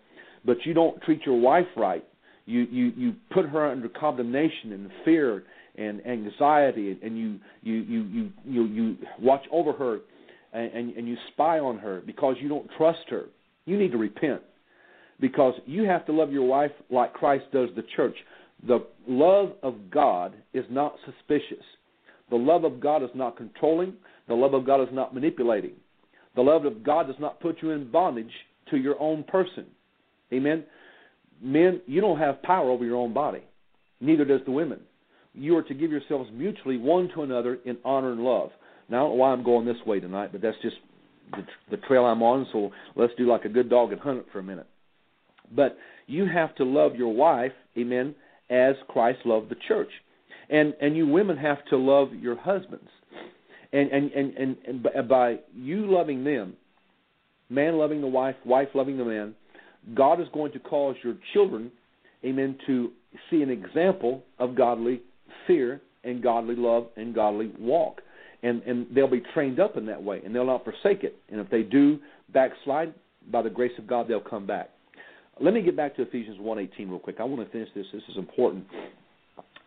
but 0.45 0.57
you 0.65 0.73
don't 0.73 1.01
treat 1.03 1.27
your 1.27 1.39
wife 1.39 1.67
right, 1.77 2.05
you, 2.47 2.61
you, 2.71 2.93
you 2.97 3.15
put 3.33 3.47
her 3.47 3.67
under 3.67 3.89
condemnation 3.89 4.73
and 4.73 4.91
fear 5.05 5.45
and 5.77 6.07
anxiety 6.07 6.99
and 7.03 7.19
you 7.19 7.39
you 7.63 7.75
you 7.75 8.03
you 8.05 8.31
you, 8.47 8.65
you 8.65 8.97
watch 9.21 9.43
over 9.53 9.73
her 9.73 9.99
and, 10.53 10.73
and, 10.73 10.97
and 10.97 11.09
you 11.09 11.17
spy 11.33 11.59
on 11.59 11.77
her 11.79 12.03
because 12.07 12.37
you 12.41 12.49
don't 12.49 12.69
trust 12.79 13.05
her. 13.11 13.25
You 13.67 13.77
need 13.77 13.93
to 13.93 13.99
repent. 13.99 14.43
Because 15.21 15.55
you 15.67 15.85
have 15.85 16.05
to 16.07 16.13
love 16.13 16.33
your 16.33 16.47
wife 16.47 16.73
like 16.91 17.15
Christ 17.15 17.45
does 17.53 17.71
the 17.75 17.85
church. 17.97 18.17
The 18.67 18.87
love 19.09 19.53
of 19.63 19.91
God 19.91 20.35
is 20.53 20.65
not 20.71 20.97
suspicious. 21.05 21.65
The 22.31 22.37
love 22.37 22.65
of 22.65 22.81
God 22.81 23.03
is 23.03 23.11
not 23.15 23.37
controlling. 23.37 23.95
The 24.29 24.35
love 24.35 24.55
of 24.55 24.67
God 24.67 24.83
is 24.83 24.89
not 24.93 25.15
manipulating. 25.15 25.73
The 26.35 26.43
love 26.43 26.65
of 26.65 26.83
God 26.83 27.07
does 27.07 27.17
not 27.19 27.41
put 27.41 27.63
you 27.63 27.71
in 27.71 27.91
bondage 27.91 28.33
to 28.71 28.77
your 28.77 29.01
own 29.01 29.25
person. 29.25 29.67
Amen. 30.33 30.65
Men, 31.43 31.81
you 31.87 32.01
don't 32.01 32.19
have 32.19 32.43
power 32.43 32.71
over 32.71 32.85
your 32.85 32.97
own 32.97 33.15
body. 33.15 33.43
Neither 34.01 34.25
does 34.25 34.41
the 34.45 34.53
women. 34.53 34.81
You 35.35 35.57
are 35.57 35.63
to 35.63 35.75
give 35.75 35.91
yourselves 35.91 36.31
mutually 36.33 36.77
one 36.79 37.09
to 37.15 37.23
another 37.23 37.59
in 37.65 37.77
honor 37.85 38.13
and 38.13 38.23
love. 38.23 38.51
Now, 38.89 38.99
I 38.99 39.01
don't 39.01 39.11
know 39.11 39.15
why 39.17 39.33
I'm 39.33 39.45
going 39.45 39.67
this 39.67 39.77
way 39.87 40.01
tonight, 40.01 40.31
but 40.33 40.41
that's 40.41 40.57
just 40.63 40.77
the, 41.33 41.45
the 41.71 41.77
trail 41.87 42.05
I'm 42.05 42.23
on. 42.23 42.47
So 42.53 42.71
let's 42.95 43.13
do 43.17 43.27
like 43.27 43.45
a 43.45 43.49
good 43.49 43.69
dog 43.69 43.93
and 43.93 44.01
hunt 44.01 44.19
it 44.19 44.27
for 44.33 44.39
a 44.39 44.43
minute. 44.43 44.67
But 45.55 45.77
you 46.07 46.27
have 46.27 46.55
to 46.57 46.65
love 46.65 46.97
your 46.97 47.13
wife, 47.15 47.53
amen, 47.77 48.15
as 48.51 48.77
Christ 48.89 49.21
loved 49.25 49.51
the 49.51 49.57
church. 49.69 49.91
And 50.49 50.75
and 50.81 50.97
you 50.97 51.07
women 51.07 51.37
have 51.37 51.65
to 51.71 51.77
love 51.77 52.15
your 52.15 52.37
husbands. 52.37 52.89
And 53.73 53.91
and 53.91 54.13
and 54.13 54.35
and, 54.37 54.57
and 54.67 55.09
by 55.09 55.39
you 55.55 55.91
loving 55.91 56.25
them 56.25 56.55
man 57.49 57.77
loving 57.77 58.01
the 58.01 58.07
wife 58.07 58.35
wife 58.45 58.69
loving 58.75 58.99
the 58.99 59.05
man 59.05 59.33
god 59.95 60.21
is 60.21 60.27
going 60.33 60.51
to 60.51 60.59
cause 60.59 60.97
your 61.05 61.15
children 61.33 61.71
amen 62.25 62.59
to 62.67 62.91
see 63.31 63.41
an 63.41 63.51
example 63.51 64.21
of 64.41 64.57
godly 64.57 65.01
fear 65.47 65.81
and 66.03 66.23
godly 66.23 66.57
love 66.57 66.87
and 66.97 67.15
godly 67.15 67.53
walk. 67.59 68.01
And 68.43 68.63
and 68.63 68.87
they'll 68.95 69.09
be 69.09 69.23
trained 69.35 69.61
up 69.61 69.77
in 69.77 69.87
that 69.87 70.03
way 70.03 70.23
and 70.25 70.35
they'll 70.35 70.47
not 70.47 70.65
forsake 70.65 71.05
it. 71.05 71.17
And 71.31 71.41
if 71.41 71.51
they 71.51 71.63
do 71.63 71.99
backslide 72.33 72.95
by 73.31 73.43
the 73.43 73.51
grace 73.51 73.73
of 73.79 73.87
god 73.87 74.07
they'll 74.09 74.21
come 74.21 74.47
back 74.47 74.71
let 75.41 75.55
me 75.55 75.63
get 75.63 75.77
back 75.77 75.95
to 75.97 76.03
ephesians 76.03 76.39
1.18 76.39 76.89
real 76.89 76.99
quick 76.99 77.17
i 77.21 77.25
want 77.25 77.45
to 77.45 77.51
finish 77.53 77.69
this 77.75 77.87
this 77.93 78.03
is 78.09 78.17
important 78.17 78.65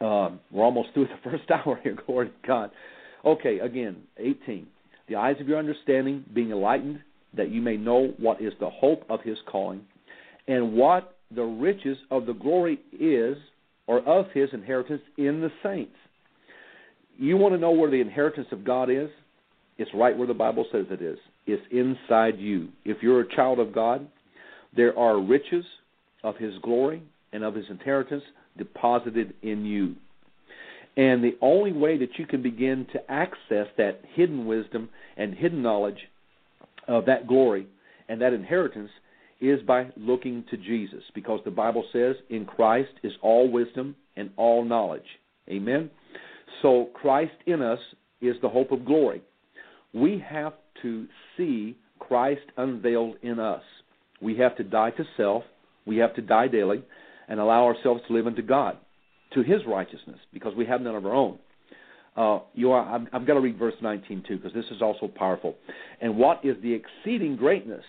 um, 0.02 0.40
we're 0.52 0.64
almost 0.64 0.90
through 0.94 1.08
the 1.08 1.30
first 1.30 1.50
hour 1.52 1.80
here, 1.84 1.96
glory 2.06 2.28
to 2.28 2.48
God. 2.48 2.72
Okay, 3.26 3.60
again, 3.60 3.98
18. 4.18 4.68
The 5.08 5.16
eyes 5.16 5.36
of 5.40 5.48
your 5.48 5.58
understanding 5.60 6.24
being 6.34 6.52
enlightened, 6.52 7.02
that 7.36 7.50
you 7.50 7.62
may 7.62 7.78
know 7.78 8.14
what 8.18 8.42
is 8.42 8.54
the 8.60 8.70
hope 8.70 9.04
of 9.10 9.22
his 9.22 9.38
calling, 9.48 9.82
and 10.48 10.74
what 10.74 11.18
the 11.34 11.44
riches 11.44 11.98
of 12.10 12.26
the 12.26 12.34
glory 12.34 12.80
is, 12.98 13.38
or 13.88 14.00
of 14.08 14.28
his 14.34 14.50
inheritance 14.54 15.02
in 15.18 15.42
the 15.42 15.52
saints. 15.64 15.96
You 17.18 17.38
want 17.38 17.54
to 17.56 17.60
know 17.60 17.72
where 17.72 17.90
the 17.90 18.00
inheritance 18.00 18.48
of 18.52 18.64
God 18.64 18.90
is? 18.90 19.10
It's 19.78 19.92
right 19.94 20.18
where 20.18 20.28
the 20.28 20.34
Bible 20.34 20.66
says 20.72 20.86
it 20.92 21.02
is. 21.02 21.18
It's 21.46 21.62
inside 21.72 22.40
you. 22.40 22.70
If 22.86 23.02
you're 23.02 23.22
a 23.22 23.36
child 23.36 23.60
of 23.60 23.74
God, 23.74 24.08
there 24.76 24.98
are 24.98 25.20
riches 25.20 25.66
of 26.24 26.38
his 26.38 26.54
glory 26.62 27.02
and 27.32 27.44
of 27.44 27.56
his 27.56 27.66
inheritance 27.70 28.24
deposited 28.58 29.34
in 29.42 29.66
you. 29.66 29.96
And 30.98 31.24
the 31.24 31.38
only 31.42 31.72
way 31.72 31.98
that 31.98 32.18
you 32.18 32.26
can 32.26 32.42
begin 32.42 32.86
to 32.94 33.12
access 33.12 33.68
that 33.78 34.02
hidden 34.16 34.46
wisdom 34.46 34.90
and 35.18 35.34
hidden 35.34 35.62
knowledge 35.62 36.00
of 36.88 37.06
that 37.06 37.28
glory 37.28 37.68
and 38.10 38.22
that 38.22 38.34
inheritance 38.34 38.90
is 39.40 39.62
by 39.62 39.88
looking 39.96 40.44
to 40.50 40.58
Jesus 40.58 41.04
because 41.16 41.40
the 41.46 41.52
Bible 41.52 41.86
says 41.94 42.16
in 42.30 42.46
Christ 42.46 42.92
is 43.04 43.14
all 43.22 43.50
wisdom 43.50 43.96
and 44.18 44.30
all 44.36 44.66
knowledge. 44.66 45.06
Amen. 45.50 45.90
So 46.62 46.90
Christ 46.94 47.36
in 47.46 47.62
us 47.62 47.80
is 48.22 48.36
the 48.42 48.50
hope 48.50 48.72
of 48.72 48.86
glory. 48.86 49.22
We 49.94 50.24
have 50.28 50.54
to 50.82 51.08
see 51.38 51.78
Christ 52.00 52.42
unveiled 52.58 53.16
in 53.22 53.40
us. 53.40 53.64
We 54.22 54.38
have 54.38 54.56
to 54.58 54.64
die 54.64 54.92
to 54.92 55.04
self. 55.18 55.44
We 55.86 55.98
have 55.98 56.14
to 56.16 56.22
die 56.22 56.48
daily 56.48 56.84
and 57.28 57.40
allow 57.40 57.66
ourselves 57.66 58.02
to 58.08 58.14
live 58.14 58.28
unto 58.28 58.42
God, 58.42 58.78
to 59.34 59.42
His 59.42 59.62
righteousness, 59.68 60.20
because 60.34 60.54
we 60.56 60.66
have 60.66 60.82
none 60.82 60.96
of 60.96 61.06
our 61.06 61.14
own. 61.14 61.40
Uh, 62.18 62.40
you 62.54 62.72
are, 62.72 62.84
I'm, 62.84 63.08
I'm 63.14 63.26
going 63.26 63.38
to 63.38 63.42
read 63.42 63.58
verse 63.58 63.76
19 63.82 64.24
too, 64.28 64.38
because 64.38 64.54
this 64.54 64.66
is 64.72 64.82
also 64.82 65.08
powerful. 65.08 65.56
And 66.02 66.18
what 66.18 66.44
is 66.44 66.56
the 66.62 66.74
exceeding 66.74 67.38
greatness 67.38 67.84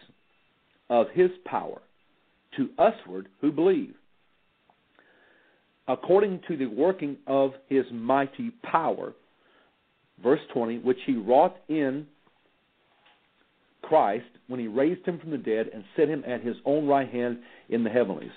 of 0.89 1.07
His 1.15 1.31
power 1.45 1.81
to 2.57 2.69
usward 2.79 3.29
who 3.41 3.51
believe? 3.51 3.95
According 5.89 6.43
to 6.49 6.57
the 6.57 6.67
working 6.67 7.17
of 7.27 7.53
His 7.69 7.85
mighty 7.93 8.53
power, 8.63 9.15
verse 10.23 10.41
20, 10.55 10.79
which 10.79 10.99
He 11.07 11.17
wrought 11.17 11.57
in 11.69 12.07
Christ 13.83 14.27
when 14.49 14.61
He 14.61 14.67
raised 14.67 15.07
Him 15.07 15.19
from 15.19 15.31
the 15.31 15.39
dead 15.39 15.71
and 15.73 15.85
set 15.97 16.09
Him 16.09 16.25
at 16.27 16.43
His 16.43 16.57
own 16.65 16.87
right 16.87 17.09
hand 17.09 17.39
in 17.69 17.85
the 17.85 17.91
heavenlies. 17.91 18.31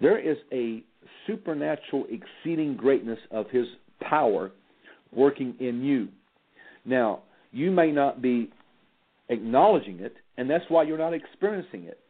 There 0.00 0.18
is 0.18 0.36
a 0.52 0.82
supernatural 1.26 2.06
exceeding 2.10 2.76
greatness 2.76 3.18
of 3.30 3.48
his 3.50 3.66
power 4.00 4.50
working 5.12 5.54
in 5.60 5.82
you. 5.82 6.08
Now, 6.84 7.20
you 7.52 7.70
may 7.70 7.92
not 7.92 8.22
be 8.22 8.50
acknowledging 9.28 10.00
it, 10.00 10.16
and 10.36 10.48
that's 10.48 10.64
why 10.68 10.82
you're 10.84 10.98
not 10.98 11.14
experiencing 11.14 11.84
it. 11.84 12.00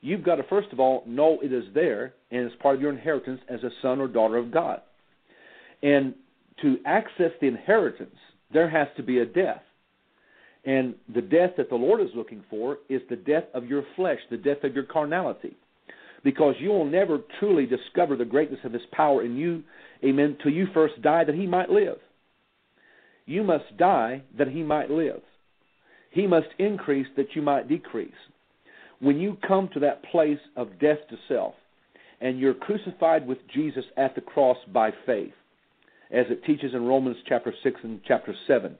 You've 0.00 0.22
got 0.22 0.36
to, 0.36 0.42
first 0.44 0.68
of 0.72 0.80
all, 0.80 1.02
know 1.06 1.38
it 1.42 1.52
is 1.52 1.64
there, 1.74 2.12
and 2.30 2.42
it's 2.42 2.54
part 2.62 2.76
of 2.76 2.82
your 2.82 2.92
inheritance 2.92 3.40
as 3.48 3.62
a 3.62 3.70
son 3.80 4.00
or 4.00 4.06
daughter 4.06 4.36
of 4.36 4.52
God. 4.52 4.82
And 5.82 6.14
to 6.60 6.78
access 6.84 7.30
the 7.40 7.48
inheritance, 7.48 8.16
there 8.52 8.68
has 8.68 8.88
to 8.96 9.02
be 9.02 9.18
a 9.18 9.26
death. 9.26 9.62
And 10.66 10.94
the 11.14 11.20
death 11.20 11.50
that 11.58 11.68
the 11.68 11.76
Lord 11.76 12.00
is 12.00 12.08
looking 12.14 12.42
for 12.48 12.78
is 12.88 13.02
the 13.10 13.16
death 13.16 13.44
of 13.52 13.66
your 13.66 13.84
flesh, 13.96 14.18
the 14.30 14.36
death 14.36 14.64
of 14.64 14.74
your 14.74 14.84
carnality 14.84 15.56
because 16.24 16.54
you 16.58 16.70
will 16.70 16.86
never 16.86 17.18
truly 17.38 17.66
discover 17.66 18.16
the 18.16 18.24
greatness 18.24 18.60
of 18.64 18.72
his 18.72 18.82
power 18.92 19.22
in 19.22 19.36
you, 19.36 19.62
amen, 20.02 20.38
till 20.42 20.52
you 20.52 20.66
first 20.72 21.00
die 21.02 21.22
that 21.22 21.34
he 21.34 21.46
might 21.46 21.68
live. 21.68 21.98
You 23.26 23.44
must 23.44 23.76
die 23.76 24.22
that 24.36 24.48
he 24.48 24.62
might 24.62 24.90
live. 24.90 25.20
He 26.10 26.26
must 26.26 26.48
increase 26.58 27.06
that 27.16 27.34
you 27.34 27.42
might 27.42 27.68
decrease. 27.68 28.12
When 29.00 29.18
you 29.18 29.36
come 29.46 29.68
to 29.74 29.80
that 29.80 30.02
place 30.04 30.38
of 30.56 30.78
death 30.80 30.98
to 31.10 31.16
self, 31.28 31.54
and 32.20 32.38
you're 32.38 32.54
crucified 32.54 33.26
with 33.26 33.38
Jesus 33.52 33.84
at 33.98 34.14
the 34.14 34.20
cross 34.22 34.56
by 34.72 34.90
faith, 35.04 35.32
as 36.10 36.26
it 36.30 36.44
teaches 36.44 36.72
in 36.72 36.84
Romans 36.84 37.16
chapter 37.28 37.52
6 37.62 37.80
and 37.82 38.00
chapter 38.06 38.34
7, 38.46 38.78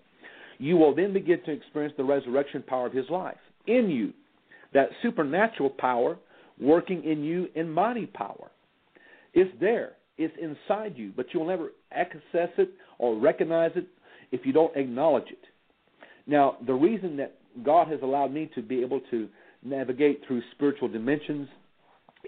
you 0.58 0.76
will 0.76 0.94
then 0.94 1.12
begin 1.12 1.42
to 1.44 1.52
experience 1.52 1.94
the 1.96 2.04
resurrection 2.04 2.62
power 2.66 2.86
of 2.86 2.92
his 2.92 3.08
life 3.10 3.36
in 3.66 3.90
you. 3.90 4.12
That 4.72 4.88
supernatural 5.02 5.70
power 5.70 6.18
working 6.60 7.04
in 7.04 7.22
you 7.22 7.48
in 7.54 7.70
mighty 7.70 8.06
power. 8.06 8.50
It's 9.32 9.50
there. 9.60 9.92
It's 10.16 10.34
inside 10.40 10.94
you, 10.96 11.12
but 11.16 11.26
you'll 11.32 11.46
never 11.46 11.70
access 11.92 12.50
it 12.56 12.70
or 12.98 13.18
recognize 13.18 13.72
it 13.74 13.86
if 14.30 14.46
you 14.46 14.52
don't 14.52 14.76
acknowledge 14.76 15.28
it. 15.30 15.44
Now, 16.26 16.56
the 16.66 16.74
reason 16.74 17.16
that 17.18 17.36
God 17.64 17.88
has 17.88 18.00
allowed 18.02 18.32
me 18.32 18.50
to 18.54 18.62
be 18.62 18.80
able 18.80 19.00
to 19.10 19.28
navigate 19.64 20.22
through 20.26 20.42
spiritual 20.52 20.88
dimensions 20.88 21.48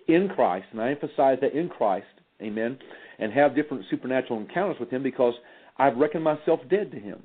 in 0.09 0.29
Christ, 0.35 0.67
and 0.73 0.81
I 0.81 0.91
emphasize 0.91 1.39
that 1.41 1.55
in 1.55 1.69
Christ, 1.69 2.07
amen, 2.43 2.79
and 3.19 3.33
have 3.33 3.55
different 3.55 3.85
supernatural 3.91 4.41
encounters 4.41 4.77
with 4.79 4.91
Him 4.91 5.03
because 5.03 5.35
I've 5.79 5.97
reckoned 5.97 6.25
myself 6.25 6.61
dead 6.69 6.91
to 6.93 6.99
Him. 6.99 7.23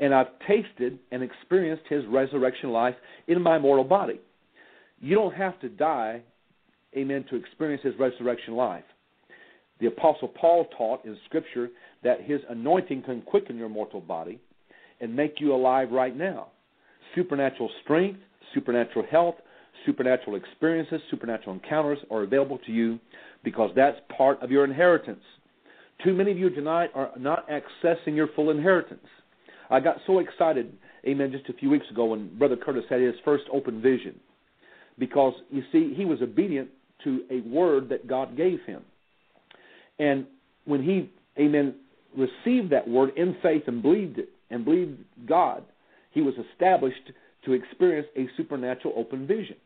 And 0.00 0.14
I've 0.14 0.38
tasted 0.46 0.98
and 1.10 1.22
experienced 1.22 1.84
His 1.88 2.04
resurrection 2.06 2.70
life 2.70 2.94
in 3.28 3.40
my 3.42 3.58
mortal 3.58 3.84
body. 3.84 4.20
You 5.00 5.14
don't 5.14 5.34
have 5.34 5.58
to 5.60 5.68
die, 5.68 6.22
amen, 6.96 7.24
to 7.30 7.36
experience 7.36 7.82
His 7.82 7.94
resurrection 7.98 8.54
life. 8.54 8.84
The 9.80 9.86
Apostle 9.88 10.28
Paul 10.28 10.66
taught 10.76 11.04
in 11.04 11.16
Scripture 11.26 11.68
that 12.04 12.22
His 12.22 12.40
anointing 12.48 13.02
can 13.02 13.22
quicken 13.22 13.56
your 13.56 13.68
mortal 13.68 14.00
body 14.00 14.40
and 15.00 15.14
make 15.14 15.40
you 15.40 15.54
alive 15.54 15.90
right 15.90 16.16
now. 16.16 16.48
Supernatural 17.14 17.70
strength, 17.82 18.20
supernatural 18.54 19.04
health, 19.10 19.34
supernatural 19.84 20.36
experiences, 20.36 21.00
supernatural 21.10 21.54
encounters 21.54 21.98
are 22.10 22.22
available 22.22 22.58
to 22.66 22.72
you 22.72 22.98
because 23.42 23.70
that's 23.74 23.98
part 24.16 24.40
of 24.42 24.50
your 24.50 24.64
inheritance. 24.64 25.22
Too 26.04 26.14
many 26.14 26.30
of 26.30 26.38
you 26.38 26.50
tonight 26.50 26.90
are 26.94 27.10
not 27.18 27.46
accessing 27.48 28.14
your 28.14 28.28
full 28.34 28.50
inheritance. 28.50 29.06
I 29.72 29.80
got 29.80 29.96
so 30.06 30.18
excited, 30.18 30.70
amen, 31.06 31.32
just 31.32 31.48
a 31.48 31.54
few 31.54 31.70
weeks 31.70 31.86
ago 31.90 32.04
when 32.04 32.36
Brother 32.38 32.56
Curtis 32.56 32.84
had 32.90 33.00
his 33.00 33.14
first 33.24 33.44
open 33.52 33.80
vision 33.80 34.20
because, 34.98 35.32
you 35.50 35.62
see, 35.72 35.94
he 35.96 36.04
was 36.04 36.20
obedient 36.20 36.68
to 37.04 37.22
a 37.30 37.40
word 37.48 37.88
that 37.88 38.06
God 38.06 38.36
gave 38.36 38.60
him. 38.66 38.82
And 39.98 40.26
when 40.66 40.82
he, 40.82 41.10
amen, 41.42 41.74
received 42.16 42.70
that 42.70 42.86
word 42.86 43.10
in 43.16 43.34
faith 43.42 43.62
and 43.66 43.80
believed 43.80 44.18
it, 44.18 44.28
and 44.50 44.64
believed 44.64 44.98
God, 45.26 45.64
he 46.10 46.20
was 46.20 46.34
established 46.52 47.10
to 47.46 47.52
experience 47.52 48.06
a 48.16 48.26
supernatural 48.36 48.92
open 48.96 49.26
vision. 49.26 49.56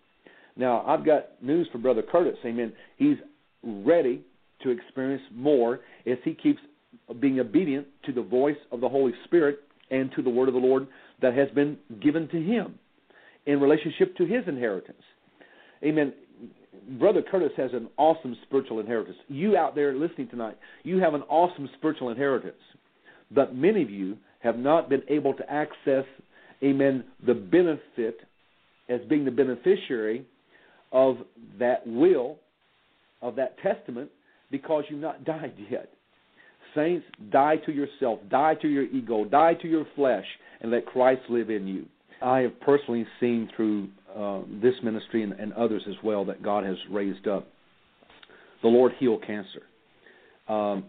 Now, 0.56 0.84
I've 0.86 1.04
got 1.04 1.42
news 1.42 1.68
for 1.72 1.78
Brother 1.78 2.02
Curtis. 2.02 2.38
Amen. 2.44 2.72
He's 2.96 3.16
ready 3.64 4.22
to 4.62 4.70
experience 4.70 5.22
more 5.34 5.80
as 6.06 6.18
he 6.24 6.34
keeps 6.34 6.60
being 7.20 7.40
obedient 7.40 7.88
to 8.04 8.12
the 8.12 8.22
voice 8.22 8.56
of 8.70 8.80
the 8.80 8.88
Holy 8.88 9.12
Spirit 9.24 9.58
and 9.90 10.10
to 10.16 10.22
the 10.22 10.30
word 10.30 10.48
of 10.48 10.54
the 10.54 10.60
Lord 10.60 10.86
that 11.22 11.34
has 11.34 11.48
been 11.50 11.78
given 12.02 12.28
to 12.28 12.42
him 12.42 12.78
in 13.46 13.60
relationship 13.60 14.16
to 14.16 14.24
his 14.24 14.42
inheritance. 14.46 15.02
Amen. 15.84 16.12
Brother 16.98 17.22
Curtis 17.22 17.52
has 17.56 17.70
an 17.72 17.88
awesome 17.96 18.36
spiritual 18.46 18.80
inheritance. 18.80 19.16
You 19.28 19.56
out 19.56 19.74
there 19.74 19.94
listening 19.94 20.28
tonight, 20.28 20.56
you 20.82 20.98
have 20.98 21.14
an 21.14 21.22
awesome 21.22 21.68
spiritual 21.76 22.10
inheritance. 22.10 22.54
But 23.30 23.54
many 23.54 23.82
of 23.82 23.90
you 23.90 24.16
have 24.40 24.58
not 24.58 24.88
been 24.88 25.02
able 25.08 25.34
to 25.34 25.50
access, 25.50 26.04
amen, 26.62 27.04
the 27.26 27.34
benefit 27.34 28.18
as 28.88 29.00
being 29.08 29.24
the 29.24 29.30
beneficiary 29.30 30.24
of 30.92 31.16
that 31.58 31.86
will, 31.86 32.36
of 33.20 33.36
that 33.36 33.58
testament, 33.58 34.10
because 34.50 34.84
you've 34.88 35.00
not 35.00 35.24
died 35.24 35.54
yet. 35.70 35.90
Saints, 36.76 37.04
die 37.30 37.56
to 37.66 37.72
yourself, 37.72 38.20
die 38.30 38.54
to 38.56 38.68
your 38.68 38.84
ego, 38.84 39.24
die 39.24 39.54
to 39.54 39.66
your 39.66 39.86
flesh, 39.96 40.26
and 40.60 40.70
let 40.70 40.86
Christ 40.86 41.22
live 41.28 41.50
in 41.50 41.66
you. 41.66 41.86
I 42.22 42.40
have 42.40 42.60
personally 42.60 43.06
seen 43.18 43.48
through 43.56 43.88
uh, 44.16 44.40
this 44.62 44.74
ministry 44.82 45.22
and, 45.22 45.32
and, 45.32 45.52
others 45.54 45.82
as 45.88 45.96
well 46.02 46.24
that 46.26 46.42
God 46.42 46.64
has 46.64 46.76
raised 46.90 47.26
up. 47.26 47.48
The 48.62 48.68
Lord 48.68 48.92
heal 48.98 49.18
cancer. 49.18 49.62
Um, 50.48 50.84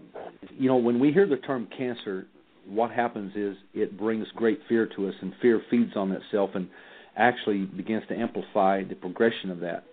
you 0.51 0.69
know, 0.69 0.77
when 0.77 0.99
we 0.99 1.11
hear 1.11 1.27
the 1.27 1.37
term 1.37 1.67
cancer, 1.77 2.27
what 2.67 2.91
happens 2.91 3.33
is 3.35 3.57
it 3.73 3.97
brings 3.97 4.27
great 4.35 4.59
fear 4.69 4.87
to 4.95 5.07
us, 5.07 5.15
and 5.21 5.33
fear 5.41 5.61
feeds 5.69 5.95
on 5.95 6.11
itself 6.11 6.51
and 6.53 6.69
actually 7.17 7.65
begins 7.65 8.03
to 8.09 8.15
amplify 8.15 8.83
the 8.83 8.95
progression 8.95 9.49
of 9.49 9.59
that. 9.59 9.83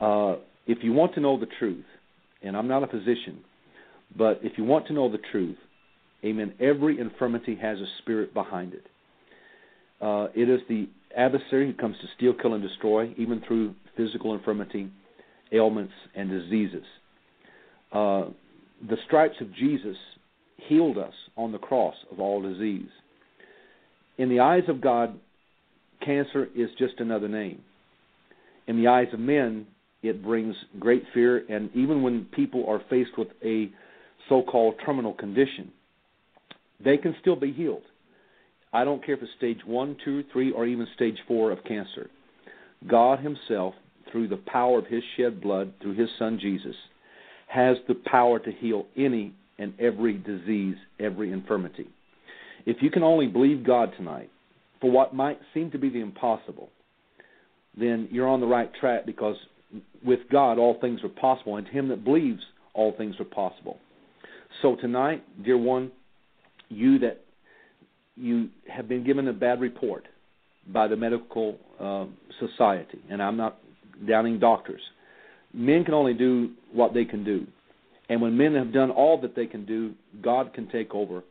Uh, 0.00 0.36
if 0.66 0.78
you 0.82 0.92
want 0.92 1.14
to 1.14 1.20
know 1.20 1.38
the 1.38 1.48
truth, 1.58 1.84
and 2.42 2.56
I'm 2.56 2.68
not 2.68 2.82
a 2.82 2.86
physician, 2.86 3.44
but 4.16 4.40
if 4.42 4.58
you 4.58 4.64
want 4.64 4.86
to 4.88 4.92
know 4.92 5.10
the 5.10 5.18
truth, 5.30 5.56
amen, 6.24 6.54
every 6.60 6.98
infirmity 6.98 7.56
has 7.56 7.78
a 7.78 7.86
spirit 7.98 8.34
behind 8.34 8.74
it. 8.74 8.86
Uh, 10.00 10.28
it 10.34 10.48
is 10.48 10.60
the 10.68 10.88
adversary 11.16 11.66
who 11.66 11.74
comes 11.74 11.96
to 12.00 12.06
steal, 12.16 12.32
kill, 12.32 12.54
and 12.54 12.62
destroy, 12.62 13.12
even 13.16 13.42
through 13.46 13.74
physical 13.96 14.34
infirmity, 14.34 14.90
ailments, 15.52 15.92
and 16.14 16.30
diseases. 16.30 16.84
Uh, 17.92 18.26
the 18.88 18.96
stripes 19.06 19.36
of 19.40 19.52
Jesus 19.54 19.96
healed 20.68 20.98
us 20.98 21.14
on 21.36 21.52
the 21.52 21.58
cross 21.58 21.94
of 22.12 22.20
all 22.20 22.40
disease. 22.40 22.88
In 24.18 24.28
the 24.28 24.40
eyes 24.40 24.64
of 24.68 24.80
God, 24.80 25.18
cancer 26.04 26.48
is 26.56 26.68
just 26.78 26.94
another 26.98 27.28
name. 27.28 27.60
In 28.66 28.76
the 28.76 28.88
eyes 28.88 29.08
of 29.12 29.20
men, 29.20 29.66
it 30.02 30.22
brings 30.22 30.54
great 30.78 31.02
fear, 31.12 31.44
and 31.48 31.70
even 31.74 32.02
when 32.02 32.26
people 32.26 32.64
are 32.68 32.82
faced 32.90 33.16
with 33.16 33.28
a 33.44 33.70
so 34.28 34.42
called 34.42 34.74
terminal 34.84 35.14
condition, 35.14 35.72
they 36.84 36.96
can 36.96 37.14
still 37.20 37.36
be 37.36 37.52
healed. 37.52 37.82
I 38.72 38.84
don't 38.84 39.04
care 39.04 39.14
if 39.14 39.22
it's 39.22 39.32
stage 39.36 39.60
one, 39.64 39.96
two, 40.04 40.24
three, 40.32 40.52
or 40.52 40.66
even 40.66 40.86
stage 40.94 41.18
four 41.26 41.50
of 41.50 41.64
cancer. 41.64 42.10
God 42.86 43.20
Himself, 43.20 43.74
through 44.10 44.28
the 44.28 44.36
power 44.36 44.78
of 44.78 44.86
His 44.86 45.02
shed 45.16 45.40
blood, 45.40 45.72
through 45.80 45.94
His 45.94 46.08
Son 46.18 46.38
Jesus, 46.40 46.76
has 47.48 47.76
the 47.88 47.94
power 47.94 48.38
to 48.38 48.52
heal 48.52 48.86
any 48.96 49.32
and 49.58 49.72
every 49.80 50.18
disease, 50.18 50.76
every 51.00 51.32
infirmity. 51.32 51.88
If 52.66 52.76
you 52.82 52.90
can 52.90 53.02
only 53.02 53.26
believe 53.26 53.64
God 53.64 53.92
tonight 53.96 54.30
for 54.80 54.90
what 54.90 55.14
might 55.14 55.40
seem 55.54 55.70
to 55.70 55.78
be 55.78 55.88
the 55.88 56.00
impossible, 56.00 56.68
then 57.78 58.08
you're 58.10 58.28
on 58.28 58.40
the 58.40 58.46
right 58.46 58.70
track 58.78 59.06
because 59.06 59.36
with 60.04 60.20
God 60.30 60.58
all 60.58 60.78
things 60.80 61.00
are 61.02 61.08
possible, 61.08 61.56
and 61.56 61.66
to 61.66 61.72
him 61.72 61.88
that 61.88 62.04
believes 62.04 62.42
all 62.74 62.94
things 62.96 63.16
are 63.18 63.24
possible. 63.24 63.78
So 64.62 64.76
tonight, 64.76 65.22
dear 65.44 65.58
one, 65.58 65.92
you 66.68 66.98
that 67.00 67.20
you 68.16 68.48
have 68.68 68.88
been 68.88 69.04
given 69.04 69.28
a 69.28 69.32
bad 69.32 69.60
report 69.60 70.06
by 70.72 70.88
the 70.88 70.96
medical 70.96 71.56
uh, 71.80 72.06
society, 72.40 72.98
and 73.10 73.22
I'm 73.22 73.36
not 73.36 73.58
downing 74.06 74.38
doctors. 74.38 74.80
Men 75.54 75.84
can 75.84 75.94
only 75.94 76.14
do 76.14 76.50
what 76.72 76.92
they 76.92 77.04
can 77.04 77.24
do. 77.24 77.46
And 78.08 78.20
when 78.20 78.36
men 78.36 78.54
have 78.54 78.72
done 78.72 78.90
all 78.90 79.20
that 79.20 79.36
they 79.36 79.46
can 79.46 79.64
do, 79.64 79.94
God 80.22 80.52
can 80.54 80.68
take 80.68 80.94
over 80.94 81.22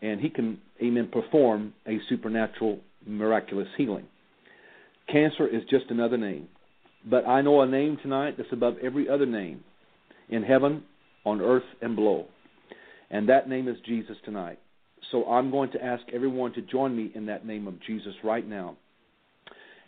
and 0.00 0.20
he 0.20 0.30
can, 0.30 0.58
amen, 0.82 1.10
perform 1.12 1.72
a 1.86 1.98
supernatural, 2.08 2.80
miraculous 3.06 3.68
healing. 3.76 4.06
Cancer 5.10 5.46
is 5.46 5.62
just 5.70 5.86
another 5.90 6.16
name. 6.16 6.48
But 7.08 7.26
I 7.26 7.40
know 7.40 7.60
a 7.62 7.66
name 7.66 7.98
tonight 8.02 8.34
that's 8.36 8.52
above 8.52 8.74
every 8.82 9.08
other 9.08 9.26
name 9.26 9.62
in 10.28 10.42
heaven, 10.42 10.82
on 11.24 11.40
earth, 11.40 11.64
and 11.80 11.94
below. 11.94 12.26
And 13.12 13.28
that 13.28 13.48
name 13.48 13.68
is 13.68 13.76
Jesus 13.86 14.16
tonight. 14.24 14.58
So 15.12 15.24
I'm 15.26 15.50
going 15.50 15.70
to 15.72 15.84
ask 15.84 16.02
everyone 16.12 16.52
to 16.54 16.62
join 16.62 16.96
me 16.96 17.12
in 17.14 17.26
that 17.26 17.46
name 17.46 17.68
of 17.68 17.80
Jesus 17.86 18.14
right 18.24 18.46
now. 18.46 18.76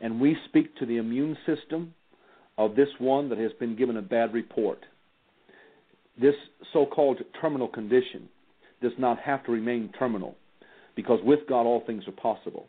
And 0.01 0.21
we 0.21 0.37
speak 0.49 0.77
to 0.77 0.87
the 0.87 0.99
immune 0.99 1.37
system 1.47 1.95
of 2.59 2.77
this 2.77 2.89
one 2.99 3.29
that 3.31 3.39
has 3.39 3.53
been 3.59 3.75
given 3.75 3.97
a 3.97 4.03
bad 4.03 4.33
report 4.33 4.79
this 6.21 6.35
so 6.73 6.87
called 6.87 7.21
terminal 7.41 7.69
condition 7.69 8.29
does 8.81 8.93
not 8.99 9.19
have 9.19 9.45
to 9.45 9.53
remain 9.53 9.91
terminal 9.99 10.37
because 10.95 11.19
with 11.25 11.41
God 11.49 11.63
all 11.63 11.83
things 11.87 12.05
are 12.07 12.13
possible. 12.13 12.67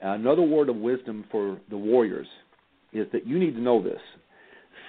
Another 0.00 0.42
word 0.42 0.68
of 0.68 0.76
wisdom 0.76 1.24
for 1.30 1.60
the 1.70 1.76
warriors 1.76 2.26
is 2.92 3.06
that 3.12 3.26
you 3.26 3.38
need 3.38 3.54
to 3.54 3.60
know 3.60 3.82
this 3.82 4.00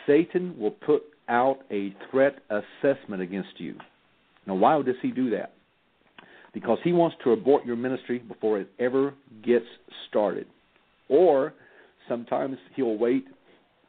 Satan 0.08 0.58
will 0.58 0.72
put 0.72 1.04
out 1.30 1.60
a 1.72 1.96
threat 2.10 2.40
assessment 2.50 3.22
against 3.22 3.60
you. 3.60 3.76
Now, 4.46 4.56
why 4.56 4.82
does 4.82 4.96
he 5.02 5.12
do 5.12 5.30
that? 5.32 5.54
Because 6.54 6.78
he 6.84 6.94
wants 6.94 7.16
to 7.24 7.32
abort 7.32 7.66
your 7.66 7.76
ministry 7.76 8.20
before 8.20 8.60
it 8.60 8.70
ever 8.80 9.14
gets 9.44 9.66
started. 10.10 10.46
Or 11.10 11.54
sometimes 12.08 12.58
he'll 12.76 12.98
wait 12.98 13.26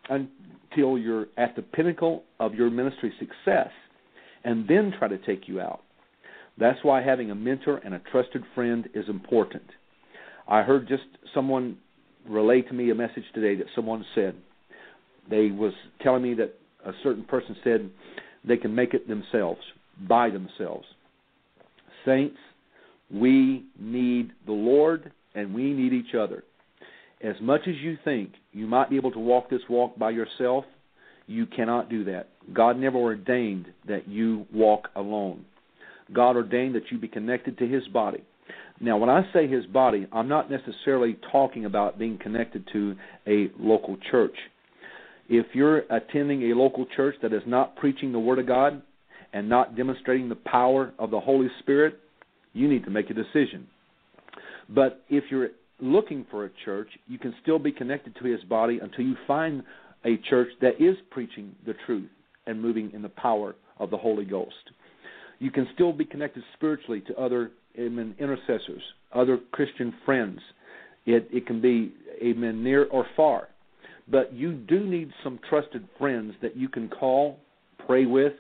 until 0.09 0.99
you're 0.99 1.27
at 1.37 1.57
the 1.57 1.63
pinnacle 1.63 2.23
of 2.41 2.55
your 2.55 2.71
ministry 2.71 3.13
success 3.19 3.71
and 4.45 4.69
then 4.69 4.93
try 4.99 5.09
to 5.09 5.19
take 5.19 5.49
you 5.49 5.61
out. 5.61 5.81
That's 6.59 6.79
why 6.83 7.03
having 7.03 7.31
a 7.31 7.35
mentor 7.35 7.79
and 7.85 7.95
a 7.95 8.03
trusted 8.13 8.43
friend 8.55 8.89
is 8.95 9.09
important. 9.09 9.65
I 10.47 10.63
heard 10.63 10.87
just 10.89 11.05
someone 11.35 11.79
relay 12.29 12.63
to 12.63 12.73
me 12.73 12.91
a 12.91 12.95
message 12.95 13.25
today 13.35 13.57
that 13.57 13.67
someone 13.75 14.05
said. 14.15 14.35
They 15.29 15.51
was 15.51 15.73
telling 16.03 16.23
me 16.23 16.35
that 16.35 16.55
a 16.85 16.93
certain 17.03 17.25
person 17.25 17.57
said 17.65 17.91
they 18.47 18.59
can 18.59 18.75
make 18.75 18.95
it 18.95 19.09
themselves, 19.09 19.61
by 20.09 20.31
themselves. 20.31 20.87
Saints, 22.05 22.37
we 23.11 23.65
need 23.79 24.33
the 24.47 24.53
Lord 24.53 25.13
and 25.35 25.55
we 25.55 25.73
need 25.73 25.93
each 25.93 26.15
other. 26.15 26.45
As 27.23 27.37
much 27.41 27.63
as 27.67 27.75
you 27.77 27.97
think 28.05 28.31
you 28.53 28.67
might 28.67 28.91
be 28.91 28.97
able 28.97 29.13
to 29.13 29.19
walk 29.19 29.49
this 29.49 29.63
walk 29.69 29.99
by 29.99 30.11
yourself, 30.11 30.65
you 31.27 31.47
cannot 31.47 31.89
do 31.89 32.05
that. 32.05 32.29
God 32.53 32.79
never 32.79 32.99
ordained 32.99 33.67
that 33.89 34.09
you 34.09 34.47
walk 34.53 34.89
alone. 34.95 35.45
God 36.13 36.37
ordained 36.37 36.75
that 36.75 36.91
you 36.91 36.99
be 36.99 37.09
connected 37.09 37.57
to 37.59 37.67
His 37.67 37.87
body. 37.89 38.23
Now, 38.81 38.99
when 38.99 39.09
I 39.09 39.23
say 39.33 39.47
His 39.47 39.65
body, 39.67 40.07
I'm 40.13 40.29
not 40.29 40.51
necessarily 40.51 41.17
talking 41.33 41.65
about 41.65 41.99
being 41.99 42.19
connected 42.19 42.69
to 42.73 42.95
a 43.27 43.51
local 43.59 43.97
church. 44.11 44.37
If 45.29 45.47
you're 45.55 45.79
attending 45.91 46.51
a 46.51 46.55
local 46.55 46.85
church 46.95 47.15
that 47.23 47.33
is 47.33 47.43
not 47.47 47.77
preaching 47.77 48.13
the 48.13 48.19
Word 48.19 48.39
of 48.39 48.47
God 48.47 48.83
and 49.35 49.49
not 49.49 49.77
demonstrating 49.77 50.29
the 50.29 50.37
power 50.37 50.95
of 50.99 51.11
the 51.11 51.21
Holy 51.21 51.49
Spirit, 51.59 51.99
you 52.55 52.69
need 52.69 52.85
to 52.85 52.91
make 52.91 53.11
a 53.11 53.15
decision. 53.15 53.67
But 54.71 55.03
if 55.11 55.25
you're 55.29 55.51
looking 55.81 56.25
for 56.31 56.47
a 56.47 56.51
church, 56.65 56.89
you 57.09 57.19
can 57.19 57.35
still 57.43 57.59
be 57.59 57.73
connected 57.73 58.15
to 58.17 58.25
His 58.25 58.43
body 58.45 58.79
until 58.81 59.05
you 59.05 59.17
find 59.27 59.65
a 60.05 60.17
church 60.31 60.49
that 60.63 60.81
is 60.81 60.97
preaching 61.11 61.55
the 61.67 61.75
truth 61.85 62.09
and 62.47 62.63
moving 62.63 62.93
in 62.95 63.03
the 63.03 63.09
power 63.09 63.57
of 63.79 63.91
the 63.91 63.97
Holy 63.97 64.25
Ghost. 64.25 64.71
You 65.41 65.51
can 65.51 65.67
still 65.75 65.93
be 65.93 66.05
connected 66.05 66.45
spiritually 66.55 67.03
to 67.09 67.17
other 67.21 67.51
amen, 67.79 68.15
intercessors, 68.21 68.83
other 69.13 69.41
Christian 69.51 69.93
friends. 70.05 70.39
It, 71.07 71.29
it 71.33 71.47
can 71.47 71.61
be 71.61 71.93
amen 72.23 72.63
near 72.63 72.85
or 72.85 73.05
far, 73.17 73.49
but 74.09 74.33
you 74.33 74.53
do 74.53 74.87
need 74.87 75.11
some 75.25 75.41
trusted 75.51 75.89
friends 75.99 76.35
that 76.41 76.57
you 76.57 76.69
can 76.69 76.89
call, 76.89 77.41
pray 77.85 78.07
with, 78.07 78.33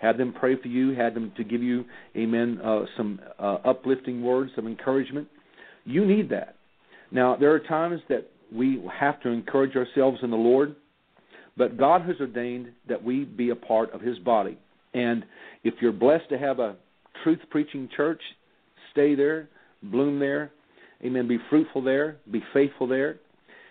have 0.00 0.18
them 0.18 0.32
pray 0.32 0.60
for 0.60 0.68
you, 0.68 0.94
have 0.94 1.14
them 1.14 1.32
to 1.36 1.44
give 1.44 1.62
you 1.62 1.84
amen 2.16 2.60
uh, 2.64 2.80
some 2.96 3.20
uh, 3.38 3.58
uplifting 3.64 4.22
words 4.22 4.50
of 4.56 4.66
encouragement. 4.66 5.28
You 5.84 6.04
need 6.04 6.28
that. 6.30 6.56
Now 7.10 7.36
there 7.36 7.52
are 7.52 7.60
times 7.60 8.00
that 8.08 8.30
we 8.52 8.82
have 8.98 9.20
to 9.22 9.28
encourage 9.28 9.76
ourselves 9.76 10.18
in 10.22 10.30
the 10.30 10.36
Lord 10.36 10.74
but 11.60 11.76
God 11.76 12.00
has 12.06 12.16
ordained 12.20 12.68
that 12.88 13.04
we 13.04 13.24
be 13.24 13.50
a 13.50 13.54
part 13.54 13.92
of 13.92 14.00
His 14.00 14.18
body. 14.18 14.56
And 14.94 15.24
if 15.62 15.74
you're 15.82 15.92
blessed 15.92 16.30
to 16.30 16.38
have 16.38 16.58
a 16.58 16.76
truth 17.22 17.40
preaching 17.50 17.86
church, 17.94 18.22
stay 18.92 19.14
there, 19.14 19.48
bloom 19.82 20.18
there. 20.18 20.52
Amen. 21.04 21.28
Be 21.28 21.36
fruitful 21.50 21.82
there, 21.82 22.16
be 22.30 22.42
faithful 22.54 22.86
there. 22.86 23.16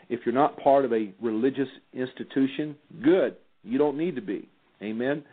If 0.08 0.20
you're 0.24 0.36
not 0.36 0.60
part 0.60 0.86
of 0.86 0.94
a 0.94 1.12
religious 1.20 1.68
institution, 1.94 2.76
good. 3.04 3.36
You 3.64 3.80
don't 3.80 3.98
need 3.98 4.16
to 4.16 4.22
be. 4.22 4.48
Amen. 4.84 5.24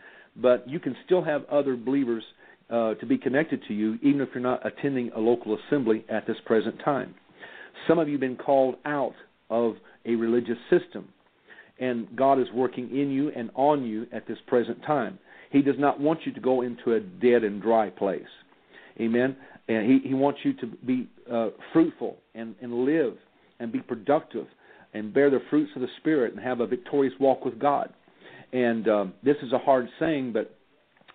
But 0.41 0.69
you 0.69 0.81
can 0.81 0.97
still 1.05 1.25
have 1.25 1.45
other 1.47 1.77
believers 1.77 2.25
uh, 2.69 2.95
to 2.95 3.07
be 3.07 3.17
connected 3.17 3.63
to 3.69 3.75
you, 3.75 3.99
even 4.03 4.21
if 4.21 4.29
you're 4.35 4.43
not 4.43 4.67
attending 4.67 5.11
a 5.13 5.21
local 5.21 5.57
assembly 5.67 6.05
at 6.09 6.27
this 6.27 6.37
present 6.45 6.77
time. 6.85 7.15
Some 7.87 7.99
of 7.99 8.09
you 8.09 8.15
have 8.15 8.21
been 8.21 8.37
called 8.37 8.77
out 8.85 9.15
of 9.51 9.77
a 10.05 10.15
religious 10.15 10.59
system 10.71 11.09
and 11.79 12.09
God 12.17 12.41
is 12.41 12.47
working 12.55 12.89
in 12.91 13.11
you 13.11 13.31
and 13.31 13.51
on 13.55 13.85
you 13.85 14.07
at 14.13 14.27
this 14.27 14.39
present 14.47 14.83
time. 14.85 15.19
He 15.51 15.63
does 15.63 15.77
not 15.79 16.01
want 16.01 16.21
you 16.25 16.33
to 16.33 16.41
go 16.41 16.63
into 16.63 16.95
a 16.95 17.01
dead 17.01 17.45
and 17.45 17.61
dry 17.61 17.91
place. 17.91 18.23
Amen. 19.01 19.37
And 19.69 19.91
he, 19.91 20.09
he 20.09 20.15
wants 20.15 20.41
you 20.43 20.55
to 20.55 20.67
be 20.67 21.09
uh, 21.31 21.51
fruitful 21.73 22.17
and, 22.35 22.55
and 22.63 22.85
live 22.85 23.15
and 23.61 23.71
be 23.71 23.81
productive 23.81 24.47
and 24.95 25.13
bear 25.13 25.31
the 25.31 25.41
fruits 25.51 25.71
of 25.77 25.83
the 25.83 25.89
Spirit 25.99 26.35
and 26.35 26.43
have 26.43 26.61
a 26.61 26.67
victorious 26.67 27.15
walk 27.21 27.45
with 27.45 27.59
God. 27.59 27.93
And 28.53 28.89
um, 28.89 29.15
this 29.23 29.37
is 29.43 29.53
a 29.53 29.59
hard 29.59 29.89
saying, 29.99 30.33
but 30.33 30.57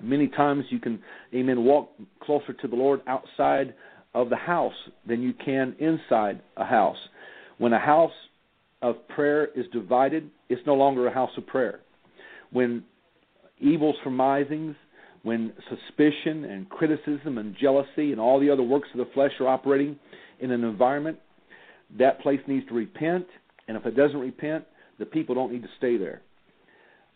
many 0.02 0.28
times 0.28 0.66
you 0.70 0.80
can, 0.80 1.02
amen, 1.34 1.64
walk 1.64 1.90
closer 2.22 2.54
to 2.54 2.68
the 2.68 2.76
Lord 2.76 3.02
outside 3.08 3.74
of 4.14 4.30
the 4.30 4.36
house 4.36 4.74
than 5.08 5.22
you 5.22 5.34
can 5.34 5.76
inside 5.80 6.42
a 6.58 6.66
house. 6.66 6.98
When 7.58 7.74
a 7.74 7.80
house 7.80 8.12
of 8.82 9.08
prayer 9.10 9.48
is 9.56 9.66
divided, 9.72 10.30
it's 10.50 10.62
no 10.66 10.74
longer 10.74 11.08
a 11.08 11.14
house 11.14 11.32
of 11.38 11.48
prayer. 11.48 11.80
When 12.52 12.84
evil 13.60 13.94
surmisings, 14.04 14.76
when 15.24 15.54
suspicion 15.70 16.46
and 16.46 16.68
criticism 16.70 17.38
and 17.38 17.56
jealousy 17.60 18.12
and 18.12 18.20
all 18.20 18.40
the 18.40 18.50
other 18.50 18.64
works 18.64 18.90
of 18.94 18.98
the 18.98 19.14
flesh 19.14 19.32
are 19.40 19.48
operating 19.48 19.98
in 20.40 20.52
an 20.52 20.64
environment, 20.64 21.20
that 22.00 22.20
place 22.22 22.40
needs 22.48 22.68
to 22.68 22.74
repent. 22.74 23.28
And 23.68 23.78
if 23.78 23.86
it 23.86 23.96
doesn't 23.96 24.20
repent, 24.20 24.66
the 25.00 25.06
people 25.06 25.36
don't 25.36 25.52
need 25.52 25.62
to 25.62 25.70
stay 25.78 25.98
there. 25.98 26.22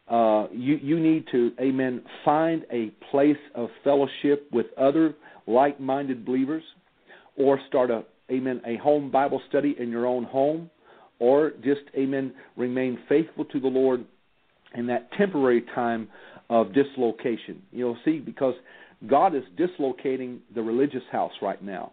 Uh, 0.07 0.47
you 0.51 0.75
you 0.81 0.99
need 0.99 1.25
to, 1.31 1.51
amen, 1.59 2.01
find 2.23 2.63
a 2.71 2.91
place 3.11 3.37
of 3.55 3.69
fellowship 3.83 4.47
with 4.51 4.67
other 4.77 5.15
like-minded 5.47 6.25
believers, 6.25 6.63
or 7.37 7.59
start 7.67 7.89
a, 7.89 8.03
amen, 8.31 8.61
a 8.65 8.77
home 8.77 9.11
Bible 9.11 9.41
study 9.49 9.75
in 9.79 9.89
your 9.89 10.05
own 10.05 10.23
home 10.23 10.69
or 11.19 11.51
just, 11.63 11.81
amen, 11.97 12.33
remain 12.57 12.99
faithful 13.07 13.45
to 13.45 13.59
the 13.59 13.67
Lord 13.67 14.05
in 14.75 14.87
that 14.87 15.09
temporary 15.13 15.63
time 15.73 16.07
of 16.49 16.73
dislocation. 16.73 17.61
You 17.71 17.85
know, 17.85 17.95
see, 18.03 18.19
because 18.19 18.53
God 19.07 19.35
is 19.35 19.43
dislocating 19.57 20.41
the 20.53 20.61
religious 20.61 21.03
house 21.11 21.31
right 21.41 21.63
now, 21.63 21.91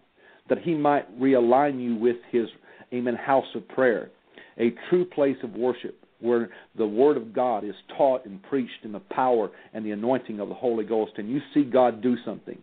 that 0.49 0.59
He 0.59 0.75
might 0.75 1.21
realign 1.21 1.81
you 1.81 1.97
with 1.97 2.17
His, 2.31 2.47
amen, 2.93 3.15
house 3.15 3.47
of 3.55 3.67
prayer, 3.69 4.11
a 4.59 4.75
true 4.91 5.05
place 5.05 5.37
of 5.43 5.53
worship 5.53 6.02
where 6.23 6.51
the 6.77 6.87
Word 6.87 7.17
of 7.17 7.33
God 7.33 7.65
is 7.65 7.75
taught 7.97 8.25
and 8.25 8.43
preached 8.43 8.85
in 8.85 8.93
the 8.93 9.01
power 9.01 9.51
and 9.75 9.85
the 9.85 9.91
anointing 9.91 10.41
of 10.41 10.49
the 10.49 10.55
Holy 10.55 10.85
Ghost, 10.85 11.13
and 11.17 11.29
you 11.29 11.41
see 11.53 11.65
God 11.65 12.03
do 12.03 12.17
something. 12.25 12.59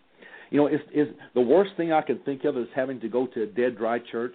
You 0.49 0.57
know, 0.57 0.67
it's, 0.67 0.83
it's, 0.91 1.11
the 1.35 1.41
worst 1.41 1.71
thing 1.77 1.93
I 1.93 2.01
can 2.01 2.19
think 2.19 2.43
of 2.43 2.57
is 2.57 2.67
having 2.75 2.99
to 3.01 3.09
go 3.09 3.27
to 3.27 3.43
a 3.43 3.45
dead, 3.45 3.77
dry 3.77 3.99
church 4.11 4.33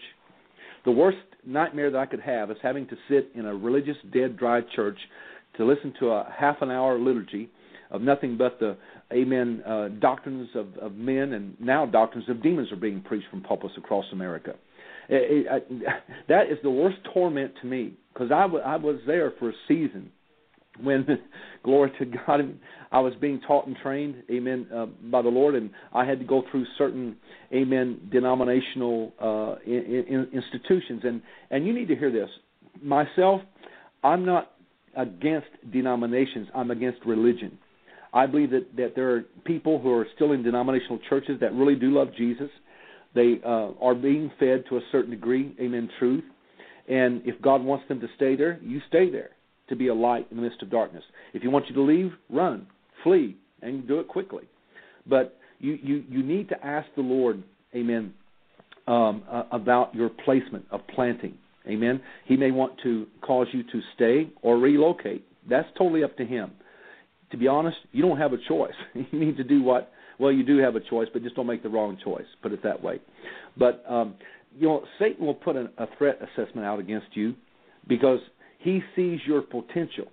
the 0.85 0.91
worst 0.91 1.19
nightmare 1.47 1.91
that 1.91 1.99
I 1.99 2.07
could 2.07 2.21
have 2.21 2.51
is 2.51 2.59
having 2.63 2.87
to 2.89 2.97
sit 3.09 3.31
in 3.35 3.47
a 3.47 3.55
religious, 3.55 3.97
dead, 4.13 4.37
dry 4.37 4.61
church 4.75 4.99
to 5.57 5.65
listen 5.65 5.95
to 6.01 6.11
a 6.11 6.33
half 6.37 6.57
an 6.61 6.71
hour 6.71 6.99
liturgy 6.99 7.49
of 7.91 8.03
nothing 8.03 8.37
but 8.37 8.59
the 8.61 8.77
amen 9.13 9.63
uh, 9.67 9.89
doctrines 10.01 10.49
of, 10.55 10.77
of 10.79 10.95
men 10.95 11.33
and 11.33 11.59
now 11.61 11.87
doctrines 11.87 12.29
of 12.29 12.43
demons 12.43 12.71
are 12.73 12.77
being 12.77 13.01
preached 13.01 13.29
from 13.31 13.43
pulpits 13.43 13.75
across 13.79 14.05
America. 14.13 14.55
It, 15.09 15.47
I, 15.51 15.91
that 16.29 16.51
is 16.51 16.59
the 16.63 16.71
worst 16.71 16.99
torment 17.13 17.53
to 17.61 17.67
me 17.67 17.95
because 18.13 18.31
I, 18.31 18.43
w- 18.43 18.63
I 18.65 18.77
was 18.77 18.97
there 19.07 19.33
for 19.39 19.51
a 19.51 19.55
season 19.69 20.11
when 20.81 21.07
glory 21.63 21.93
to 21.99 22.05
God, 22.05 22.41
I 22.93 23.01
was 23.01 23.15
being 23.21 23.41
taught 23.47 23.67
and 23.67 23.77
trained, 23.83 24.23
amen, 24.31 24.67
uh, 24.75 24.87
by 25.11 25.23
the 25.23 25.29
Lord, 25.29 25.55
and 25.55 25.71
I 25.93 26.05
had 26.05 26.19
to 26.19 26.25
go 26.25 26.43
through 26.51 26.67
certain, 26.79 27.17
amen, 27.53 28.09
denominational 28.11 29.13
uh, 29.21 29.57
in, 29.67 30.05
in 30.09 30.29
institutions, 30.33 31.03
and 31.05 31.23
and 31.51 31.67
you 31.67 31.73
need 31.73 31.89
to 31.89 31.97
hear 31.97 32.11
this. 32.11 32.29
Myself, 32.83 33.41
I'm 34.03 34.25
not 34.25 34.53
against 34.97 35.49
denominations. 35.73 36.49
I'm 36.55 36.71
against 36.71 37.05
religion. 37.05 37.59
I 38.13 38.27
believe 38.27 38.51
that 38.51 38.77
that 38.77 38.93
there 38.95 39.15
are 39.15 39.23
people 39.45 39.81
who 39.81 39.93
are 39.93 40.07
still 40.15 40.33
in 40.33 40.43
denominational 40.43 40.99
churches 41.09 41.39
that 41.41 41.53
really 41.53 41.75
do 41.75 41.91
love 41.91 42.09
Jesus. 42.17 42.51
They 43.15 43.41
uh, 43.45 43.71
are 43.81 43.95
being 43.95 44.31
fed 44.39 44.65
to 44.69 44.77
a 44.77 44.81
certain 44.91 45.11
degree, 45.11 45.55
amen, 45.61 45.89
truth. 45.99 46.25
And 46.89 47.23
if 47.25 47.41
God 47.41 47.63
wants 47.63 47.87
them 47.89 48.01
to 48.01 48.09
stay 48.17 48.37
there, 48.37 48.59
you 48.63 48.81
stay 48.89 49.11
there 49.11 49.31
to 49.69 49.77
be 49.77 49.89
a 49.89 49.95
light 49.95 50.27
in 50.31 50.37
the 50.37 50.43
midst 50.43 50.63
of 50.63 50.71
darkness. 50.71 51.05
If 51.33 51.43
He 51.43 51.49
wants 51.49 51.69
you 51.69 51.75
to 51.77 51.83
leave, 51.83 52.13
run, 52.29 52.67
flee, 53.03 53.37
and 53.63 53.87
do 53.87 54.01
it 54.01 54.09
quickly. 54.09 54.45
But 55.07 55.39
you, 55.59 55.79
you, 55.83 56.05
you 56.09 56.23
need 56.23 56.49
to 56.51 56.67
ask 56.67 56.87
the 56.97 57.03
Lord, 57.03 57.43
amen, 57.75 58.13
um, 58.87 59.23
uh, 59.31 59.45
about 59.51 59.95
your 59.95 60.11
placement 60.11 60.67
of 60.71 60.81
planting. 60.95 61.39
Amen. 61.67 62.03
He 62.27 62.37
may 62.37 62.51
want 62.51 62.75
to 62.83 63.07
cause 63.23 63.47
you 63.53 63.63
to 63.63 63.81
stay 63.95 64.31
or 64.43 64.59
relocate. 64.59 65.25
That's 65.49 65.69
totally 65.79 66.05
up 66.05 66.17
to 66.19 66.27
Him. 66.27 66.53
To 67.31 67.39
be 67.39 67.49
honest, 67.49 67.79
you 67.93 68.03
don't 68.03 68.19
have 68.19 68.33
a 68.33 68.39
choice. 68.49 68.75
you 68.95 69.19
need 69.19 69.37
to 69.39 69.45
do 69.45 69.63
what 69.63 69.91
well, 70.19 70.33
you 70.33 70.45
do 70.45 70.59
have 70.59 70.77
a 70.77 70.81
choice, 70.81 71.09
but 71.13 71.23
just 71.23 71.37
don't 71.37 71.47
make 71.47 71.63
the 71.63 71.69
wrong 71.69 71.99
choice. 72.03 72.27
Put 72.43 72.53
it 72.53 72.63
that 72.63 72.83
way. 72.83 73.01
But 73.57 73.85
um, 73.89 74.15
you 74.59 74.69
know, 74.69 74.85
Satan 74.99 75.27
will 75.27 75.35
put 75.35 75.57
an, 75.57 75.69
a 75.79 75.87
threat 75.99 76.19
assessment 76.23 76.67
out 76.67 76.79
against 76.79 77.09
you 77.15 77.35
because 77.89 78.21
he 78.59 78.81
sees 78.95 79.21
your 79.27 79.43
potential. 79.43 80.07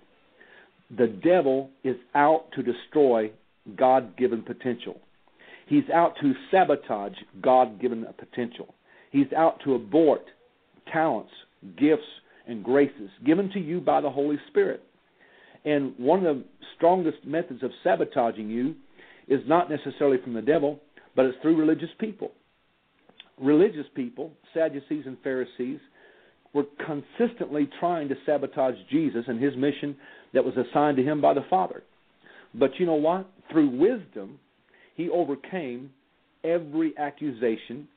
The 0.96 1.06
devil 1.06 1.70
is 1.84 1.96
out 2.14 2.46
to 2.54 2.62
destroy 2.62 3.30
God 3.76 4.16
given 4.16 4.42
potential. 4.42 5.00
He's 5.66 5.88
out 5.94 6.14
to 6.20 6.34
sabotage 6.50 7.14
God 7.40 7.80
given 7.80 8.04
potential. 8.18 8.74
He's 9.10 9.32
out 9.36 9.60
to 9.64 9.74
abort 9.74 10.22
talents, 10.92 11.30
gifts, 11.78 12.02
and 12.46 12.64
graces 12.64 13.10
given 13.24 13.50
to 13.52 13.60
you 13.60 13.80
by 13.80 14.00
the 14.00 14.10
Holy 14.10 14.36
Spirit. 14.48 14.82
And 15.64 15.94
one 15.96 16.26
of 16.26 16.36
the 16.36 16.44
strongest 16.76 17.24
methods 17.24 17.62
of 17.62 17.70
sabotaging 17.84 18.50
you 18.50 18.74
is 19.28 19.40
not 19.46 19.70
necessarily 19.70 20.18
from 20.22 20.34
the 20.34 20.42
devil, 20.42 20.80
but 21.14 21.26
it's 21.26 21.38
through 21.42 21.56
religious 21.56 21.90
people. 21.98 22.32
Religious 23.40 23.86
people, 23.94 24.32
Sadducees 24.54 25.04
and 25.06 25.16
Pharisees, 25.22 25.80
were 26.52 26.64
consistently 26.86 27.68
trying 27.80 28.08
to 28.08 28.14
sabotage 28.26 28.74
Jesus 28.90 29.24
and 29.26 29.42
his 29.42 29.56
mission 29.56 29.96
that 30.34 30.44
was 30.44 30.54
assigned 30.56 30.96
to 30.98 31.02
him 31.02 31.20
by 31.20 31.34
the 31.34 31.44
Father. 31.48 31.82
But 32.54 32.72
you 32.78 32.86
know 32.86 32.94
what? 32.94 33.30
Through 33.50 33.70
wisdom, 33.70 34.38
he 34.94 35.08
overcame 35.08 35.90
every 36.44 36.96
accusation, 36.98 37.88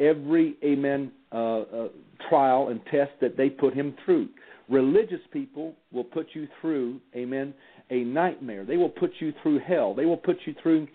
every 0.00 0.56
amen 0.64 1.12
uh, 1.32 1.60
uh, 1.60 1.88
trial 2.28 2.68
and 2.68 2.80
test 2.86 3.12
that 3.20 3.36
they 3.36 3.48
put 3.48 3.74
him 3.74 3.94
through. 4.04 4.28
Religious 4.68 5.20
people 5.32 5.74
will 5.92 6.04
put 6.04 6.28
you 6.32 6.48
through, 6.60 7.00
amen, 7.14 7.54
a 7.90 8.04
nightmare. 8.04 8.64
They 8.64 8.76
will 8.76 8.88
put 8.88 9.12
you 9.18 9.32
through 9.42 9.60
hell. 9.60 9.94
They 9.94 10.06
will 10.06 10.16
put 10.16 10.38
you 10.46 10.54
through, 10.62 10.88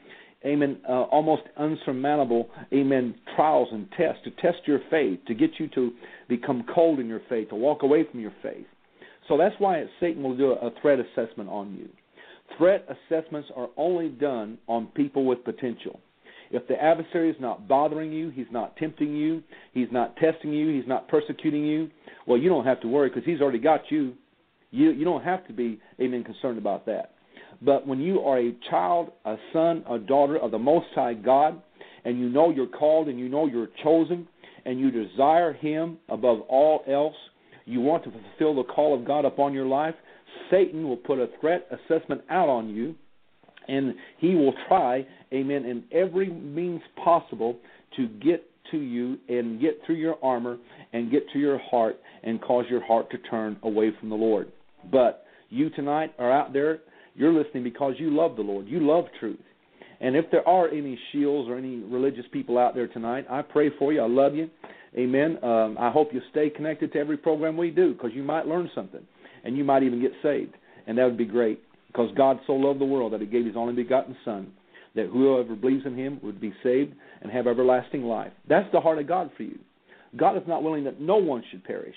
amen, 0.45 0.77
uh, 0.87 1.03
almost 1.03 1.43
unsurmountable, 1.57 2.49
amen, 2.73 3.15
trials 3.35 3.69
and 3.71 3.87
tests 3.97 4.21
to 4.25 4.31
test 4.41 4.65
your 4.65 4.79
faith, 4.89 5.19
to 5.27 5.33
get 5.33 5.51
you 5.59 5.67
to 5.69 5.91
become 6.27 6.65
cold 6.73 6.99
in 6.99 7.07
your 7.07 7.21
faith, 7.29 7.49
to 7.49 7.55
walk 7.55 7.83
away 7.83 8.05
from 8.09 8.19
your 8.19 8.33
faith. 8.41 8.65
So 9.27 9.37
that's 9.37 9.55
why 9.59 9.83
Satan 9.99 10.23
will 10.23 10.37
do 10.37 10.51
a 10.51 10.71
threat 10.81 10.99
assessment 10.99 11.49
on 11.49 11.75
you. 11.75 11.89
Threat 12.57 12.87
assessments 12.89 13.49
are 13.55 13.69
only 13.77 14.09
done 14.09 14.57
on 14.67 14.87
people 14.87 15.25
with 15.25 15.43
potential. 15.43 15.99
If 16.51 16.67
the 16.67 16.81
adversary 16.81 17.29
is 17.29 17.35
not 17.39 17.67
bothering 17.67 18.11
you, 18.11 18.31
he's 18.31 18.47
not 18.51 18.75
tempting 18.77 19.15
you, 19.15 19.43
he's 19.71 19.87
not 19.91 20.15
testing 20.17 20.51
you, 20.51 20.75
he's 20.75 20.87
not 20.87 21.07
persecuting 21.07 21.63
you, 21.63 21.91
well, 22.29 22.37
you 22.37 22.47
don't 22.47 22.65
have 22.65 22.79
to 22.81 22.87
worry 22.87 23.09
because 23.09 23.23
he's 23.25 23.41
already 23.41 23.59
got 23.59 23.81
you. 23.89 24.13
You 24.71 24.91
you 24.91 25.05
don't 25.05 25.23
have 25.23 25.47
to 25.47 25.53
be 25.53 25.79
amen 25.99 26.23
concerned 26.23 26.57
about 26.57 26.85
that. 26.85 27.15
But 27.61 27.87
when 27.87 27.99
you 27.99 28.21
are 28.21 28.39
a 28.39 28.55
child, 28.69 29.11
a 29.25 29.35
son, 29.51 29.83
a 29.89 29.97
daughter 29.97 30.37
of 30.37 30.51
the 30.51 30.59
Most 30.59 30.87
High 30.95 31.13
God, 31.13 31.61
and 32.05 32.19
you 32.19 32.29
know 32.29 32.51
you're 32.51 32.67
called 32.67 33.07
and 33.07 33.19
you 33.19 33.27
know 33.27 33.47
you're 33.47 33.69
chosen, 33.83 34.27
and 34.65 34.79
you 34.79 34.91
desire 34.91 35.53
Him 35.53 35.97
above 36.07 36.41
all 36.41 36.83
else, 36.87 37.15
you 37.65 37.81
want 37.81 38.03
to 38.05 38.11
fulfill 38.11 38.55
the 38.55 38.71
call 38.71 38.97
of 38.97 39.05
God 39.05 39.25
upon 39.25 39.53
your 39.53 39.65
life, 39.65 39.95
Satan 40.49 40.87
will 40.87 40.97
put 40.97 41.19
a 41.19 41.27
threat 41.39 41.67
assessment 41.71 42.21
out 42.29 42.49
on 42.49 42.69
you, 42.69 42.95
and 43.67 43.93
he 44.17 44.35
will 44.35 44.53
try, 44.67 45.05
amen, 45.33 45.65
in 45.65 45.83
every 45.91 46.29
means 46.29 46.81
possible 47.03 47.57
to 47.95 48.07
get 48.07 48.45
to 48.71 48.77
you 48.77 49.17
and 49.27 49.59
get 49.61 49.79
through 49.85 49.95
your 49.95 50.17
armor 50.23 50.57
and 50.93 51.11
get 51.11 51.23
to 51.33 51.39
your 51.39 51.59
heart 51.59 51.99
and 52.23 52.41
cause 52.41 52.65
your 52.69 52.83
heart 52.85 53.09
to 53.11 53.17
turn 53.29 53.57
away 53.63 53.91
from 53.99 54.09
the 54.09 54.15
Lord. 54.15 54.51
But 54.91 55.25
you 55.49 55.69
tonight 55.71 56.13
are 56.19 56.31
out 56.31 56.53
there, 56.53 56.79
you're 57.15 57.33
listening 57.33 57.63
because 57.63 57.95
you 57.97 58.15
love 58.15 58.35
the 58.35 58.41
Lord. 58.41 58.67
You 58.67 58.79
love 58.79 59.05
truth. 59.19 59.39
And 60.01 60.15
if 60.15 60.25
there 60.31 60.47
are 60.47 60.69
any 60.69 60.97
shields 61.11 61.49
or 61.49 61.57
any 61.57 61.77
religious 61.77 62.25
people 62.31 62.57
out 62.57 62.73
there 62.73 62.87
tonight, 62.87 63.25
I 63.29 63.41
pray 63.41 63.69
for 63.77 63.91
you. 63.91 64.01
I 64.01 64.07
love 64.07 64.33
you. 64.35 64.49
Amen. 64.97 65.37
Um, 65.43 65.77
I 65.79 65.91
hope 65.91 66.13
you 66.13 66.21
stay 66.31 66.49
connected 66.49 66.93
to 66.93 66.99
every 66.99 67.17
program 67.17 67.57
we 67.57 67.69
do 67.69 67.93
because 67.93 68.11
you 68.13 68.23
might 68.23 68.47
learn 68.47 68.71
something 68.73 69.01
and 69.43 69.57
you 69.57 69.63
might 69.63 69.83
even 69.83 70.01
get 70.01 70.11
saved. 70.23 70.55
And 70.87 70.97
that 70.97 71.05
would 71.05 71.17
be 71.17 71.25
great 71.25 71.61
because 71.87 72.09
God 72.15 72.39
so 72.47 72.53
loved 72.53 72.79
the 72.79 72.85
world 72.85 73.13
that 73.13 73.21
he 73.21 73.27
gave 73.27 73.45
his 73.45 73.55
only 73.55 73.73
begotten 73.73 74.15
Son 74.23 74.51
that 74.95 75.07
whoever 75.07 75.55
believes 75.55 75.85
in 75.85 75.95
him 75.95 76.19
would 76.23 76.41
be 76.41 76.53
saved 76.63 76.93
and 77.21 77.31
have 77.31 77.47
everlasting 77.47 78.03
life. 78.03 78.31
That's 78.47 78.69
the 78.71 78.79
heart 78.79 78.99
of 78.99 79.07
God 79.07 79.29
for 79.37 79.43
you. 79.43 79.59
God 80.17 80.35
is 80.37 80.43
not 80.47 80.63
willing 80.63 80.85
that 80.85 80.99
no 80.99 81.17
one 81.17 81.43
should 81.51 81.63
perish. 81.63 81.95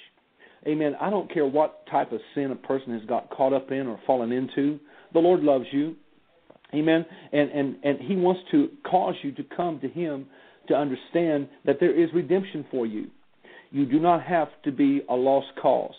Amen. 0.67 0.95
I 1.01 1.11
don't 1.11 1.33
care 1.33 1.47
what 1.47 1.87
type 1.91 2.13
of 2.13 2.21
sin 2.35 2.51
a 2.53 2.57
person 2.57 2.97
has 2.99 3.07
got 3.09 3.31
caught 3.31 3.53
up 3.53 3.71
in 3.73 3.87
or 3.87 3.99
fallen 4.07 4.31
into. 4.31 4.79
The 5.13 5.19
Lord 5.19 5.41
loves 5.41 5.67
you. 5.73 5.97
Amen. 6.75 7.05
And 7.33 7.51
and 7.51 7.77
and 7.83 8.01
he 8.01 8.17
wants 8.17 8.41
to 8.53 8.69
cause 8.89 9.15
you 9.23 9.33
to 9.33 9.43
come 9.57 9.81
to 9.81 9.89
him 9.89 10.27
to 10.69 10.75
understand 10.75 11.49
that 11.67 11.79
there 11.81 11.93
is 11.93 12.09
redemption 12.15 12.65
for 12.71 12.87
you. 12.87 13.09
You 13.71 13.87
do 13.87 13.99
not 13.99 14.23
have 14.23 14.49
to 14.65 14.73
be 14.73 15.03
a 15.09 15.15
lost 15.15 15.49
cause. 15.61 15.95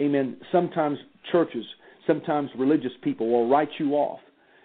Amen. 0.00 0.38
Sometimes 0.50 0.98
churches, 1.30 1.64
sometimes 2.06 2.50
religious 2.58 2.92
people 3.02 3.30
will 3.30 3.48
write 3.48 3.68
you 3.78 3.92
off 3.92 4.20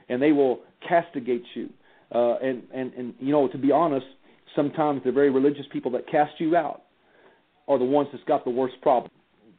and 0.09 0.21
they 0.21 0.31
will 0.31 0.61
castigate 0.87 1.43
you. 1.53 1.69
Uh, 2.13 2.37
and, 2.37 2.63
and, 2.73 2.93
and, 2.93 3.13
you 3.19 3.31
know, 3.31 3.47
to 3.47 3.57
be 3.57 3.71
honest, 3.71 4.05
sometimes 4.55 5.01
the 5.03 5.11
very 5.11 5.29
religious 5.29 5.65
people 5.71 5.91
that 5.91 6.07
cast 6.09 6.33
you 6.39 6.55
out 6.55 6.83
are 7.67 7.77
the 7.77 7.85
ones 7.85 8.07
that's 8.11 8.23
got 8.25 8.45
the 8.45 8.51
worst 8.51 8.75
problem. 8.81 9.11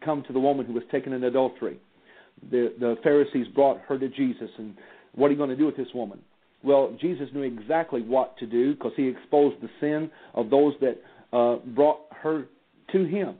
Come 0.07 0.23
to 0.29 0.33
the 0.33 0.39
woman 0.39 0.65
who 0.65 0.73
was 0.73 0.85
taken 0.93 1.13
in 1.13 1.25
adultery. 1.25 1.79
The, 2.51 2.73
the 2.79 2.95
Pharisees 3.03 3.49
brought 3.55 3.81
her 3.89 3.99
to 3.99 4.09
Jesus, 4.09 4.49
and 4.57 4.75
what 5.17 5.27
are 5.27 5.31
you 5.33 5.37
going 5.37 5.51
to 5.51 5.57
do 5.57 5.67
with 5.67 5.77
this 5.77 5.89
woman? 5.93 6.21
Well, 6.63 6.97
Jesus 7.01 7.29
knew 7.35 7.43
exactly 7.43 8.03
what 8.03 8.39
to 8.39 8.47
do 8.47 8.75
because 8.75 8.93
he 8.97 9.09
exposed 9.09 9.57
the 9.61 9.69
sin 9.81 10.09
of 10.35 10.49
those 10.49 10.75
that 10.81 11.01
uh, 11.37 11.57
brought 11.75 12.03
her 12.23 12.47
to 12.93 13.05
him. 13.05 13.35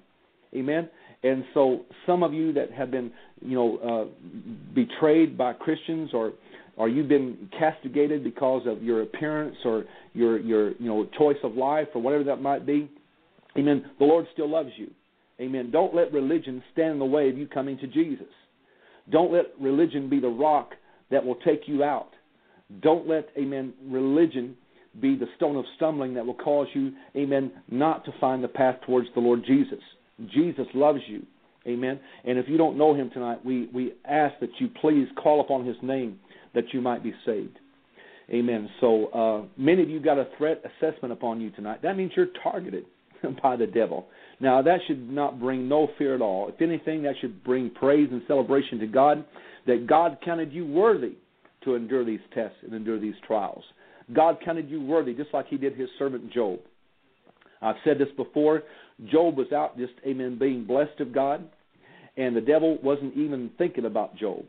Amen. 0.55 0.91
And 1.23 1.45
so, 1.55 1.85
some 2.05 2.25
of 2.25 2.35
you 2.35 2.53
that 2.55 2.73
have 2.73 2.91
been, 2.91 3.13
you 3.41 3.55
know, 3.55 3.79
uh, 3.79 4.75
betrayed 4.75 5.39
by 5.39 5.53
Christians, 5.53 6.11
or 6.13 6.33
or 6.77 6.89
you've 6.89 7.09
been 7.09 7.49
castigated 7.59 8.25
because 8.25 8.67
of 8.67 8.83
your 8.83 9.03
appearance 9.03 9.57
or 9.65 9.85
your 10.15 10.39
your 10.41 10.71
you 10.73 10.87
know 10.89 11.07
choice 11.17 11.39
of 11.45 11.55
life 11.55 11.89
or 11.95 12.03
whatever 12.03 12.25
that 12.25 12.43
might 12.43 12.67
be. 12.67 12.91
Amen. 13.57 13.85
The 14.01 14.05
Lord 14.05 14.27
still 14.33 14.51
loves 14.51 14.71
you. 14.77 14.91
Amen. 15.41 15.71
Don't 15.71 15.95
let 15.95 16.13
religion 16.13 16.63
stand 16.73 16.93
in 16.93 16.99
the 16.99 17.05
way 17.05 17.29
of 17.29 17.37
you 17.37 17.47
coming 17.47 17.79
to 17.79 17.87
Jesus. 17.87 18.27
Don't 19.11 19.33
let 19.33 19.47
religion 19.61 20.09
be 20.09 20.21
the 20.21 20.29
rock 20.29 20.71
that 21.11 21.25
will 21.25 21.37
take 21.37 21.63
you 21.67 21.85
out. 21.85 22.11
Don't 22.81 23.07
let, 23.07 23.29
amen, 23.39 23.75
religion 23.87 24.57
be 25.01 25.15
the 25.15 25.27
stone 25.37 25.57
of 25.57 25.65
stumbling 25.77 26.15
that 26.15 26.27
will 26.27 26.35
cause 26.35 26.67
you, 26.75 26.93
amen, 27.15 27.53
not 27.71 28.05
to 28.07 28.13
find 28.21 28.43
the 28.43 28.49
path 28.49 28.77
towards 28.87 29.09
the 29.15 29.21
Lord 29.21 29.45
Jesus. 29.47 29.79
Jesus 30.33 30.67
loves 30.75 31.01
you. 31.07 31.23
Amen. 31.67 32.01
And 32.25 32.39
if 32.39 32.49
you 32.49 32.57
don't 32.57 32.79
know 32.79 32.95
him 32.95 33.11
tonight, 33.11 33.45
we, 33.45 33.69
we 33.75 33.93
ask 34.09 34.35
that 34.41 34.51
you 34.59 34.69
please 34.81 35.09
call 35.23 35.41
upon 35.41 35.67
his 35.67 35.77
name 35.83 36.19
that 36.55 36.73
you 36.73 36.81
might 36.81 37.03
be 37.03 37.13
saved. 37.25 37.59
Amen. 38.31 38.69
So 38.81 39.07
uh, 39.07 39.47
many 39.57 39.83
of 39.83 39.91
you 39.91 40.01
got 40.01 40.19
a 40.19 40.29
threat 40.39 40.63
assessment 40.65 41.13
upon 41.13 41.41
you 41.41 41.51
tonight. 41.51 41.83
That 41.83 41.97
means 41.97 42.13
you're 42.17 42.29
targeted 42.43 42.87
by 43.43 43.57
the 43.57 43.67
devil. 43.67 44.07
Now 44.41 44.63
that 44.63 44.81
should 44.87 45.11
not 45.11 45.41
bring 45.41 45.69
no 45.69 45.89
fear 45.99 46.15
at 46.15 46.21
all. 46.21 46.49
If 46.49 46.61
anything, 46.61 47.03
that 47.03 47.15
should 47.21 47.43
bring 47.43 47.71
praise 47.71 48.09
and 48.11 48.23
celebration 48.27 48.79
to 48.81 48.87
God 48.87 49.25
that 49.67 49.87
God 49.87 50.19
counted 50.25 50.53
you 50.53 50.67
worthy 50.67 51.15
to 51.65 51.75
endure 51.75 52.05
these 52.05 52.21
tests 52.33 52.57
and 52.63 52.73
endure 52.73 52.99
these 52.99 53.15
trials. 53.27 53.65
God 54.13 54.39
counted 54.45 54.71
you 54.71 54.81
worthy, 54.81 55.15
just 55.15 55.35
like 55.35 55.49
He 55.49 55.57
did 55.57 55.77
His 55.77 55.89
servant 55.99 56.33
Job. 56.33 56.61
I've 57.61 57.77
said 57.85 57.99
this 57.99 58.09
before. 58.17 58.63
Job 59.11 59.37
was 59.37 59.53
out 59.53 59.77
just, 59.77 59.95
amen, 60.07 60.39
being 60.39 60.65
blessed 60.65 61.01
of 61.01 61.13
God, 61.13 61.49
and 62.17 62.35
the 62.35 62.41
devil 62.41 62.79
wasn't 62.83 63.17
even 63.17 63.51
thinking 63.59 63.85
about 63.85 64.17
Job. 64.17 64.45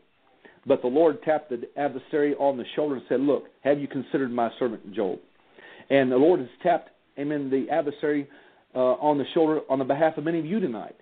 But 0.66 0.82
the 0.82 0.88
Lord 0.88 1.22
tapped 1.22 1.50
the 1.50 1.68
adversary 1.76 2.34
on 2.34 2.56
the 2.56 2.64
shoulder 2.76 2.96
and 2.96 3.04
said, 3.08 3.20
Look, 3.20 3.44
have 3.62 3.80
you 3.80 3.88
considered 3.88 4.30
my 4.30 4.50
servant 4.58 4.94
Job? 4.94 5.18
And 5.90 6.12
the 6.12 6.16
Lord 6.16 6.40
has 6.40 6.48
tapped, 6.62 6.90
amen, 7.18 7.50
the 7.50 7.70
adversary 7.72 8.28
uh, 8.74 8.78
on 8.78 9.18
the 9.18 9.24
shoulder 9.34 9.60
on 9.68 9.78
the 9.78 9.84
behalf 9.84 10.16
of 10.18 10.24
many 10.24 10.38
of 10.38 10.46
you 10.46 10.60
tonight. 10.60 10.96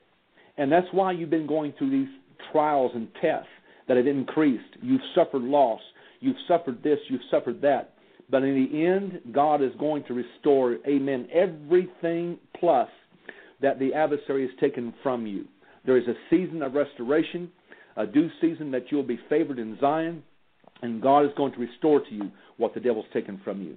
And 0.58 0.70
that's 0.70 0.86
why 0.92 1.12
you've 1.12 1.30
been 1.30 1.46
going 1.46 1.74
through 1.78 1.90
these 1.90 2.08
trials 2.52 2.92
and 2.94 3.08
tests 3.20 3.48
that 3.88 3.96
have 3.96 4.06
increased. 4.06 4.64
You've 4.82 5.00
suffered 5.14 5.42
loss. 5.42 5.80
You've 6.20 6.36
suffered 6.48 6.82
this. 6.82 6.98
You've 7.08 7.20
suffered 7.30 7.60
that. 7.62 7.94
But 8.30 8.42
in 8.42 8.54
the 8.54 8.84
end, 8.84 9.32
God 9.32 9.62
is 9.62 9.70
going 9.78 10.04
to 10.04 10.14
restore, 10.14 10.78
amen, 10.86 11.28
everything 11.32 12.38
plus 12.58 12.88
that 13.62 13.78
the 13.78 13.94
adversary 13.94 14.42
has 14.42 14.50
taken 14.60 14.92
from 15.02 15.26
you. 15.26 15.44
There 15.84 15.96
is 15.96 16.08
a 16.08 16.14
season 16.28 16.62
of 16.62 16.74
restoration, 16.74 17.50
a 17.96 18.06
due 18.06 18.28
season 18.40 18.72
that 18.72 18.90
you'll 18.90 19.04
be 19.04 19.20
favored 19.28 19.58
in 19.58 19.78
Zion, 19.80 20.22
and 20.82 21.00
God 21.00 21.24
is 21.24 21.30
going 21.36 21.52
to 21.52 21.60
restore 21.60 22.00
to 22.00 22.14
you 22.14 22.30
what 22.56 22.74
the 22.74 22.80
devil's 22.80 23.06
taken 23.12 23.40
from 23.44 23.62
you. 23.62 23.76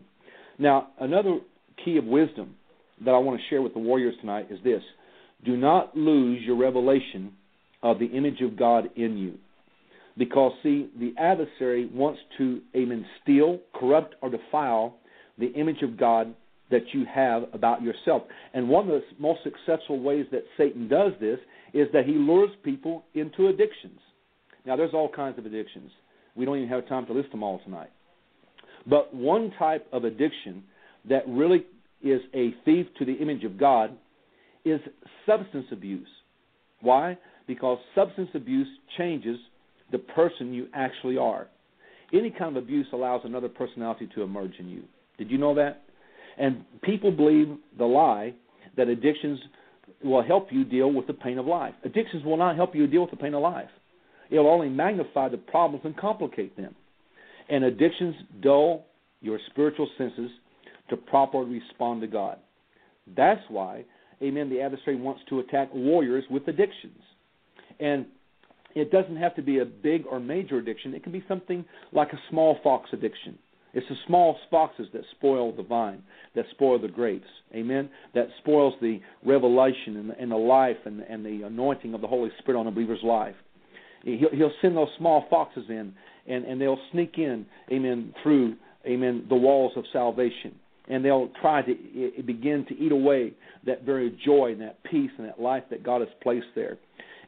Now, 0.57 0.87
another 0.99 1.39
key 1.85 1.97
of 1.97 2.05
wisdom 2.05 2.55
that 3.05 3.11
I 3.11 3.17
want 3.17 3.39
to 3.39 3.45
share 3.49 3.61
with 3.61 3.73
the 3.73 3.79
warriors 3.79 4.15
tonight 4.21 4.47
is 4.49 4.59
this 4.63 4.81
do 5.45 5.55
not 5.55 5.95
lose 5.95 6.41
your 6.43 6.57
revelation 6.57 7.33
of 7.81 7.99
the 7.99 8.07
image 8.07 8.41
of 8.41 8.57
God 8.57 8.89
in 8.95 9.17
you. 9.17 9.35
Because, 10.17 10.51
see, 10.63 10.89
the 10.99 11.13
adversary 11.17 11.85
wants 11.93 12.19
to, 12.37 12.61
amen, 12.75 13.05
steal, 13.23 13.59
corrupt, 13.73 14.15
or 14.21 14.29
defile 14.29 14.97
the 15.37 15.47
image 15.53 15.81
of 15.81 15.97
God 15.97 16.35
that 16.71 16.81
you 16.93 17.05
have 17.05 17.43
about 17.53 17.81
yourself. 17.81 18.23
And 18.53 18.67
one 18.67 18.89
of 18.89 19.01
the 19.01 19.03
most 19.17 19.39
successful 19.43 19.99
ways 19.99 20.25
that 20.31 20.43
Satan 20.57 20.89
does 20.89 21.13
this 21.21 21.39
is 21.73 21.87
that 21.93 22.05
he 22.05 22.13
lures 22.13 22.49
people 22.63 23.05
into 23.13 23.47
addictions. 23.47 23.99
Now, 24.65 24.75
there's 24.75 24.93
all 24.93 25.09
kinds 25.09 25.37
of 25.39 25.45
addictions. 25.45 25.89
We 26.35 26.45
don't 26.45 26.57
even 26.57 26.69
have 26.69 26.87
time 26.87 27.05
to 27.05 27.13
list 27.13 27.31
them 27.31 27.43
all 27.43 27.59
tonight. 27.63 27.89
But 28.85 29.13
one 29.13 29.51
type 29.57 29.87
of 29.93 30.03
addiction 30.03 30.63
that 31.09 31.23
really 31.27 31.65
is 32.03 32.21
a 32.33 32.53
thief 32.65 32.87
to 32.97 33.05
the 33.05 33.13
image 33.13 33.43
of 33.43 33.57
God 33.57 33.97
is 34.65 34.79
substance 35.25 35.65
abuse. 35.71 36.07
Why? 36.81 37.17
Because 37.47 37.77
substance 37.95 38.29
abuse 38.33 38.67
changes 38.97 39.37
the 39.91 39.97
person 39.97 40.53
you 40.53 40.67
actually 40.73 41.17
are. 41.17 41.47
Any 42.13 42.29
kind 42.31 42.55
of 42.55 42.63
abuse 42.63 42.87
allows 42.93 43.21
another 43.23 43.49
personality 43.49 44.07
to 44.15 44.23
emerge 44.23 44.53
in 44.59 44.69
you. 44.69 44.83
Did 45.17 45.29
you 45.29 45.37
know 45.37 45.53
that? 45.55 45.83
And 46.37 46.63
people 46.81 47.11
believe 47.11 47.47
the 47.77 47.85
lie 47.85 48.33
that 48.77 48.87
addictions 48.87 49.39
will 50.03 50.23
help 50.23 50.47
you 50.51 50.63
deal 50.63 50.91
with 50.91 51.07
the 51.07 51.13
pain 51.13 51.37
of 51.37 51.45
life. 51.45 51.73
Addictions 51.83 52.23
will 52.23 52.37
not 52.37 52.55
help 52.55 52.75
you 52.75 52.87
deal 52.87 53.01
with 53.01 53.11
the 53.11 53.17
pain 53.17 53.33
of 53.33 53.41
life. 53.41 53.69
It 54.29 54.39
will 54.39 54.47
only 54.47 54.69
magnify 54.69 55.29
the 55.29 55.37
problems 55.37 55.83
and 55.85 55.97
complicate 55.97 56.55
them. 56.55 56.75
And 57.49 57.63
addictions 57.63 58.15
dull 58.41 58.85
your 59.21 59.39
spiritual 59.49 59.89
senses 59.97 60.29
to 60.89 60.97
properly 60.97 61.59
respond 61.59 62.01
to 62.01 62.07
God. 62.07 62.37
That's 63.15 63.41
why, 63.49 63.85
amen, 64.21 64.49
the 64.49 64.61
adversary 64.61 64.95
wants 64.95 65.21
to 65.29 65.39
attack 65.39 65.69
warriors 65.73 66.23
with 66.29 66.47
addictions. 66.47 67.01
And 67.79 68.05
it 68.75 68.91
doesn't 68.91 69.17
have 69.17 69.35
to 69.35 69.41
be 69.41 69.59
a 69.59 69.65
big 69.65 70.05
or 70.09 70.19
major 70.19 70.57
addiction. 70.57 70.93
It 70.93 71.03
can 71.03 71.11
be 71.11 71.23
something 71.27 71.65
like 71.91 72.13
a 72.13 72.19
small 72.29 72.57
fox 72.63 72.89
addiction. 72.93 73.37
It's 73.73 73.87
the 73.87 73.95
small 74.07 74.35
foxes 74.49 74.87
that 74.93 75.03
spoil 75.11 75.55
the 75.55 75.63
vine, 75.63 76.01
that 76.35 76.45
spoil 76.51 76.79
the 76.79 76.87
grapes. 76.87 77.27
Amen. 77.53 77.89
That 78.15 78.27
spoils 78.39 78.73
the 78.81 78.99
revelation 79.23 79.97
and 79.97 80.09
the, 80.09 80.19
and 80.19 80.31
the 80.31 80.37
life 80.37 80.77
and, 80.85 81.01
and 81.01 81.23
the 81.25 81.45
anointing 81.45 81.93
of 81.93 82.01
the 82.01 82.07
Holy 82.07 82.31
Spirit 82.39 82.59
on 82.59 82.67
a 82.67 82.71
believer's 82.71 83.03
life. 83.03 83.35
He'll, 84.03 84.29
he'll 84.31 84.51
send 84.61 84.75
those 84.75 84.87
small 84.97 85.25
foxes 85.29 85.65
in, 85.69 85.93
and, 86.27 86.45
and 86.45 86.59
they'll 86.59 86.79
sneak 86.91 87.17
in, 87.17 87.45
amen, 87.71 88.13
through, 88.23 88.55
amen, 88.87 89.25
the 89.29 89.35
walls 89.35 89.73
of 89.75 89.83
salvation. 89.93 90.55
And 90.89 91.05
they'll 91.05 91.29
try 91.41 91.61
to 91.61 92.23
begin 92.23 92.65
to 92.67 92.77
eat 92.77 92.91
away 92.91 93.33
that 93.65 93.83
very 93.83 94.17
joy 94.25 94.53
and 94.53 94.61
that 94.61 94.83
peace 94.83 95.11
and 95.17 95.27
that 95.27 95.39
life 95.39 95.63
that 95.69 95.83
God 95.83 96.01
has 96.01 96.09
placed 96.21 96.47
there. 96.55 96.77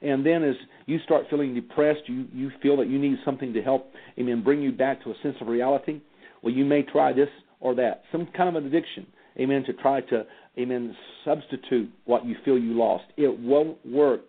And 0.01 0.25
then 0.25 0.43
as 0.43 0.55
you 0.87 0.97
start 1.05 1.25
feeling 1.29 1.53
depressed, 1.53 2.01
you, 2.07 2.25
you 2.33 2.51
feel 2.61 2.77
that 2.77 2.87
you 2.87 2.97
need 2.97 3.17
something 3.23 3.53
to 3.53 3.61
help, 3.61 3.91
amen, 4.19 4.43
bring 4.43 4.61
you 4.61 4.71
back 4.71 5.03
to 5.03 5.11
a 5.11 5.13
sense 5.21 5.35
of 5.41 5.47
reality. 5.47 6.01
Well, 6.41 6.53
you 6.53 6.65
may 6.65 6.81
try 6.81 7.13
this 7.13 7.29
or 7.59 7.75
that, 7.75 8.01
some 8.11 8.27
kind 8.35 8.49
of 8.49 8.55
an 8.55 8.65
addiction, 8.65 9.05
amen, 9.39 9.63
to 9.67 9.73
try 9.73 10.01
to, 10.01 10.25
amen, 10.57 10.95
substitute 11.23 11.91
what 12.05 12.25
you 12.25 12.35
feel 12.43 12.57
you 12.57 12.73
lost. 12.73 13.03
It 13.15 13.39
won't 13.39 13.77
work, 13.85 14.21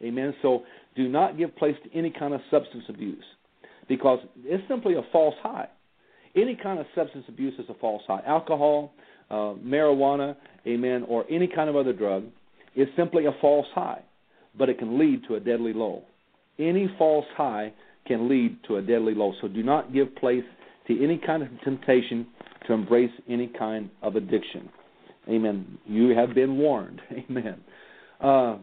amen. 0.00 0.32
So 0.42 0.62
do 0.94 1.08
not 1.08 1.36
give 1.36 1.56
place 1.56 1.74
to 1.84 1.98
any 1.98 2.10
kind 2.10 2.32
of 2.32 2.40
substance 2.48 2.84
abuse 2.88 3.24
because 3.88 4.20
it's 4.44 4.62
simply 4.68 4.94
a 4.94 5.02
false 5.12 5.34
high. 5.42 5.68
Any 6.36 6.56
kind 6.60 6.78
of 6.78 6.86
substance 6.94 7.24
abuse 7.28 7.54
is 7.58 7.66
a 7.68 7.74
false 7.74 8.02
high. 8.06 8.20
Alcohol, 8.26 8.92
uh, 9.30 9.54
marijuana, 9.64 10.36
amen, 10.66 11.04
or 11.08 11.24
any 11.30 11.48
kind 11.48 11.70
of 11.70 11.76
other 11.76 11.92
drug 11.92 12.24
is 12.74 12.86
simply 12.96 13.26
a 13.26 13.32
false 13.40 13.66
high 13.74 14.02
but 14.58 14.68
it 14.68 14.78
can 14.78 14.98
lead 14.98 15.22
to 15.28 15.34
a 15.34 15.40
deadly 15.40 15.72
low. 15.72 16.02
Any 16.58 16.88
false 16.98 17.26
high 17.36 17.72
can 18.06 18.28
lead 18.28 18.58
to 18.68 18.76
a 18.76 18.82
deadly 18.82 19.14
low. 19.14 19.32
So 19.40 19.48
do 19.48 19.62
not 19.62 19.92
give 19.92 20.14
place 20.16 20.44
to 20.88 21.04
any 21.04 21.20
kind 21.24 21.42
of 21.42 21.48
temptation 21.64 22.26
to 22.66 22.72
embrace 22.72 23.10
any 23.28 23.48
kind 23.58 23.90
of 24.02 24.16
addiction. 24.16 24.68
Amen. 25.28 25.78
You 25.86 26.10
have 26.16 26.34
been 26.34 26.56
warned. 26.56 27.00
Amen. 27.30 27.60
Uh, 28.20 28.56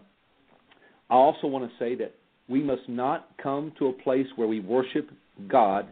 I 1.09 1.15
also 1.15 1.47
want 1.47 1.69
to 1.69 1.77
say 1.77 1.95
that 1.95 2.15
we 2.47 2.63
must 2.63 2.87
not 2.87 3.29
come 3.41 3.71
to 3.79 3.87
a 3.87 3.93
place 3.93 4.27
where 4.35 4.47
we 4.47 4.59
worship 4.59 5.09
God 5.47 5.87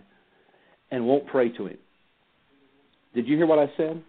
and 0.92 1.06
won't 1.06 1.28
pray 1.28 1.50
to 1.50 1.68
Him. 1.68 1.78
Did 3.16 3.28
you 3.28 3.38
hear 3.38 3.48
what 3.48 3.60
I 3.60 3.72
said? 3.78 4.04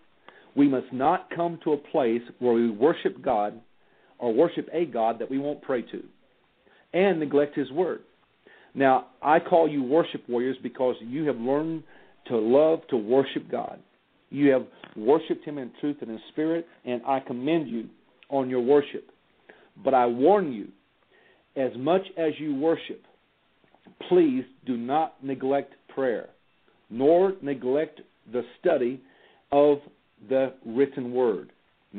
We 0.54 0.68
must 0.68 0.92
not 0.92 1.28
come 1.34 1.58
to 1.64 1.72
a 1.72 1.76
place 1.76 2.22
where 2.38 2.52
we 2.52 2.70
worship 2.70 3.22
God 3.22 3.60
or 4.18 4.34
worship 4.34 4.68
a 4.72 4.84
God 4.84 5.18
that 5.18 5.30
we 5.30 5.38
won't 5.38 5.62
pray 5.62 5.82
to 5.82 6.02
and 6.92 7.18
neglect 7.18 7.56
His 7.56 7.70
Word. 7.70 8.00
Now, 8.74 9.06
I 9.22 9.38
call 9.38 9.68
you 9.68 9.82
worship 9.82 10.22
warriors 10.28 10.56
because 10.62 10.96
you 11.00 11.26
have 11.26 11.36
learned 11.36 11.82
to 12.28 12.38
love 12.38 12.80
to 12.90 12.96
worship 12.96 13.50
God. 13.50 13.78
You 14.30 14.50
have 14.52 14.66
worshiped 14.96 15.44
Him 15.44 15.58
in 15.58 15.70
truth 15.80 15.96
and 16.00 16.10
in 16.10 16.20
spirit, 16.32 16.66
and 16.84 17.02
I 17.06 17.20
commend 17.20 17.68
you 17.68 17.88
on 18.30 18.48
your 18.48 18.60
worship. 18.60 19.08
But 19.84 19.94
I 19.94 20.06
warn 20.06 20.52
you, 20.52 20.68
as 21.56 21.72
much 21.76 22.02
as 22.16 22.32
you 22.38 22.54
worship, 22.54 23.02
please 24.08 24.44
do 24.64 24.76
not 24.76 25.22
neglect 25.22 25.74
prayer, 25.94 26.28
nor 26.92 27.32
neglect 27.40 28.00
the 28.32 28.42
study 28.60 29.00
of 29.50 29.78
the 30.28 30.52
written 30.64 31.12
word. 31.12 31.50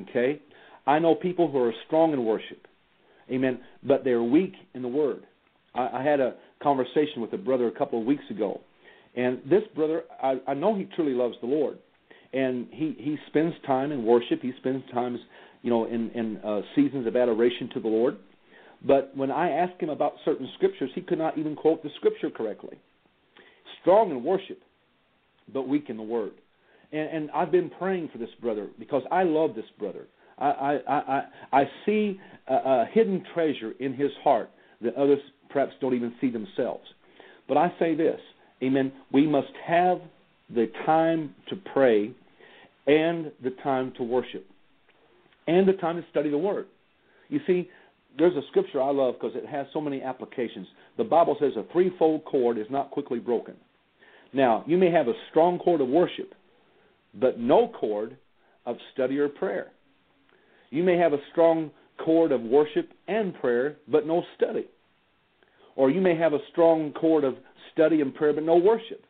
Okay? 0.09 0.39
I 0.85 0.99
know 0.99 1.15
people 1.15 1.49
who 1.49 1.59
are 1.59 1.73
strong 1.87 2.13
in 2.13 2.23
worship, 2.23 2.67
amen, 3.31 3.59
but 3.83 4.03
they're 4.03 4.23
weak 4.23 4.53
in 4.73 4.81
the 4.81 4.87
Word. 4.87 5.23
I, 5.73 5.99
I 5.99 6.03
had 6.03 6.19
a 6.19 6.35
conversation 6.61 7.21
with 7.21 7.33
a 7.33 7.37
brother 7.37 7.67
a 7.67 7.71
couple 7.71 7.99
of 7.99 8.05
weeks 8.05 8.23
ago, 8.29 8.59
and 9.15 9.39
this 9.49 9.63
brother, 9.75 10.03
I, 10.21 10.35
I 10.47 10.53
know 10.53 10.75
he 10.75 10.87
truly 10.95 11.13
loves 11.13 11.35
the 11.41 11.47
Lord, 11.47 11.77
and 12.33 12.67
he 12.71 12.95
he 12.97 13.17
spends 13.27 13.53
time 13.65 13.91
in 13.91 14.03
worship. 14.03 14.41
He 14.41 14.51
spends 14.59 14.83
times, 14.93 15.19
you 15.61 15.69
know, 15.69 15.85
in 15.85 16.09
in 16.11 16.37
uh, 16.37 16.61
seasons 16.75 17.07
of 17.07 17.15
adoration 17.15 17.69
to 17.75 17.79
the 17.79 17.87
Lord. 17.87 18.17
But 18.85 19.15
when 19.15 19.31
I 19.31 19.49
asked 19.51 19.81
him 19.81 19.89
about 19.89 20.13
certain 20.25 20.49
scriptures, 20.55 20.91
he 20.93 21.01
could 21.01 21.17
not 21.17 21.37
even 21.37 21.55
quote 21.55 21.81
the 21.83 21.89
scripture 21.95 22.29
correctly. 22.29 22.77
Strong 23.81 24.11
in 24.11 24.23
worship, 24.23 24.59
but 25.51 25.67
weak 25.67 25.85
in 25.89 25.97
the 25.97 26.03
Word. 26.03 26.33
And, 26.91 27.09
and 27.09 27.31
I've 27.31 27.51
been 27.51 27.69
praying 27.69 28.09
for 28.11 28.19
this 28.19 28.29
brother 28.41 28.67
because 28.79 29.03
I 29.11 29.23
love 29.23 29.55
this 29.55 29.65
brother. 29.79 30.05
I, 30.37 30.79
I, 30.87 30.93
I, 30.93 31.23
I 31.51 31.63
see 31.85 32.19
a, 32.47 32.53
a 32.53 32.85
hidden 32.91 33.23
treasure 33.33 33.73
in 33.79 33.93
his 33.93 34.11
heart 34.23 34.49
that 34.81 34.95
others 34.95 35.19
perhaps 35.49 35.73
don't 35.81 35.93
even 35.93 36.13
see 36.19 36.29
themselves. 36.29 36.83
But 37.47 37.57
I 37.57 37.73
say 37.79 37.95
this, 37.95 38.19
amen, 38.61 38.91
we 39.11 39.27
must 39.27 39.51
have 39.65 39.99
the 40.49 40.67
time 40.85 41.35
to 41.49 41.55
pray 41.73 42.11
and 42.87 43.31
the 43.43 43.51
time 43.63 43.93
to 43.97 44.03
worship 44.03 44.45
and 45.47 45.67
the 45.67 45.73
time 45.73 45.97
to 46.01 46.05
study 46.09 46.29
the 46.29 46.37
Word. 46.37 46.67
You 47.29 47.39
see, 47.47 47.69
there's 48.17 48.35
a 48.35 48.45
scripture 48.49 48.81
I 48.81 48.91
love 48.91 49.15
because 49.19 49.35
it 49.35 49.47
has 49.47 49.65
so 49.73 49.81
many 49.81 50.01
applications. 50.01 50.67
The 50.97 51.03
Bible 51.03 51.35
says 51.39 51.53
a 51.57 51.71
threefold 51.71 52.25
cord 52.25 52.57
is 52.57 52.67
not 52.69 52.91
quickly 52.91 53.19
broken. 53.19 53.55
Now, 54.34 54.63
you 54.67 54.77
may 54.77 54.91
have 54.91 55.07
a 55.07 55.13
strong 55.29 55.59
cord 55.59 55.81
of 55.81 55.88
worship, 55.88 56.34
but 57.13 57.39
no 57.39 57.67
cord 57.67 58.17
of 58.65 58.77
study 58.93 59.19
or 59.19 59.29
prayer. 59.29 59.71
You 60.71 60.84
may 60.84 60.97
have 60.97 61.13
a 61.13 61.19
strong 61.31 61.69
cord 62.03 62.31
of 62.31 62.41
worship 62.41 62.89
and 63.07 63.36
prayer, 63.36 63.77
but 63.88 64.07
no 64.07 64.23
study. 64.36 64.65
Or 65.75 65.89
you 65.89 66.01
may 66.01 66.17
have 66.17 66.34
a 66.34 66.39
strong 66.51 66.93
cord 66.93 67.23
of 67.23 67.36
study 67.71 68.01
and 68.01 68.13
prayer, 68.13 68.34
but 68.34 68.43
no 68.43 68.57
worship. 68.57 69.03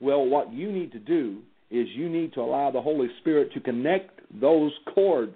Well, 0.00 0.26
what 0.26 0.52
you 0.52 0.72
need 0.72 0.92
to 0.92 0.98
do 0.98 1.38
is 1.70 1.86
you 1.94 2.08
need 2.08 2.32
to 2.34 2.40
allow 2.40 2.70
the 2.70 2.80
Holy 2.80 3.08
Spirit 3.20 3.52
to 3.52 3.60
connect 3.60 4.20
those 4.40 4.72
cords 4.94 5.34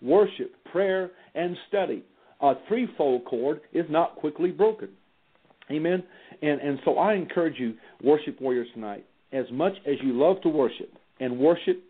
worship, 0.00 0.52
prayer, 0.70 1.10
and 1.34 1.56
study. 1.68 2.04
A 2.40 2.54
threefold 2.68 3.24
cord 3.24 3.60
is 3.72 3.86
not 3.88 4.16
quickly 4.16 4.50
broken. 4.50 4.88
Amen? 5.72 6.02
And, 6.42 6.60
and 6.60 6.78
so 6.84 6.98
I 6.98 7.14
encourage 7.14 7.58
you, 7.58 7.74
worship 8.02 8.40
warriors, 8.40 8.68
tonight, 8.74 9.04
as 9.32 9.46
much 9.52 9.72
as 9.86 9.94
you 10.02 10.12
love 10.12 10.40
to 10.42 10.48
worship, 10.48 10.92
and 11.20 11.38
worship 11.38 11.82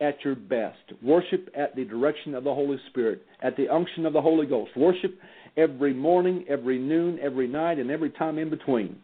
at 0.00 0.16
your 0.24 0.36
best. 0.36 0.78
Worship 1.02 1.48
at 1.56 1.74
the 1.74 1.84
direction 1.84 2.34
of 2.34 2.44
the 2.44 2.54
Holy 2.54 2.78
Spirit, 2.90 3.22
at 3.42 3.56
the 3.56 3.68
unction 3.68 4.06
of 4.06 4.12
the 4.12 4.22
Holy 4.22 4.46
Ghost. 4.46 4.70
Worship 4.76 5.18
every 5.56 5.92
morning, 5.92 6.44
every 6.48 6.78
noon, 6.78 7.18
every 7.20 7.48
night, 7.48 7.78
and 7.78 7.90
every 7.90 8.10
time 8.10 8.38
in 8.38 8.48
between. 8.48 8.96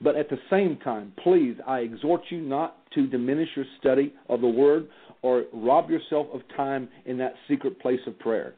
But 0.00 0.16
at 0.16 0.28
the 0.28 0.38
same 0.50 0.78
time, 0.82 1.12
please, 1.22 1.56
I 1.66 1.78
exhort 1.80 2.22
you 2.30 2.40
not 2.40 2.76
to 2.94 3.06
diminish 3.06 3.48
your 3.54 3.66
study 3.78 4.12
of 4.28 4.40
the 4.40 4.48
Word 4.48 4.88
or 5.22 5.44
rob 5.52 5.90
yourself 5.90 6.26
of 6.34 6.40
time 6.56 6.88
in 7.06 7.16
that 7.18 7.34
secret 7.48 7.80
place 7.80 8.00
of 8.06 8.18
prayer. 8.18 8.54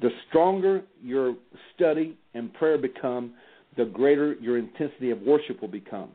The 0.00 0.10
stronger 0.28 0.82
your 1.02 1.34
study 1.74 2.16
and 2.34 2.54
prayer 2.54 2.78
become, 2.78 3.32
the 3.78 3.86
greater 3.86 4.34
your 4.34 4.58
intensity 4.58 5.10
of 5.10 5.22
worship 5.22 5.62
will 5.62 5.68
become. 5.68 6.10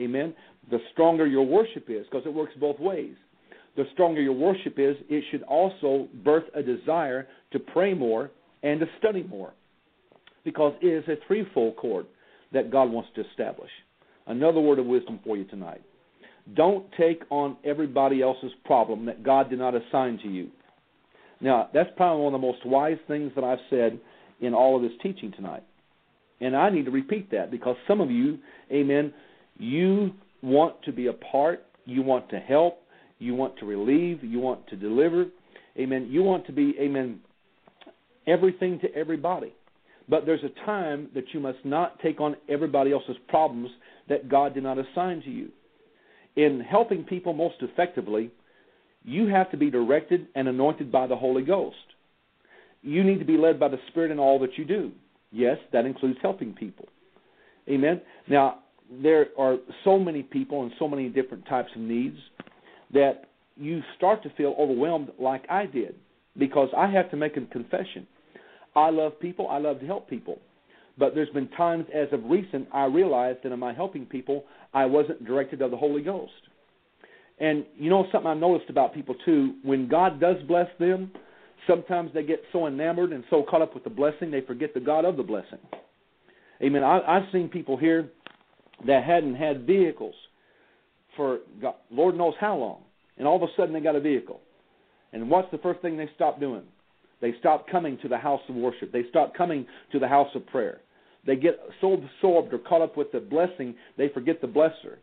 Amen? 0.00 0.34
The 0.70 0.78
stronger 0.92 1.26
your 1.26 1.46
worship 1.46 1.84
is, 1.88 2.04
because 2.10 2.26
it 2.26 2.34
works 2.34 2.52
both 2.58 2.80
ways 2.80 3.14
the 3.76 3.84
stronger 3.92 4.20
your 4.20 4.32
worship 4.32 4.78
is, 4.78 4.96
it 5.08 5.24
should 5.30 5.42
also 5.42 6.08
birth 6.24 6.44
a 6.54 6.62
desire 6.62 7.28
to 7.52 7.58
pray 7.58 7.94
more 7.94 8.30
and 8.62 8.80
to 8.80 8.86
study 8.98 9.22
more. 9.22 9.52
Because 10.44 10.74
it 10.82 10.86
is 10.86 11.04
a 11.08 11.16
threefold 11.26 11.76
cord 11.76 12.06
that 12.52 12.70
God 12.70 12.90
wants 12.90 13.10
to 13.16 13.24
establish. 13.28 13.70
Another 14.26 14.60
word 14.60 14.78
of 14.78 14.86
wisdom 14.86 15.20
for 15.24 15.36
you 15.36 15.44
tonight. 15.44 15.82
Don't 16.54 16.86
take 16.98 17.22
on 17.30 17.56
everybody 17.64 18.22
else's 18.22 18.52
problem 18.64 19.04
that 19.06 19.22
God 19.22 19.50
did 19.50 19.58
not 19.58 19.74
assign 19.74 20.18
to 20.22 20.28
you. 20.28 20.48
Now, 21.40 21.68
that's 21.74 21.90
probably 21.96 22.24
one 22.24 22.34
of 22.34 22.40
the 22.40 22.46
most 22.46 22.64
wise 22.64 22.98
things 23.08 23.32
that 23.34 23.44
I've 23.44 23.58
said 23.68 23.98
in 24.40 24.54
all 24.54 24.76
of 24.76 24.82
this 24.82 24.92
teaching 25.02 25.32
tonight. 25.32 25.64
And 26.40 26.56
I 26.56 26.70
need 26.70 26.84
to 26.84 26.90
repeat 26.90 27.30
that 27.30 27.50
because 27.50 27.76
some 27.88 28.00
of 28.00 28.10
you, 28.10 28.38
amen, 28.70 29.12
you 29.58 30.12
want 30.42 30.82
to 30.82 30.92
be 30.92 31.06
a 31.06 31.12
part, 31.12 31.64
you 31.86 32.02
want 32.02 32.28
to 32.30 32.38
help, 32.38 32.82
you 33.18 33.34
want 33.34 33.58
to 33.58 33.66
relieve, 33.66 34.22
you 34.22 34.38
want 34.38 34.66
to 34.68 34.76
deliver. 34.76 35.26
Amen. 35.78 36.08
You 36.10 36.22
want 36.22 36.46
to 36.46 36.52
be, 36.52 36.74
amen, 36.80 37.20
everything 38.26 38.78
to 38.80 38.94
everybody. 38.94 39.52
But 40.08 40.24
there's 40.24 40.42
a 40.42 40.64
time 40.64 41.08
that 41.14 41.24
you 41.34 41.40
must 41.40 41.58
not 41.64 41.98
take 42.00 42.18
on 42.20 42.36
everybody 42.48 42.92
else's 42.92 43.16
problems 43.28 43.70
that 44.08 44.28
God 44.28 44.54
did 44.54 44.62
not 44.62 44.78
assign 44.78 45.20
to 45.22 45.30
you. 45.30 45.50
In 46.36 46.60
helping 46.60 47.04
people 47.04 47.32
most 47.32 47.56
effectively, 47.60 48.30
you 49.04 49.26
have 49.28 49.50
to 49.50 49.56
be 49.56 49.70
directed 49.70 50.28
and 50.34 50.48
anointed 50.48 50.90
by 50.90 51.06
the 51.06 51.16
Holy 51.16 51.42
Ghost. 51.42 51.76
you 52.82 53.02
need 53.02 53.18
to 53.18 53.24
be 53.24 53.36
led 53.36 53.58
by 53.58 53.68
the 53.68 53.78
Spirit 53.88 54.10
in 54.10 54.18
all 54.18 54.38
that 54.38 54.56
you 54.56 54.64
do. 54.64 54.92
Yes, 55.32 55.58
that 55.72 55.84
includes 55.84 56.18
helping 56.22 56.52
people. 56.54 56.86
Amen. 57.68 58.00
Now, 58.28 58.60
there 59.02 59.26
are 59.38 59.56
so 59.84 59.98
many 59.98 60.22
people 60.22 60.62
and 60.62 60.72
so 60.78 60.86
many 60.88 61.08
different 61.08 61.46
types 61.46 61.70
of 61.74 61.80
needs 61.80 62.16
that 62.92 63.24
you 63.56 63.82
start 63.96 64.22
to 64.22 64.30
feel 64.30 64.54
overwhelmed 64.58 65.10
like 65.18 65.44
I 65.50 65.66
did 65.66 65.96
because 66.38 66.68
I 66.76 66.88
have 66.90 67.10
to 67.10 67.16
make 67.16 67.36
a 67.36 67.40
confession. 67.46 68.06
I 68.74 68.90
love 68.90 69.18
people, 69.18 69.48
I 69.48 69.58
love 69.58 69.80
to 69.80 69.86
help 69.86 70.08
people. 70.08 70.38
But 70.98 71.14
there's 71.14 71.28
been 71.30 71.48
times 71.48 71.86
as 71.94 72.08
of 72.12 72.24
recent 72.24 72.68
I 72.72 72.84
realized 72.84 73.40
that 73.42 73.52
in 73.52 73.58
my 73.58 73.72
helping 73.72 74.06
people, 74.06 74.44
I 74.72 74.86
wasn't 74.86 75.24
directed 75.26 75.62
of 75.62 75.70
the 75.70 75.76
Holy 75.76 76.02
Ghost. 76.02 76.32
And 77.38 77.66
you 77.76 77.90
know 77.90 78.06
something 78.12 78.30
I 78.30 78.34
noticed 78.34 78.70
about 78.70 78.94
people 78.94 79.14
too, 79.24 79.56
when 79.62 79.88
God 79.88 80.20
does 80.20 80.36
bless 80.48 80.68
them, 80.78 81.10
sometimes 81.66 82.10
they 82.14 82.22
get 82.22 82.42
so 82.52 82.66
enamored 82.66 83.12
and 83.12 83.24
so 83.30 83.44
caught 83.48 83.62
up 83.62 83.74
with 83.74 83.84
the 83.84 83.90
blessing 83.90 84.30
they 84.30 84.40
forget 84.40 84.74
the 84.74 84.80
God 84.80 85.04
of 85.04 85.16
the 85.16 85.22
blessing. 85.22 85.58
Amen. 86.62 86.82
I, 86.82 87.00
I've 87.06 87.30
seen 87.32 87.48
people 87.48 87.76
here 87.76 88.08
that 88.86 89.04
hadn't 89.04 89.34
had 89.34 89.66
vehicles 89.66 90.14
for 91.16 91.38
God, 91.60 91.74
Lord 91.90 92.16
knows 92.16 92.34
how 92.38 92.56
long, 92.56 92.82
and 93.18 93.26
all 93.26 93.36
of 93.36 93.42
a 93.42 93.52
sudden 93.56 93.72
they 93.72 93.80
got 93.80 93.96
a 93.96 94.00
vehicle. 94.00 94.40
And 95.12 95.30
what's 95.30 95.50
the 95.50 95.58
first 95.58 95.80
thing 95.80 95.96
they 95.96 96.10
stop 96.14 96.38
doing? 96.38 96.62
They 97.20 97.34
stop 97.40 97.66
coming 97.68 97.98
to 98.02 98.08
the 98.08 98.18
house 98.18 98.42
of 98.48 98.54
worship. 98.54 98.92
They 98.92 99.04
stop 99.08 99.34
coming 99.34 99.66
to 99.92 99.98
the 99.98 100.08
house 100.08 100.28
of 100.34 100.46
prayer. 100.46 100.80
They 101.26 101.36
get 101.36 101.58
so 101.80 101.94
absorbed 101.94 102.52
or 102.52 102.58
caught 102.58 102.82
up 102.82 102.96
with 102.96 103.10
the 103.12 103.20
blessing, 103.20 103.74
they 103.96 104.08
forget 104.10 104.40
the 104.40 104.46
blesser. 104.46 104.98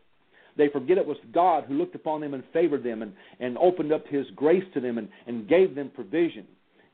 They 0.56 0.68
forget 0.68 0.98
it 0.98 1.06
was 1.06 1.16
God 1.32 1.64
who 1.64 1.74
looked 1.74 1.94
upon 1.94 2.20
them 2.20 2.34
and 2.34 2.44
favored 2.52 2.84
them 2.84 3.02
and, 3.02 3.12
and 3.40 3.58
opened 3.58 3.92
up 3.92 4.06
His 4.06 4.26
grace 4.36 4.64
to 4.74 4.80
them 4.80 4.98
and, 4.98 5.08
and 5.26 5.48
gave 5.48 5.74
them 5.74 5.90
provision, 5.94 6.46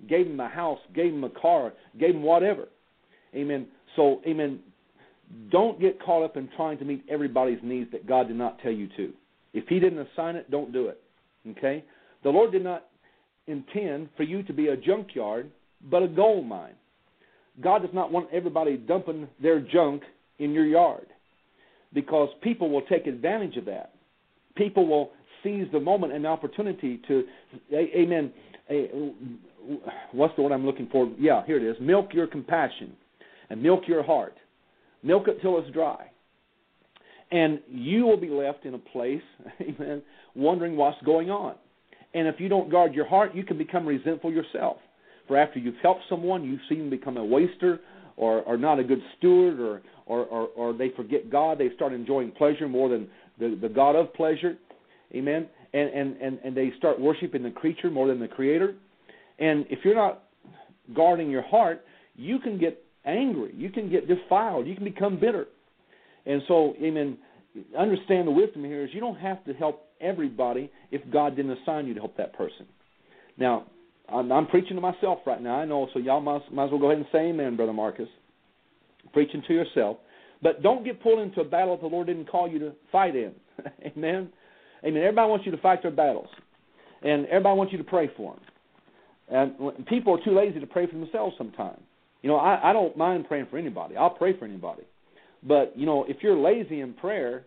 gave 0.08 0.26
them 0.26 0.40
a 0.40 0.48
house, 0.48 0.78
gave 0.94 1.12
them 1.12 1.24
a 1.24 1.30
car, 1.30 1.72
gave 1.98 2.14
them 2.14 2.22
whatever. 2.22 2.68
Amen. 3.34 3.66
So, 3.96 4.20
amen. 4.26 4.60
Don't 5.50 5.80
get 5.80 6.02
caught 6.02 6.24
up 6.24 6.36
in 6.36 6.48
trying 6.56 6.78
to 6.78 6.84
meet 6.84 7.04
everybody's 7.08 7.60
needs 7.62 7.90
that 7.92 8.06
God 8.06 8.28
did 8.28 8.36
not 8.36 8.58
tell 8.60 8.72
you 8.72 8.88
to. 8.96 9.12
If 9.52 9.68
He 9.68 9.78
didn't 9.78 10.06
assign 10.12 10.36
it, 10.36 10.50
don't 10.50 10.72
do 10.72 10.86
it. 10.88 11.00
Okay? 11.50 11.84
The 12.24 12.30
Lord 12.30 12.52
did 12.52 12.64
not 12.64 12.86
intend 13.46 14.08
for 14.16 14.22
you 14.22 14.42
to 14.44 14.52
be 14.52 14.68
a 14.68 14.76
junkyard, 14.76 15.50
but 15.90 16.02
a 16.02 16.08
gold 16.08 16.46
mine. 16.46 16.74
God 17.60 17.82
does 17.82 17.92
not 17.92 18.10
want 18.10 18.28
everybody 18.32 18.76
dumping 18.76 19.28
their 19.42 19.60
junk 19.60 20.02
in 20.38 20.52
your 20.52 20.64
yard 20.64 21.06
because 21.92 22.28
people 22.42 22.70
will 22.70 22.82
take 22.82 23.06
advantage 23.06 23.56
of 23.56 23.64
that. 23.66 23.92
People 24.56 24.86
will 24.86 25.10
seize 25.42 25.66
the 25.72 25.80
moment 25.80 26.12
and 26.12 26.24
the 26.24 26.28
opportunity 26.28 27.00
to, 27.08 27.24
amen. 27.72 28.32
What's 30.12 30.34
the 30.36 30.42
word 30.42 30.52
I'm 30.52 30.66
looking 30.66 30.88
for? 30.90 31.10
Yeah, 31.18 31.44
here 31.46 31.56
it 31.56 31.68
is. 31.68 31.76
Milk 31.80 32.12
your 32.12 32.26
compassion 32.26 32.92
and 33.48 33.62
milk 33.62 33.82
your 33.86 34.02
heart. 34.02 34.36
Milk 35.02 35.28
it 35.28 35.40
till 35.40 35.58
it's 35.58 35.70
dry. 35.70 36.10
And 37.32 37.60
you 37.68 38.06
will 38.06 38.16
be 38.16 38.28
left 38.28 38.64
in 38.64 38.74
a 38.74 38.78
place, 38.78 39.22
amen, 39.60 40.02
wondering 40.34 40.76
what's 40.76 41.00
going 41.04 41.30
on. 41.30 41.54
And 42.12 42.26
if 42.26 42.40
you 42.40 42.48
don't 42.48 42.70
guard 42.70 42.92
your 42.92 43.06
heart, 43.06 43.34
you 43.34 43.44
can 43.44 43.56
become 43.56 43.86
resentful 43.86 44.32
yourself. 44.32 44.78
For 45.28 45.36
after 45.36 45.60
you've 45.60 45.76
helped 45.80 46.02
someone, 46.08 46.44
you 46.44 46.58
see 46.68 46.74
them 46.74 46.90
become 46.90 47.16
a 47.16 47.24
waster 47.24 47.78
or, 48.20 48.46
are 48.46 48.58
not 48.58 48.78
a 48.78 48.84
good 48.84 49.00
steward 49.16 49.58
or, 49.58 49.80
or, 50.04 50.26
or, 50.26 50.48
or 50.48 50.72
they 50.74 50.90
forget 50.90 51.30
God. 51.30 51.56
They 51.56 51.70
start 51.74 51.94
enjoying 51.94 52.32
pleasure 52.32 52.68
more 52.68 52.90
than 52.90 53.08
the, 53.38 53.58
the 53.60 53.68
God 53.68 53.96
of 53.96 54.12
pleasure. 54.12 54.58
Amen. 55.14 55.48
And, 55.72 55.88
and, 55.88 56.16
and, 56.20 56.38
and 56.44 56.56
they 56.56 56.70
start 56.76 57.00
worshiping 57.00 57.42
the 57.42 57.50
creature 57.50 57.90
more 57.90 58.06
than 58.08 58.20
the 58.20 58.28
creator. 58.28 58.74
And 59.38 59.64
if 59.70 59.78
you're 59.84 59.94
not 59.94 60.24
guarding 60.94 61.30
your 61.30 61.42
heart, 61.42 61.82
you 62.14 62.38
can 62.38 62.58
get 62.58 62.84
angry. 63.06 63.54
You 63.56 63.70
can 63.70 63.90
get 63.90 64.06
defiled. 64.06 64.66
You 64.66 64.74
can 64.74 64.84
become 64.84 65.18
bitter. 65.18 65.46
And 66.26 66.42
so, 66.46 66.74
amen, 66.82 67.16
understand 67.78 68.28
the 68.28 68.32
wisdom 68.32 68.64
here 68.64 68.84
is 68.84 68.90
you 68.92 69.00
don't 69.00 69.18
have 69.18 69.42
to 69.46 69.54
help 69.54 69.86
everybody 69.98 70.70
if 70.90 71.00
God 71.10 71.36
didn't 71.36 71.56
assign 71.62 71.86
you 71.86 71.94
to 71.94 72.00
help 72.00 72.18
that 72.18 72.34
person. 72.34 72.66
Now, 73.38 73.64
I'm, 74.12 74.30
I'm 74.32 74.46
preaching 74.46 74.76
to 74.76 74.80
myself 74.80 75.20
right 75.26 75.40
now. 75.40 75.56
I 75.56 75.64
know, 75.64 75.88
so 75.92 75.98
y'all 75.98 76.20
might, 76.20 76.52
might 76.52 76.66
as 76.66 76.70
well 76.70 76.80
go 76.80 76.86
ahead 76.86 76.98
and 76.98 77.06
say 77.12 77.28
amen, 77.30 77.56
Brother 77.56 77.72
Marcus. 77.72 78.08
Preaching 79.12 79.42
to 79.48 79.54
yourself. 79.54 79.98
But 80.42 80.62
don't 80.62 80.84
get 80.84 81.02
pulled 81.02 81.20
into 81.20 81.40
a 81.40 81.44
battle 81.44 81.76
that 81.76 81.82
the 81.82 81.88
Lord 81.88 82.06
didn't 82.06 82.30
call 82.30 82.48
you 82.48 82.58
to 82.60 82.72
fight 82.90 83.14
in. 83.14 83.32
amen? 83.86 84.30
Amen. 84.84 85.02
Everybody 85.02 85.28
wants 85.28 85.46
you 85.46 85.52
to 85.52 85.58
fight 85.58 85.82
their 85.82 85.90
battles. 85.90 86.28
And 87.02 87.26
everybody 87.26 87.56
wants 87.56 87.72
you 87.72 87.78
to 87.78 87.84
pray 87.84 88.10
for 88.16 88.34
them. 88.34 88.42
And 89.58 89.86
people 89.86 90.18
are 90.18 90.24
too 90.24 90.34
lazy 90.36 90.60
to 90.60 90.66
pray 90.66 90.86
for 90.86 90.94
themselves 90.94 91.34
sometimes. 91.38 91.80
You 92.22 92.28
know, 92.28 92.36
I, 92.36 92.70
I 92.70 92.72
don't 92.72 92.96
mind 92.96 93.28
praying 93.28 93.46
for 93.50 93.58
anybody. 93.58 93.96
I'll 93.96 94.10
pray 94.10 94.36
for 94.38 94.44
anybody. 94.44 94.82
But, 95.42 95.72
you 95.76 95.86
know, 95.86 96.04
if 96.08 96.18
you're 96.20 96.36
lazy 96.36 96.80
in 96.80 96.94
prayer, 96.94 97.44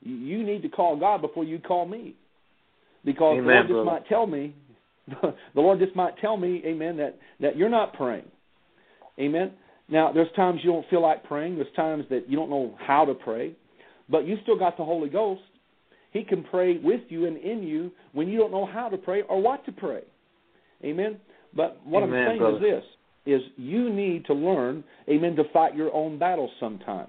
you 0.00 0.42
need 0.42 0.62
to 0.62 0.68
call 0.68 0.98
God 0.98 1.20
before 1.20 1.44
you 1.44 1.58
call 1.58 1.86
me. 1.86 2.14
Because 3.04 3.38
Amen, 3.38 3.44
the 3.44 3.52
Lord 3.52 3.66
just 3.66 3.72
brother. 3.72 3.84
might 3.84 4.08
tell 4.08 4.26
me, 4.26 4.54
the 5.08 5.34
Lord 5.54 5.78
just 5.78 5.94
might 5.94 6.18
tell 6.18 6.36
me, 6.36 6.62
amen, 6.64 6.96
that, 6.98 7.18
that 7.40 7.56
you're 7.56 7.68
not 7.68 7.94
praying. 7.94 8.26
Amen. 9.18 9.52
Now, 9.88 10.12
there's 10.12 10.32
times 10.34 10.60
you 10.62 10.72
don't 10.72 10.88
feel 10.88 11.02
like 11.02 11.24
praying. 11.24 11.56
There's 11.56 11.74
times 11.76 12.04
that 12.10 12.28
you 12.28 12.36
don't 12.36 12.50
know 12.50 12.74
how 12.78 13.04
to 13.04 13.14
pray. 13.14 13.54
But 14.08 14.26
you 14.26 14.36
still 14.42 14.58
got 14.58 14.76
the 14.76 14.84
Holy 14.84 15.08
Ghost. 15.08 15.42
He 16.12 16.24
can 16.24 16.44
pray 16.44 16.78
with 16.78 17.00
you 17.08 17.26
and 17.26 17.36
in 17.36 17.62
you 17.62 17.90
when 18.12 18.28
you 18.28 18.38
don't 18.38 18.52
know 18.52 18.66
how 18.66 18.88
to 18.88 18.96
pray 18.96 19.22
or 19.22 19.42
what 19.42 19.64
to 19.66 19.72
pray. 19.72 20.02
Amen. 20.84 21.18
But 21.54 21.80
what 21.84 22.02
Amen, 22.02 22.18
I'm 22.18 22.28
saying 22.28 22.38
brother. 22.38 22.56
is 22.56 22.62
this 22.62 22.84
is 23.26 23.40
you 23.56 23.90
need 23.90 24.26
to 24.26 24.34
learn, 24.34 24.84
amen, 25.08 25.34
to 25.36 25.44
fight 25.52 25.74
your 25.74 25.92
own 25.94 26.18
battles 26.18 26.50
sometime. 26.60 27.06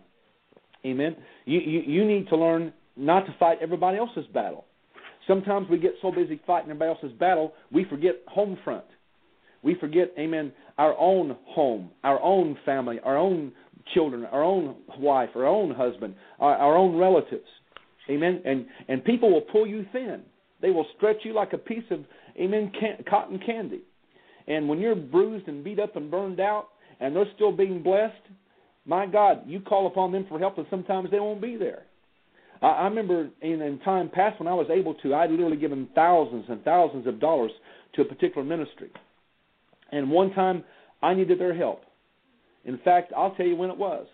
Amen. 0.86 1.16
You, 1.46 1.60
you 1.60 1.82
you 1.82 2.06
need 2.06 2.30
to 2.30 2.38
learn 2.38 2.72
not 2.96 3.26
to 3.26 3.36
fight 3.38 3.58
everybody 3.62 3.98
else's 3.98 4.26
battle. 4.34 4.66
Sometimes 5.28 5.68
we 5.70 5.78
get 5.78 5.94
so 6.02 6.12
busy 6.12 6.40
fighting 6.46 6.70
everybody 6.70 6.92
else's 6.92 7.18
battle, 7.20 7.54
we 7.72 7.86
forget 7.86 8.16
home 8.28 8.58
front. 8.64 8.86
We 9.64 9.76
forget, 9.80 10.14
amen, 10.20 10.52
our 10.78 10.96
own 11.00 11.36
home, 11.48 11.90
our 12.04 12.22
own 12.22 12.56
family, 12.66 13.00
our 13.04 13.18
own 13.18 13.52
children, 13.94 14.26
our 14.26 14.44
own 14.44 14.76
wife, 15.00 15.30
our 15.36 15.48
own 15.48 15.74
husband, 15.74 16.16
our, 16.40 16.56
our 16.56 16.78
own 16.78 16.96
relatives. 16.96 17.48
Amen. 18.10 18.42
And 18.46 18.68
and 18.88 19.04
people 19.04 19.32
will 19.32 19.42
pull 19.42 19.66
you 19.66 19.86
thin. 19.92 20.22
They 20.62 20.70
will 20.70 20.86
stretch 20.98 21.18
you 21.24 21.34
like 21.34 21.54
a 21.54 21.58
piece 21.58 21.84
of 21.90 22.02
amen 22.40 22.72
can, 22.80 23.04
cotton 23.10 23.40
candy. 23.44 23.82
And 24.48 24.70
when 24.70 24.80
you're 24.80 24.96
bruised 24.96 25.48
and 25.48 25.64
beat 25.64 25.80
up 25.80 25.96
and 25.96 26.12
burned 26.12 26.40
out, 26.40 26.68
and 27.00 27.16
they're 27.16 27.26
still 27.36 27.52
being 27.52 27.82
blessed, 27.82 28.14
my 28.86 29.06
God, 29.08 29.44
you 29.48 29.60
call 29.60 29.88
upon 29.88 30.12
them 30.12 30.26
for 30.30 30.38
help, 30.38 30.58
and 30.58 30.68
sometimes 30.70 31.10
they 31.10 31.20
won't 31.20 31.42
be 31.42 31.56
there. 31.56 31.84
I, 32.62 32.68
I 32.68 32.84
remember 32.86 33.30
in, 33.42 33.62
in 33.62 33.80
time 33.80 34.10
past 34.10 34.40
when 34.40 34.48
I 34.48 34.54
was 34.54 34.68
able 34.70 34.94
to, 34.96 35.14
I'd 35.14 35.32
literally 35.32 35.58
given 35.58 35.88
thousands 35.96 36.46
and 36.50 36.64
thousands 36.64 37.08
of 37.08 37.20
dollars 37.20 37.52
to 37.96 38.02
a 38.02 38.06
particular 38.06 38.46
ministry. 38.46 38.92
And 39.92 40.10
one 40.10 40.34
time, 40.34 40.64
I 41.02 41.14
needed 41.14 41.40
their 41.40 41.56
help. 41.56 41.84
In 42.66 42.80
fact, 42.80 43.14
I'll 43.16 43.36
tell 43.36 43.46
you 43.46 43.56
when 43.56 43.70
it 43.70 43.78
was. 43.78 44.08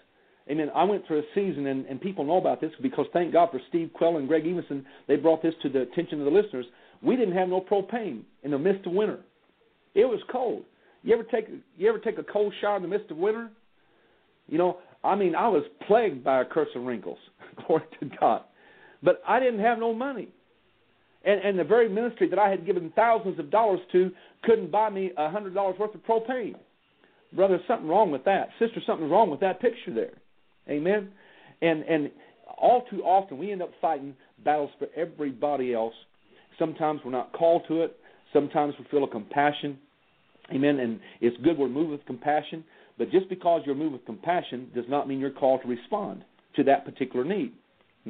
Amen. 0.50 0.70
I 0.76 0.84
went 0.84 1.06
through 1.08 1.20
a 1.20 1.24
season, 1.34 1.68
and, 1.68 1.86
and 1.86 2.02
people 2.02 2.26
know 2.26 2.38
about 2.38 2.60
this 2.60 2.72
because 2.82 3.06
thank 3.14 3.32
God 3.32 3.50
for 3.52 3.62
Steve 3.70 3.92
Quell 3.94 4.18
and 4.18 4.28
Greg 4.28 4.46
Evenson. 4.46 4.86
They 5.08 5.16
brought 5.16 5.42
this 5.42 5.54
to 5.62 5.70
the 5.70 5.82
attention 5.82 6.20
of 6.20 6.26
the 6.26 6.32
listeners. 6.32 6.66
We 7.02 7.16
didn't 7.16 7.36
have 7.36 7.48
no 7.48 7.62
propane 7.62 8.24
in 8.44 8.52
the 8.52 8.60
midst 8.60 8.86
of 8.86 8.94
winter. 8.94 9.20
It 9.96 10.06
was 10.06 10.20
cold. 10.32 10.64
You 11.04 11.14
ever 11.14 11.24
take 11.24 11.48
you 11.78 11.90
ever 11.90 12.00
take 12.00 12.18
a 12.18 12.24
cold 12.24 12.54
shower 12.62 12.78
in 12.78 12.84
the 12.84 12.88
midst 12.88 13.12
of 13.12 13.18
winter? 13.18 13.50
You 14.48 14.58
know, 14.58 14.78
I 15.04 15.16
mean, 15.16 15.36
I 15.36 15.48
was 15.48 15.64
plagued 15.88 16.24
by 16.24 16.42
a 16.42 16.46
curse 16.46 16.70
of 16.76 16.84
wrinkles. 16.84 17.18
Glory 17.68 17.84
to 18.00 18.10
God. 18.20 18.44
But 19.04 19.22
I 19.28 19.40
didn't 19.40 19.60
have 19.60 19.80
no 19.80 19.94
money. 19.94 20.30
And, 21.24 21.42
and 21.42 21.60
the 21.60 21.64
very 21.64 21.88
ministry 21.88 22.28
that 22.30 22.40
I 22.40 22.50
had 22.50 22.66
given 22.66 22.92
thousands 22.96 23.40
of 23.40 23.52
dollars 23.52 23.80
to 23.92 24.12
couldn't 24.44 24.72
buy 24.72 24.90
me 24.90 25.12
a 25.18 25.30
hundred 25.30 25.54
dollars 25.54 25.76
worth 25.80 25.94
of 25.94 26.04
propane. 26.04 26.56
Brother, 27.34 27.60
something 27.68 27.88
wrong 27.88 28.12
with 28.12 28.26
that. 28.26 28.50
Sister, 28.60 28.82
something's 28.86 29.12
wrong 29.12 29.30
with 29.30 29.40
that 29.42 29.62
picture 29.62 29.94
there. 29.94 30.14
Amen. 30.70 31.10
And 31.62 31.84
and 31.84 32.12
all 32.58 32.86
too 32.90 33.04
often 33.04 33.38
we 33.38 33.52
end 33.52 33.62
up 33.62 33.72
fighting 33.80 34.16
battles 34.44 34.72
for 34.80 34.88
everybody 34.96 35.74
else. 35.74 35.94
Sometimes 36.58 37.02
we're 37.06 37.12
not 37.12 37.34
called 37.34 37.64
to 37.68 37.84
it. 37.84 37.98
Sometimes 38.34 38.74
we 38.80 38.86
feel 38.90 39.04
a 39.04 39.08
compassion. 39.08 39.78
Amen. 40.52 40.80
And 40.80 41.00
it's 41.22 41.38
good 41.44 41.58
we're 41.58 41.70
moved 41.70 41.92
with 41.92 42.06
compassion. 42.06 42.64
But 42.98 43.12
just 43.12 43.30
because 43.30 43.62
you're 43.66 43.76
moved 43.76 43.94
with 43.94 44.06
compassion 44.06 44.70
does 44.76 44.86
not 44.90 45.08
mean 45.08 45.20
you're 45.20 45.32
called 45.32 45.62
to 45.62 45.68
respond 45.68 46.24
to 46.56 46.64
that 46.64 46.86
particular 46.86 47.26
need. 47.26 47.54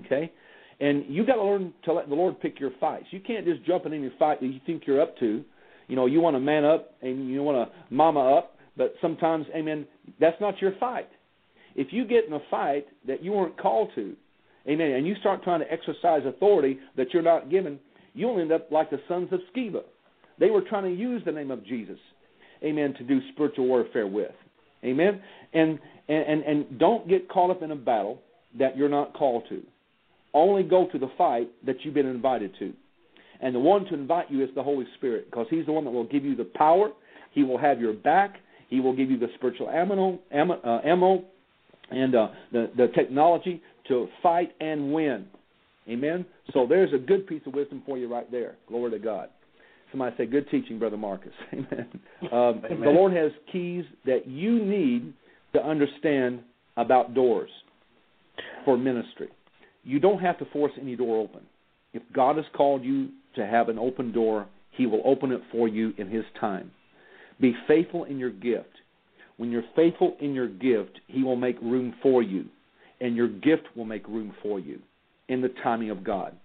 Okay? 0.05 0.31
And 0.79 1.05
you 1.07 1.25
got 1.25 1.35
to 1.35 1.43
learn 1.43 1.73
to 1.85 1.93
let 1.93 2.09
the 2.09 2.15
Lord 2.15 2.39
pick 2.39 2.59
your 2.59 2.71
fights. 2.79 3.05
You 3.11 3.19
can't 3.19 3.45
just 3.45 3.63
jump 3.65 3.85
in 3.85 3.93
any 3.93 4.11
fight 4.17 4.41
that 4.41 4.47
you 4.47 4.59
think 4.65 4.83
you're 4.87 5.01
up 5.01 5.17
to. 5.19 5.43
You 5.87 5.95
know, 5.95 6.07
you 6.07 6.21
want 6.21 6.35
to 6.35 6.39
man 6.39 6.65
up 6.65 6.95
and 7.01 7.29
you 7.29 7.43
want 7.43 7.69
to 7.69 7.93
mama 7.93 8.37
up, 8.37 8.55
but 8.77 8.95
sometimes, 9.01 9.45
amen, 9.55 9.85
that's 10.19 10.39
not 10.41 10.59
your 10.61 10.73
fight. 10.79 11.09
If 11.75 11.87
you 11.91 12.05
get 12.05 12.25
in 12.25 12.33
a 12.33 12.39
fight 12.49 12.87
that 13.07 13.23
you 13.23 13.31
weren't 13.31 13.59
called 13.59 13.89
to, 13.95 14.15
amen, 14.67 14.91
and 14.91 15.05
you 15.05 15.15
start 15.19 15.43
trying 15.43 15.59
to 15.59 15.71
exercise 15.71 16.21
authority 16.25 16.79
that 16.97 17.13
you're 17.13 17.21
not 17.21 17.51
given, 17.51 17.79
you'll 18.13 18.39
end 18.39 18.51
up 18.51 18.71
like 18.71 18.89
the 18.89 18.99
sons 19.07 19.29
of 19.31 19.39
Sceva. 19.55 19.81
They 20.39 20.49
were 20.49 20.61
trying 20.61 20.83
to 20.83 20.99
use 20.99 21.21
the 21.25 21.31
name 21.31 21.51
of 21.51 21.63
Jesus. 21.65 21.99
amen, 22.63 22.95
to 22.97 23.03
do 23.03 23.19
spiritual 23.33 23.67
warfare 23.67 24.07
with. 24.07 24.31
Amen? 24.83 25.21
And, 25.53 25.77
and, 26.07 26.25
and, 26.25 26.43
and 26.43 26.79
don't 26.79 27.07
get 27.07 27.29
caught 27.29 27.51
up 27.51 27.61
in 27.61 27.71
a 27.71 27.75
battle 27.75 28.21
that 28.57 28.77
you're 28.77 28.89
not 28.89 29.13
called 29.13 29.43
to. 29.49 29.61
Only 30.33 30.63
go 30.63 30.87
to 30.91 30.97
the 30.97 31.09
fight 31.17 31.49
that 31.65 31.77
you've 31.83 31.93
been 31.93 32.07
invited 32.07 32.51
to. 32.59 32.73
And 33.41 33.55
the 33.55 33.59
one 33.59 33.85
to 33.85 33.93
invite 33.93 34.29
you 34.29 34.43
is 34.43 34.49
the 34.55 34.63
Holy 34.63 34.85
Spirit 34.97 35.29
because 35.29 35.47
He's 35.49 35.65
the 35.65 35.71
one 35.71 35.83
that 35.85 35.91
will 35.91 36.05
give 36.05 36.23
you 36.23 36.35
the 36.35 36.45
power. 36.45 36.89
He 37.31 37.43
will 37.43 37.57
have 37.57 37.81
your 37.81 37.93
back. 37.93 38.35
He 38.69 38.79
will 38.79 38.95
give 38.95 39.11
you 39.11 39.17
the 39.17 39.27
spiritual 39.35 39.69
ammo, 39.69 40.19
ammo, 40.31 40.61
uh, 40.61 40.81
ammo 40.85 41.25
and 41.91 42.15
uh, 42.15 42.29
the, 42.51 42.71
the 42.77 42.87
technology 42.95 43.61
to 43.87 44.07
fight 44.23 44.53
and 44.59 44.93
win. 44.93 45.25
Amen? 45.89 46.25
So 46.53 46.65
there's 46.67 46.93
a 46.93 46.97
good 46.97 47.27
piece 47.27 47.41
of 47.45 47.53
wisdom 47.53 47.83
for 47.85 47.97
you 47.97 48.11
right 48.11 48.29
there. 48.31 48.55
Glory 48.67 48.91
to 48.91 48.99
God. 48.99 49.29
Somebody 49.91 50.15
say, 50.17 50.25
good 50.25 50.49
teaching, 50.49 50.79
Brother 50.79 50.97
Marcus. 50.97 51.33
Amen. 51.53 51.87
Um, 52.31 52.63
Amen. 52.65 52.81
The 52.81 52.89
Lord 52.89 53.13
has 53.13 53.31
keys 53.51 53.83
that 54.05 54.25
you 54.25 54.63
need 54.63 55.13
to 55.53 55.61
understand 55.61 56.39
about 56.77 57.13
doors 57.13 57.49
for 58.65 58.77
ministry. 58.77 59.29
You 59.83 59.99
don't 59.99 60.19
have 60.19 60.37
to 60.39 60.45
force 60.45 60.71
any 60.79 60.95
door 60.95 61.19
open. 61.19 61.41
If 61.93 62.03
God 62.13 62.37
has 62.37 62.45
called 62.55 62.83
you 62.83 63.09
to 63.35 63.45
have 63.45 63.69
an 63.69 63.79
open 63.79 64.11
door, 64.11 64.47
He 64.71 64.85
will 64.85 65.01
open 65.05 65.31
it 65.31 65.41
for 65.51 65.67
you 65.67 65.93
in 65.97 66.09
His 66.09 66.23
time. 66.39 66.71
Be 67.39 67.53
faithful 67.67 68.05
in 68.05 68.19
your 68.19 68.31
gift. 68.31 68.69
When 69.37 69.49
you're 69.49 69.63
faithful 69.75 70.15
in 70.19 70.33
your 70.33 70.47
gift, 70.47 70.99
He 71.07 71.23
will 71.23 71.35
make 71.35 71.59
room 71.61 71.95
for 72.03 72.21
you, 72.21 72.45
and 72.99 73.15
your 73.15 73.27
gift 73.27 73.63
will 73.75 73.85
make 73.85 74.07
room 74.07 74.33
for 74.43 74.59
you 74.59 74.79
in 75.27 75.41
the 75.41 75.53
timing 75.63 75.89
of 75.89 76.03
God. 76.03 76.35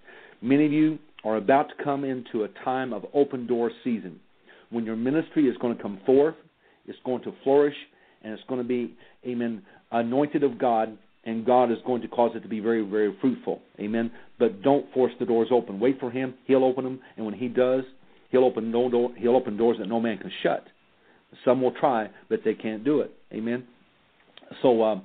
Many 0.40 0.66
of 0.66 0.72
you 0.72 0.98
are 1.24 1.36
about 1.36 1.68
to 1.68 1.84
come 1.84 2.04
into 2.04 2.44
a 2.44 2.64
time 2.64 2.92
of 2.92 3.04
open 3.12 3.46
door 3.46 3.70
season 3.84 4.20
when 4.70 4.84
your 4.84 4.96
ministry 4.96 5.48
is 5.48 5.56
going 5.58 5.76
to 5.76 5.82
come 5.82 6.00
forth, 6.04 6.34
it's 6.86 6.98
going 7.04 7.22
to 7.22 7.32
flourish, 7.44 7.74
and 8.22 8.32
it's 8.32 8.42
going 8.48 8.60
to 8.60 8.66
be, 8.66 8.94
amen, 9.26 9.62
anointed 9.92 10.42
of 10.42 10.58
God, 10.58 10.96
and 11.26 11.44
God 11.44 11.70
is 11.72 11.78
going 11.84 12.00
to 12.02 12.08
cause 12.08 12.30
it 12.34 12.40
to 12.40 12.48
be 12.48 12.60
very, 12.60 12.82
very 12.82 13.14
fruitful. 13.20 13.60
Amen. 13.80 14.10
But 14.38 14.62
don't 14.62 14.90
force 14.94 15.12
the 15.18 15.26
doors 15.26 15.48
open. 15.50 15.78
Wait 15.78 16.00
for 16.00 16.10
Him. 16.10 16.34
He'll 16.46 16.64
open 16.64 16.84
them, 16.84 17.00
and 17.16 17.26
when 17.26 17.34
He 17.34 17.48
does, 17.48 17.82
He'll 18.30 18.44
open 18.44 18.70
no 18.70 18.88
door. 18.88 19.10
He'll 19.18 19.36
open 19.36 19.56
doors 19.56 19.76
that 19.78 19.88
no 19.88 20.00
man 20.00 20.18
can 20.18 20.30
shut. 20.42 20.66
Some 21.44 21.60
will 21.60 21.72
try, 21.72 22.08
but 22.28 22.40
they 22.44 22.54
can't 22.54 22.84
do 22.84 23.00
it. 23.00 23.12
Amen. 23.32 23.64
So 24.62 24.82
uh, 24.82 25.00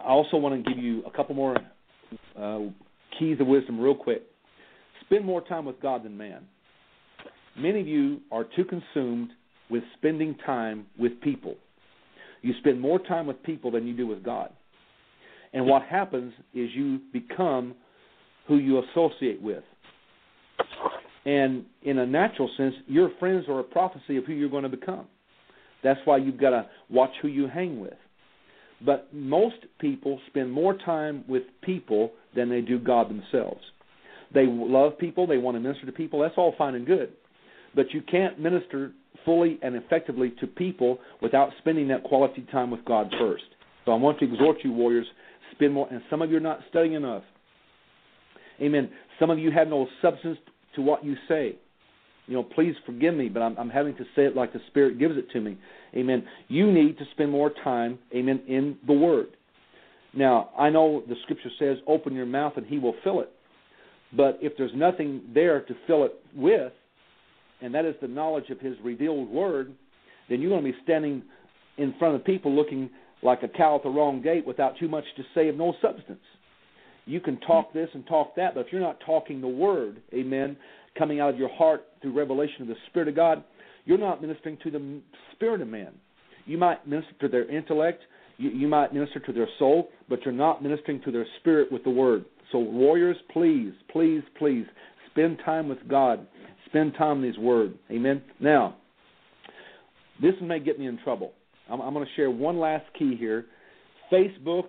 I 0.00 0.08
also 0.08 0.36
want 0.36 0.62
to 0.62 0.70
give 0.70 0.82
you 0.82 1.02
a 1.04 1.10
couple 1.10 1.34
more 1.34 1.56
uh, 2.38 2.58
keys 3.18 3.40
of 3.40 3.46
wisdom, 3.46 3.80
real 3.80 3.94
quick. 3.94 4.22
Spend 5.06 5.24
more 5.24 5.40
time 5.40 5.64
with 5.64 5.80
God 5.80 6.04
than 6.04 6.16
man. 6.16 6.44
Many 7.56 7.80
of 7.80 7.86
you 7.86 8.20
are 8.32 8.44
too 8.56 8.64
consumed 8.64 9.30
with 9.70 9.84
spending 9.96 10.36
time 10.44 10.86
with 10.98 11.20
people. 11.20 11.54
You 12.42 12.52
spend 12.58 12.80
more 12.80 12.98
time 12.98 13.26
with 13.26 13.42
people 13.42 13.70
than 13.70 13.86
you 13.86 13.96
do 13.96 14.06
with 14.06 14.22
God. 14.24 14.50
And 15.54 15.66
what 15.66 15.82
happens 15.82 16.34
is 16.52 16.68
you 16.74 17.00
become 17.12 17.74
who 18.46 18.56
you 18.56 18.82
associate 18.90 19.40
with. 19.40 19.62
And 21.24 21.64
in 21.82 21.98
a 21.98 22.06
natural 22.06 22.50
sense, 22.56 22.74
your 22.86 23.10
friends 23.18 23.46
are 23.48 23.60
a 23.60 23.64
prophecy 23.64 24.16
of 24.16 24.24
who 24.24 24.34
you're 24.34 24.50
going 24.50 24.64
to 24.64 24.68
become. 24.68 25.06
That's 25.82 26.00
why 26.04 26.18
you've 26.18 26.40
got 26.40 26.50
to 26.50 26.66
watch 26.90 27.12
who 27.22 27.28
you 27.28 27.46
hang 27.46 27.80
with. 27.80 27.94
But 28.84 29.08
most 29.14 29.56
people 29.78 30.20
spend 30.26 30.52
more 30.52 30.76
time 30.76 31.24
with 31.28 31.44
people 31.62 32.12
than 32.34 32.50
they 32.50 32.60
do 32.60 32.78
God 32.78 33.08
themselves. 33.08 33.60
They 34.34 34.46
love 34.46 34.98
people, 34.98 35.26
they 35.26 35.38
want 35.38 35.56
to 35.56 35.60
minister 35.60 35.86
to 35.86 35.92
people. 35.92 36.20
That's 36.20 36.34
all 36.36 36.54
fine 36.58 36.74
and 36.74 36.84
good. 36.84 37.12
But 37.74 37.92
you 37.92 38.02
can't 38.02 38.38
minister 38.40 38.92
fully 39.24 39.58
and 39.62 39.76
effectively 39.76 40.34
to 40.40 40.46
people 40.46 40.98
without 41.22 41.50
spending 41.58 41.88
that 41.88 42.02
quality 42.02 42.44
time 42.50 42.70
with 42.70 42.84
God 42.84 43.12
first. 43.18 43.44
So 43.84 43.92
I 43.92 43.96
want 43.96 44.18
to 44.18 44.24
exhort 44.24 44.58
you, 44.64 44.72
warriors, 44.72 45.06
spend 45.54 45.72
more. 45.72 45.88
And 45.90 46.00
some 46.10 46.22
of 46.22 46.30
you 46.30 46.36
are 46.36 46.40
not 46.40 46.60
studying 46.70 46.94
enough. 46.94 47.22
Amen. 48.60 48.90
Some 49.18 49.30
of 49.30 49.38
you 49.38 49.50
have 49.50 49.68
no 49.68 49.88
substance 50.00 50.38
to 50.76 50.82
what 50.82 51.04
you 51.04 51.16
say. 51.28 51.56
You 52.26 52.34
know, 52.34 52.42
please 52.42 52.74
forgive 52.86 53.14
me, 53.14 53.28
but 53.28 53.40
I'm, 53.40 53.56
I'm 53.58 53.68
having 53.68 53.94
to 53.96 54.04
say 54.16 54.24
it 54.24 54.34
like 54.34 54.52
the 54.52 54.60
Spirit 54.68 54.98
gives 54.98 55.16
it 55.16 55.30
to 55.32 55.40
me. 55.40 55.58
Amen. 55.94 56.24
You 56.48 56.72
need 56.72 56.96
to 56.98 57.04
spend 57.12 57.30
more 57.30 57.50
time, 57.62 57.98
amen, 58.14 58.42
in 58.48 58.78
the 58.86 58.94
Word. 58.94 59.28
Now, 60.14 60.50
I 60.58 60.70
know 60.70 61.02
the 61.06 61.16
Scripture 61.24 61.50
says, 61.58 61.78
open 61.86 62.14
your 62.14 62.26
mouth 62.26 62.54
and 62.56 62.64
He 62.64 62.78
will 62.78 62.94
fill 63.04 63.20
it. 63.20 63.30
But 64.16 64.38
if 64.40 64.56
there's 64.56 64.72
nothing 64.74 65.22
there 65.34 65.60
to 65.60 65.74
fill 65.86 66.04
it 66.04 66.14
with, 66.34 66.72
and 67.60 67.74
that 67.74 67.84
is 67.84 67.94
the 68.00 68.08
knowledge 68.08 68.48
of 68.50 68.60
His 68.60 68.76
revealed 68.82 69.28
Word, 69.28 69.74
then 70.30 70.40
you're 70.40 70.50
going 70.50 70.64
to 70.64 70.72
be 70.72 70.78
standing 70.82 71.22
in 71.76 71.94
front 71.98 72.14
of 72.14 72.24
people 72.24 72.54
looking 72.54 72.88
like 73.22 73.42
a 73.42 73.48
cow 73.48 73.76
at 73.76 73.82
the 73.82 73.88
wrong 73.88 74.22
gate 74.22 74.46
without 74.46 74.78
too 74.78 74.88
much 74.88 75.04
to 75.16 75.22
say 75.34 75.48
of 75.48 75.56
no 75.56 75.74
substance. 75.80 76.20
You 77.06 77.20
can 77.20 77.38
talk 77.40 77.72
this 77.72 77.88
and 77.94 78.06
talk 78.06 78.34
that, 78.36 78.54
but 78.54 78.66
if 78.66 78.72
you're 78.72 78.80
not 78.80 78.98
talking 79.04 79.40
the 79.40 79.48
Word, 79.48 80.02
amen, 80.12 80.56
coming 80.98 81.20
out 81.20 81.30
of 81.34 81.38
your 81.38 81.54
heart 81.54 81.84
through 82.00 82.16
revelation 82.16 82.62
of 82.62 82.68
the 82.68 82.76
Spirit 82.88 83.08
of 83.08 83.16
God, 83.16 83.44
you're 83.84 83.98
not 83.98 84.22
ministering 84.22 84.58
to 84.64 84.70
the 84.70 85.00
spirit 85.32 85.60
of 85.60 85.68
man. 85.68 85.92
You 86.46 86.56
might 86.56 86.86
minister 86.86 87.12
to 87.20 87.28
their 87.28 87.48
intellect, 87.50 88.02
you, 88.38 88.50
you 88.50 88.68
might 88.68 88.94
minister 88.94 89.20
to 89.20 89.32
their 89.32 89.48
soul, 89.58 89.88
but 90.08 90.20
you're 90.24 90.32
not 90.32 90.62
ministering 90.62 91.00
to 91.02 91.10
their 91.10 91.26
spirit 91.40 91.70
with 91.70 91.84
the 91.84 91.90
word. 91.90 92.24
So, 92.52 92.58
warriors, 92.58 93.16
please, 93.32 93.72
please, 93.90 94.22
please 94.38 94.64
spend 95.10 95.38
time 95.44 95.68
with 95.68 95.86
God. 95.88 96.26
Spend 96.66 96.94
time 96.98 97.18
in 97.18 97.24
His 97.24 97.38
Word. 97.38 97.74
Amen. 97.90 98.22
Now, 98.40 98.76
this 100.20 100.34
may 100.42 100.60
get 100.60 100.78
me 100.78 100.86
in 100.86 100.98
trouble. 101.02 101.32
I'm, 101.70 101.80
I'm 101.80 101.94
going 101.94 102.06
to 102.06 102.12
share 102.14 102.30
one 102.30 102.58
last 102.58 102.84
key 102.98 103.16
here. 103.16 103.46
Facebook, 104.12 104.66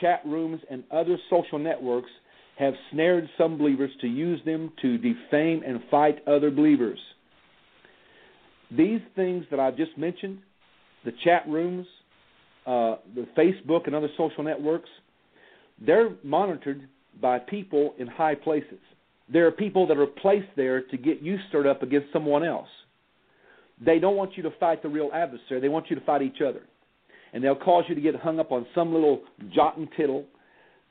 chat 0.00 0.22
rooms, 0.26 0.60
and 0.70 0.84
other 0.90 1.16
social 1.30 1.58
networks 1.58 2.10
have 2.58 2.74
snared 2.90 3.28
some 3.36 3.58
believers 3.58 3.90
to 4.00 4.06
use 4.06 4.40
them 4.44 4.72
to 4.82 4.96
defame 4.98 5.62
and 5.66 5.80
fight 5.90 6.26
other 6.26 6.50
believers. 6.50 6.98
These 8.70 9.00
things 9.14 9.44
that 9.50 9.60
I've 9.60 9.76
just 9.76 9.96
mentioned, 9.96 10.38
the 11.04 11.12
chat 11.22 11.46
rooms, 11.46 11.86
uh, 12.66 12.96
the 13.14 13.26
Facebook, 13.38 13.86
and 13.86 13.94
other 13.94 14.08
social 14.16 14.42
networks, 14.42 14.88
they're 15.84 16.10
monitored 16.24 16.88
by 17.20 17.38
people 17.38 17.94
in 17.98 18.06
high 18.06 18.34
places. 18.34 18.78
There 19.32 19.46
are 19.46 19.52
people 19.52 19.86
that 19.88 19.98
are 19.98 20.06
placed 20.06 20.48
there 20.56 20.82
to 20.82 20.96
get 20.96 21.20
you 21.20 21.36
stirred 21.48 21.66
up 21.66 21.82
against 21.82 22.12
someone 22.12 22.44
else. 22.44 22.68
They 23.84 23.98
don't 23.98 24.16
want 24.16 24.36
you 24.36 24.42
to 24.44 24.50
fight 24.58 24.82
the 24.82 24.88
real 24.88 25.10
adversary, 25.12 25.60
they 25.60 25.68
want 25.68 25.90
you 25.90 25.96
to 25.96 26.04
fight 26.04 26.22
each 26.22 26.40
other. 26.46 26.62
And 27.32 27.44
they'll 27.44 27.56
cause 27.56 27.84
you 27.88 27.94
to 27.94 28.00
get 28.00 28.14
hung 28.16 28.40
up 28.40 28.52
on 28.52 28.66
some 28.74 28.94
little 28.94 29.20
jot 29.54 29.76
and 29.76 29.88
tittle 29.96 30.24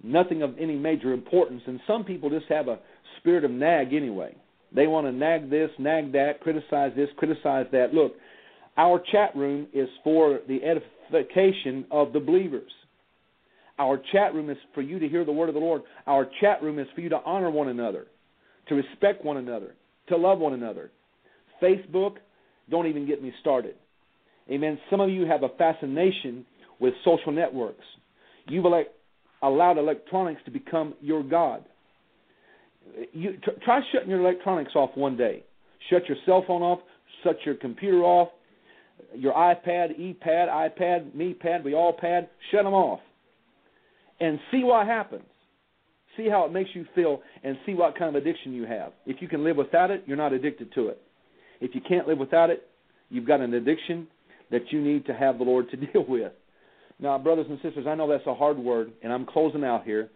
nothing 0.04 0.42
of 0.42 0.56
any 0.60 0.76
major 0.76 1.14
importance. 1.14 1.62
And 1.66 1.80
some 1.88 2.04
people 2.04 2.30
just 2.30 2.46
have 2.50 2.68
a 2.68 2.80
spirit 3.18 3.44
of 3.44 3.52
nag 3.52 3.94
anyway. 3.94 4.36
They 4.74 4.88
want 4.88 5.08
to 5.08 5.12
nag 5.12 5.50
this, 5.50 5.70
nag 5.80 6.12
that, 6.14 6.42
criticize 6.42 6.92
this, 6.96 7.10
criticize 7.18 7.66
that. 7.72 7.94
Look, 7.94 8.14
our 8.78 9.02
chat 9.12 9.36
room 9.36 9.68
is 9.74 9.88
for 10.04 10.40
the 10.48 10.60
edification 10.64 11.86
of 11.92 12.14
the 12.14 12.20
believers. 12.20 12.72
Our 13.78 14.02
chat 14.12 14.34
room 14.34 14.50
is 14.50 14.58
for 14.74 14.82
you 14.82 15.00
to 15.00 15.08
hear 15.08 15.26
the 15.26 15.32
word 15.32 15.50
of 15.50 15.56
the 15.56 15.62
Lord. 15.62 15.82
Our 16.08 16.28
chat 16.42 16.62
room 16.62 16.80
is 16.80 16.88
for 16.96 17.02
you 17.02 17.10
to 17.10 17.20
honor 17.26 17.50
one 17.50 17.70
another, 17.70 18.08
to 18.70 18.76
respect 18.76 19.24
one 19.24 19.38
another, 19.38 19.76
to 20.10 20.18
love 20.18 20.40
one 20.40 20.54
another. 20.54 20.92
Facebook, 21.62 22.18
don't 22.70 22.88
even 22.88 23.06
get 23.06 23.22
me 23.22 23.32
started. 23.42 23.76
Amen. 24.50 24.78
Some 24.90 25.02
of 25.02 25.10
you 25.10 25.26
have 25.26 25.44
a 25.44 25.50
fascination 25.58 26.46
with 26.80 26.94
social 27.04 27.32
networks. 27.32 27.84
You've 28.48 28.66
elect, 28.66 28.92
allowed 29.42 29.78
electronics 29.78 30.42
to 30.46 30.52
become 30.52 30.94
your 31.02 31.24
God. 31.24 31.66
You 33.14 33.34
t- 33.34 33.52
try 33.64 33.82
shutting 33.92 34.10
your 34.10 34.20
electronics 34.20 34.72
off 34.76 34.92
one 34.96 35.18
day. 35.18 35.44
Shut 35.90 36.08
your 36.08 36.18
cell 36.26 36.44
phone 36.48 36.62
off. 36.62 36.80
Shut 37.24 37.38
your 37.46 37.56
computer 37.56 38.04
off. 38.04 38.30
Your 39.14 39.34
iPad, 39.34 40.00
ePad, 40.00 40.48
iPad, 40.48 41.12
MePad, 41.12 41.64
we 41.64 41.74
all 41.74 41.94
pad. 41.94 42.30
Shut 42.52 42.64
them 42.64 42.74
off, 42.74 43.00
and 44.20 44.40
see 44.52 44.64
what 44.64 44.88
happens. 44.88 45.24
See 46.16 46.30
how 46.30 46.46
it 46.46 46.54
makes 46.54 46.70
you 46.74 46.86
feel, 46.96 47.22
and 47.44 47.58
see 47.66 47.74
what 47.74 47.98
kind 47.98 48.16
of 48.16 48.22
addiction 48.22 48.54
you 48.54 48.66
have. 48.66 48.94
If 49.06 49.22
you 49.22 49.28
can 49.28 49.44
live 49.44 49.58
without 49.58 49.92
it, 49.92 50.04
you're 50.06 50.18
not 50.18 50.32
addicted 50.34 50.74
to 50.76 50.88
it. 50.90 51.02
If 51.62 51.76
you 51.76 51.82
can't 51.82 52.08
live 52.08 52.18
without 52.18 52.50
it, 52.50 52.68
you've 53.10 53.28
got 53.28 53.42
an 53.42 53.54
addiction 53.54 54.08
that 54.52 54.72
you 54.72 54.82
need 54.82 55.06
to 55.06 55.14
have 55.14 55.38
the 55.38 55.44
Lord 55.44 55.70
to 55.72 55.78
deal 55.92 56.06
with. 56.08 56.32
Now, 57.00 57.18
brothers 57.18 57.48
and 57.50 57.60
sisters, 57.62 57.86
I 57.88 57.96
know 57.96 58.08
that's 58.10 58.26
a 58.28 58.34
hard 58.34 58.58
word, 58.58 58.92
and 59.04 59.12
I'm 59.12 59.26
closing 59.26 59.64
out 59.64 59.84
here. 59.84 60.10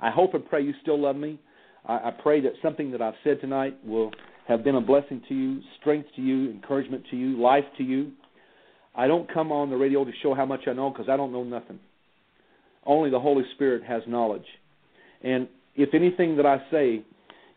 I 0.00 0.10
hope 0.10 0.34
and 0.34 0.46
pray 0.46 0.62
you 0.62 0.74
still 0.82 1.00
love 1.00 1.16
me. 1.16 1.38
I, 1.86 1.94
I 1.94 2.10
pray 2.22 2.40
that 2.40 2.52
something 2.62 2.90
that 2.92 3.00
I've 3.00 3.14
said 3.22 3.40
tonight 3.40 3.76
will 3.84 4.10
have 4.48 4.64
been 4.64 4.74
a 4.74 4.80
blessing 4.80 5.22
to 5.28 5.34
you, 5.34 5.60
strength 5.80 6.08
to 6.16 6.22
you, 6.22 6.50
encouragement 6.50 7.04
to 7.10 7.16
you, 7.16 7.40
life 7.40 7.64
to 7.78 7.84
you. 7.84 8.12
I 8.94 9.06
don't 9.06 9.32
come 9.32 9.50
on 9.52 9.70
the 9.70 9.76
radio 9.76 10.04
to 10.04 10.10
show 10.22 10.34
how 10.34 10.46
much 10.46 10.60
I 10.66 10.72
know 10.72 10.90
because 10.90 11.08
I 11.08 11.16
don't 11.16 11.32
know 11.32 11.44
nothing. 11.44 11.78
Only 12.84 13.10
the 13.10 13.20
Holy 13.20 13.44
Spirit 13.54 13.82
has 13.84 14.02
knowledge. 14.06 14.44
And 15.22 15.48
if 15.74 15.94
anything 15.94 16.36
that 16.36 16.46
I 16.46 16.58
say 16.70 17.02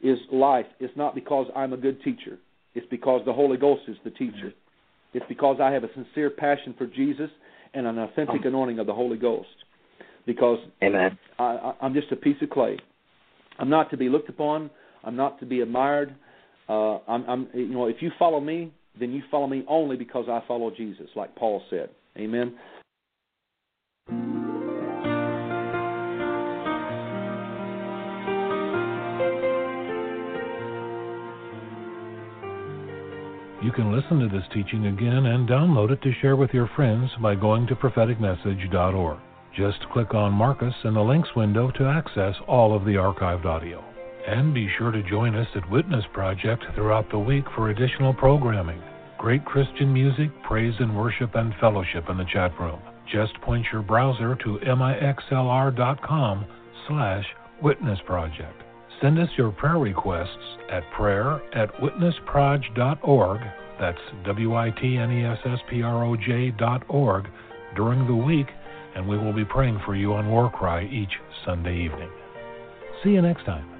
is 0.02 0.18
life, 0.32 0.66
it's 0.80 0.96
not 0.96 1.16
because 1.16 1.48
I'm 1.56 1.74
a 1.74 1.78
good 1.78 2.02
teacher. 2.04 2.38
It's 2.78 2.86
because 2.92 3.22
the 3.26 3.34
Holy 3.34 3.58
Ghost 3.58 3.82
is 3.88 3.98
the 4.04 4.12
teacher. 4.12 4.54
It's 5.16 5.26
because 5.28 5.58
I 5.60 5.72
have 5.72 5.84
a 5.84 5.92
sincere 5.96 6.30
passion 6.30 6.76
for 6.78 6.86
Jesus 6.86 7.30
and 7.74 7.88
an 7.88 7.98
authentic 7.98 8.46
anointing 8.46 8.78
of 8.78 8.86
the 8.86 8.94
Holy 8.94 9.18
Ghost. 9.18 9.48
Because 10.28 10.60
Amen. 10.84 11.18
I, 11.40 11.74
I'm 11.82 11.96
just 11.96 12.12
a 12.12 12.16
piece 12.16 12.38
of 12.44 12.52
clay. 12.52 12.78
I'm 13.58 13.70
not 13.70 13.90
to 13.90 13.98
be 13.98 14.10
looked 14.10 14.30
upon. 14.30 14.70
I'm 15.04 15.16
not 15.16 15.40
to 15.40 15.48
be 15.48 15.62
admired. 15.62 16.14
Uh, 16.70 17.00
I'm, 17.08 17.28
I'm, 17.28 17.48
you 17.56 17.70
know, 17.70 17.88
if 17.88 17.98
you 18.00 18.12
follow 18.20 18.40
me, 18.40 18.72
then 19.00 19.12
you 19.12 19.24
follow 19.32 19.48
me 19.48 19.66
only 19.68 19.96
because 19.96 20.26
I 20.30 20.44
follow 20.48 20.70
Jesus, 20.70 21.08
like 21.16 21.36
Paul 21.36 21.64
said. 21.72 21.90
Amen. 22.16 22.56
You 33.68 33.74
can 33.74 33.92
listen 33.92 34.20
to 34.20 34.30
this 34.30 34.48
teaching 34.54 34.86
again 34.86 35.26
and 35.26 35.46
download 35.46 35.92
it 35.92 36.02
to 36.04 36.14
share 36.22 36.38
with 36.38 36.52
your 36.54 36.70
friends 36.74 37.12
by 37.22 37.36
going 37.36 37.68
to 37.68 37.76
propheticmessage.org. 37.76 39.20
Just 39.58 39.90
click 39.92 40.14
on 40.14 40.32
Marcus 40.32 40.74
in 40.86 40.94
the 40.94 41.02
links 41.02 41.28
window 41.36 41.70
to 41.72 41.84
access 41.84 42.34
all 42.48 42.74
of 42.74 42.86
the 42.86 42.94
archived 42.94 43.44
audio. 43.44 43.84
And 44.26 44.54
be 44.54 44.70
sure 44.78 44.92
to 44.92 45.04
join 45.10 45.36
us 45.36 45.50
at 45.54 45.70
Witness 45.70 46.06
Project 46.14 46.64
throughout 46.76 47.12
the 47.12 47.20
week 47.20 47.44
for 47.58 47.70
additional 47.70 48.14
programming. 48.14 48.82
Great 49.18 49.44
Christian 49.44 49.92
music, 49.92 50.30
praise 50.44 50.76
and 50.80 50.96
worship, 50.96 51.36
and 51.36 51.54
fellowship 51.60 52.06
in 52.08 52.16
the 52.16 52.26
chat 52.32 52.58
room. 52.58 52.80
Just 53.12 53.34
point 53.42 53.66
your 53.74 53.82
browser 53.82 54.38
to 54.46 54.60
mixlr.com 54.64 56.46
slash 56.88 57.26
witness 57.62 58.00
project. 58.06 58.64
Send 59.02 59.20
us 59.20 59.30
your 59.38 59.52
prayer 59.52 59.78
requests 59.78 60.58
at 60.72 60.84
prayer 60.92 61.42
at 61.54 61.72
witnessproj.org. 61.76 63.42
That's 63.80 63.98
W 64.26 64.56
I 64.56 64.72
T 64.72 64.98
N 64.98 65.12
E 65.12 65.26
S 65.26 65.38
S 65.46 65.60
P 65.70 65.84
R 65.84 66.04
O 66.04 66.16
J 66.16 66.52
dot 66.52 66.84
org 66.90 67.26
during 67.76 68.08
the 68.08 68.16
week, 68.16 68.48
and 68.96 69.08
we 69.08 69.18
will 69.18 69.34
be 69.34 69.46
praying 69.46 69.80
for 69.86 69.96
you 69.96 70.14
on 70.14 70.30
War 70.30 70.50
Cry 70.50 70.86
each 70.86 71.14
Sunday 71.46 71.86
evening. 71.86 72.10
See 73.04 73.12
you 73.12 73.22
next 73.22 73.46
time. 73.46 73.77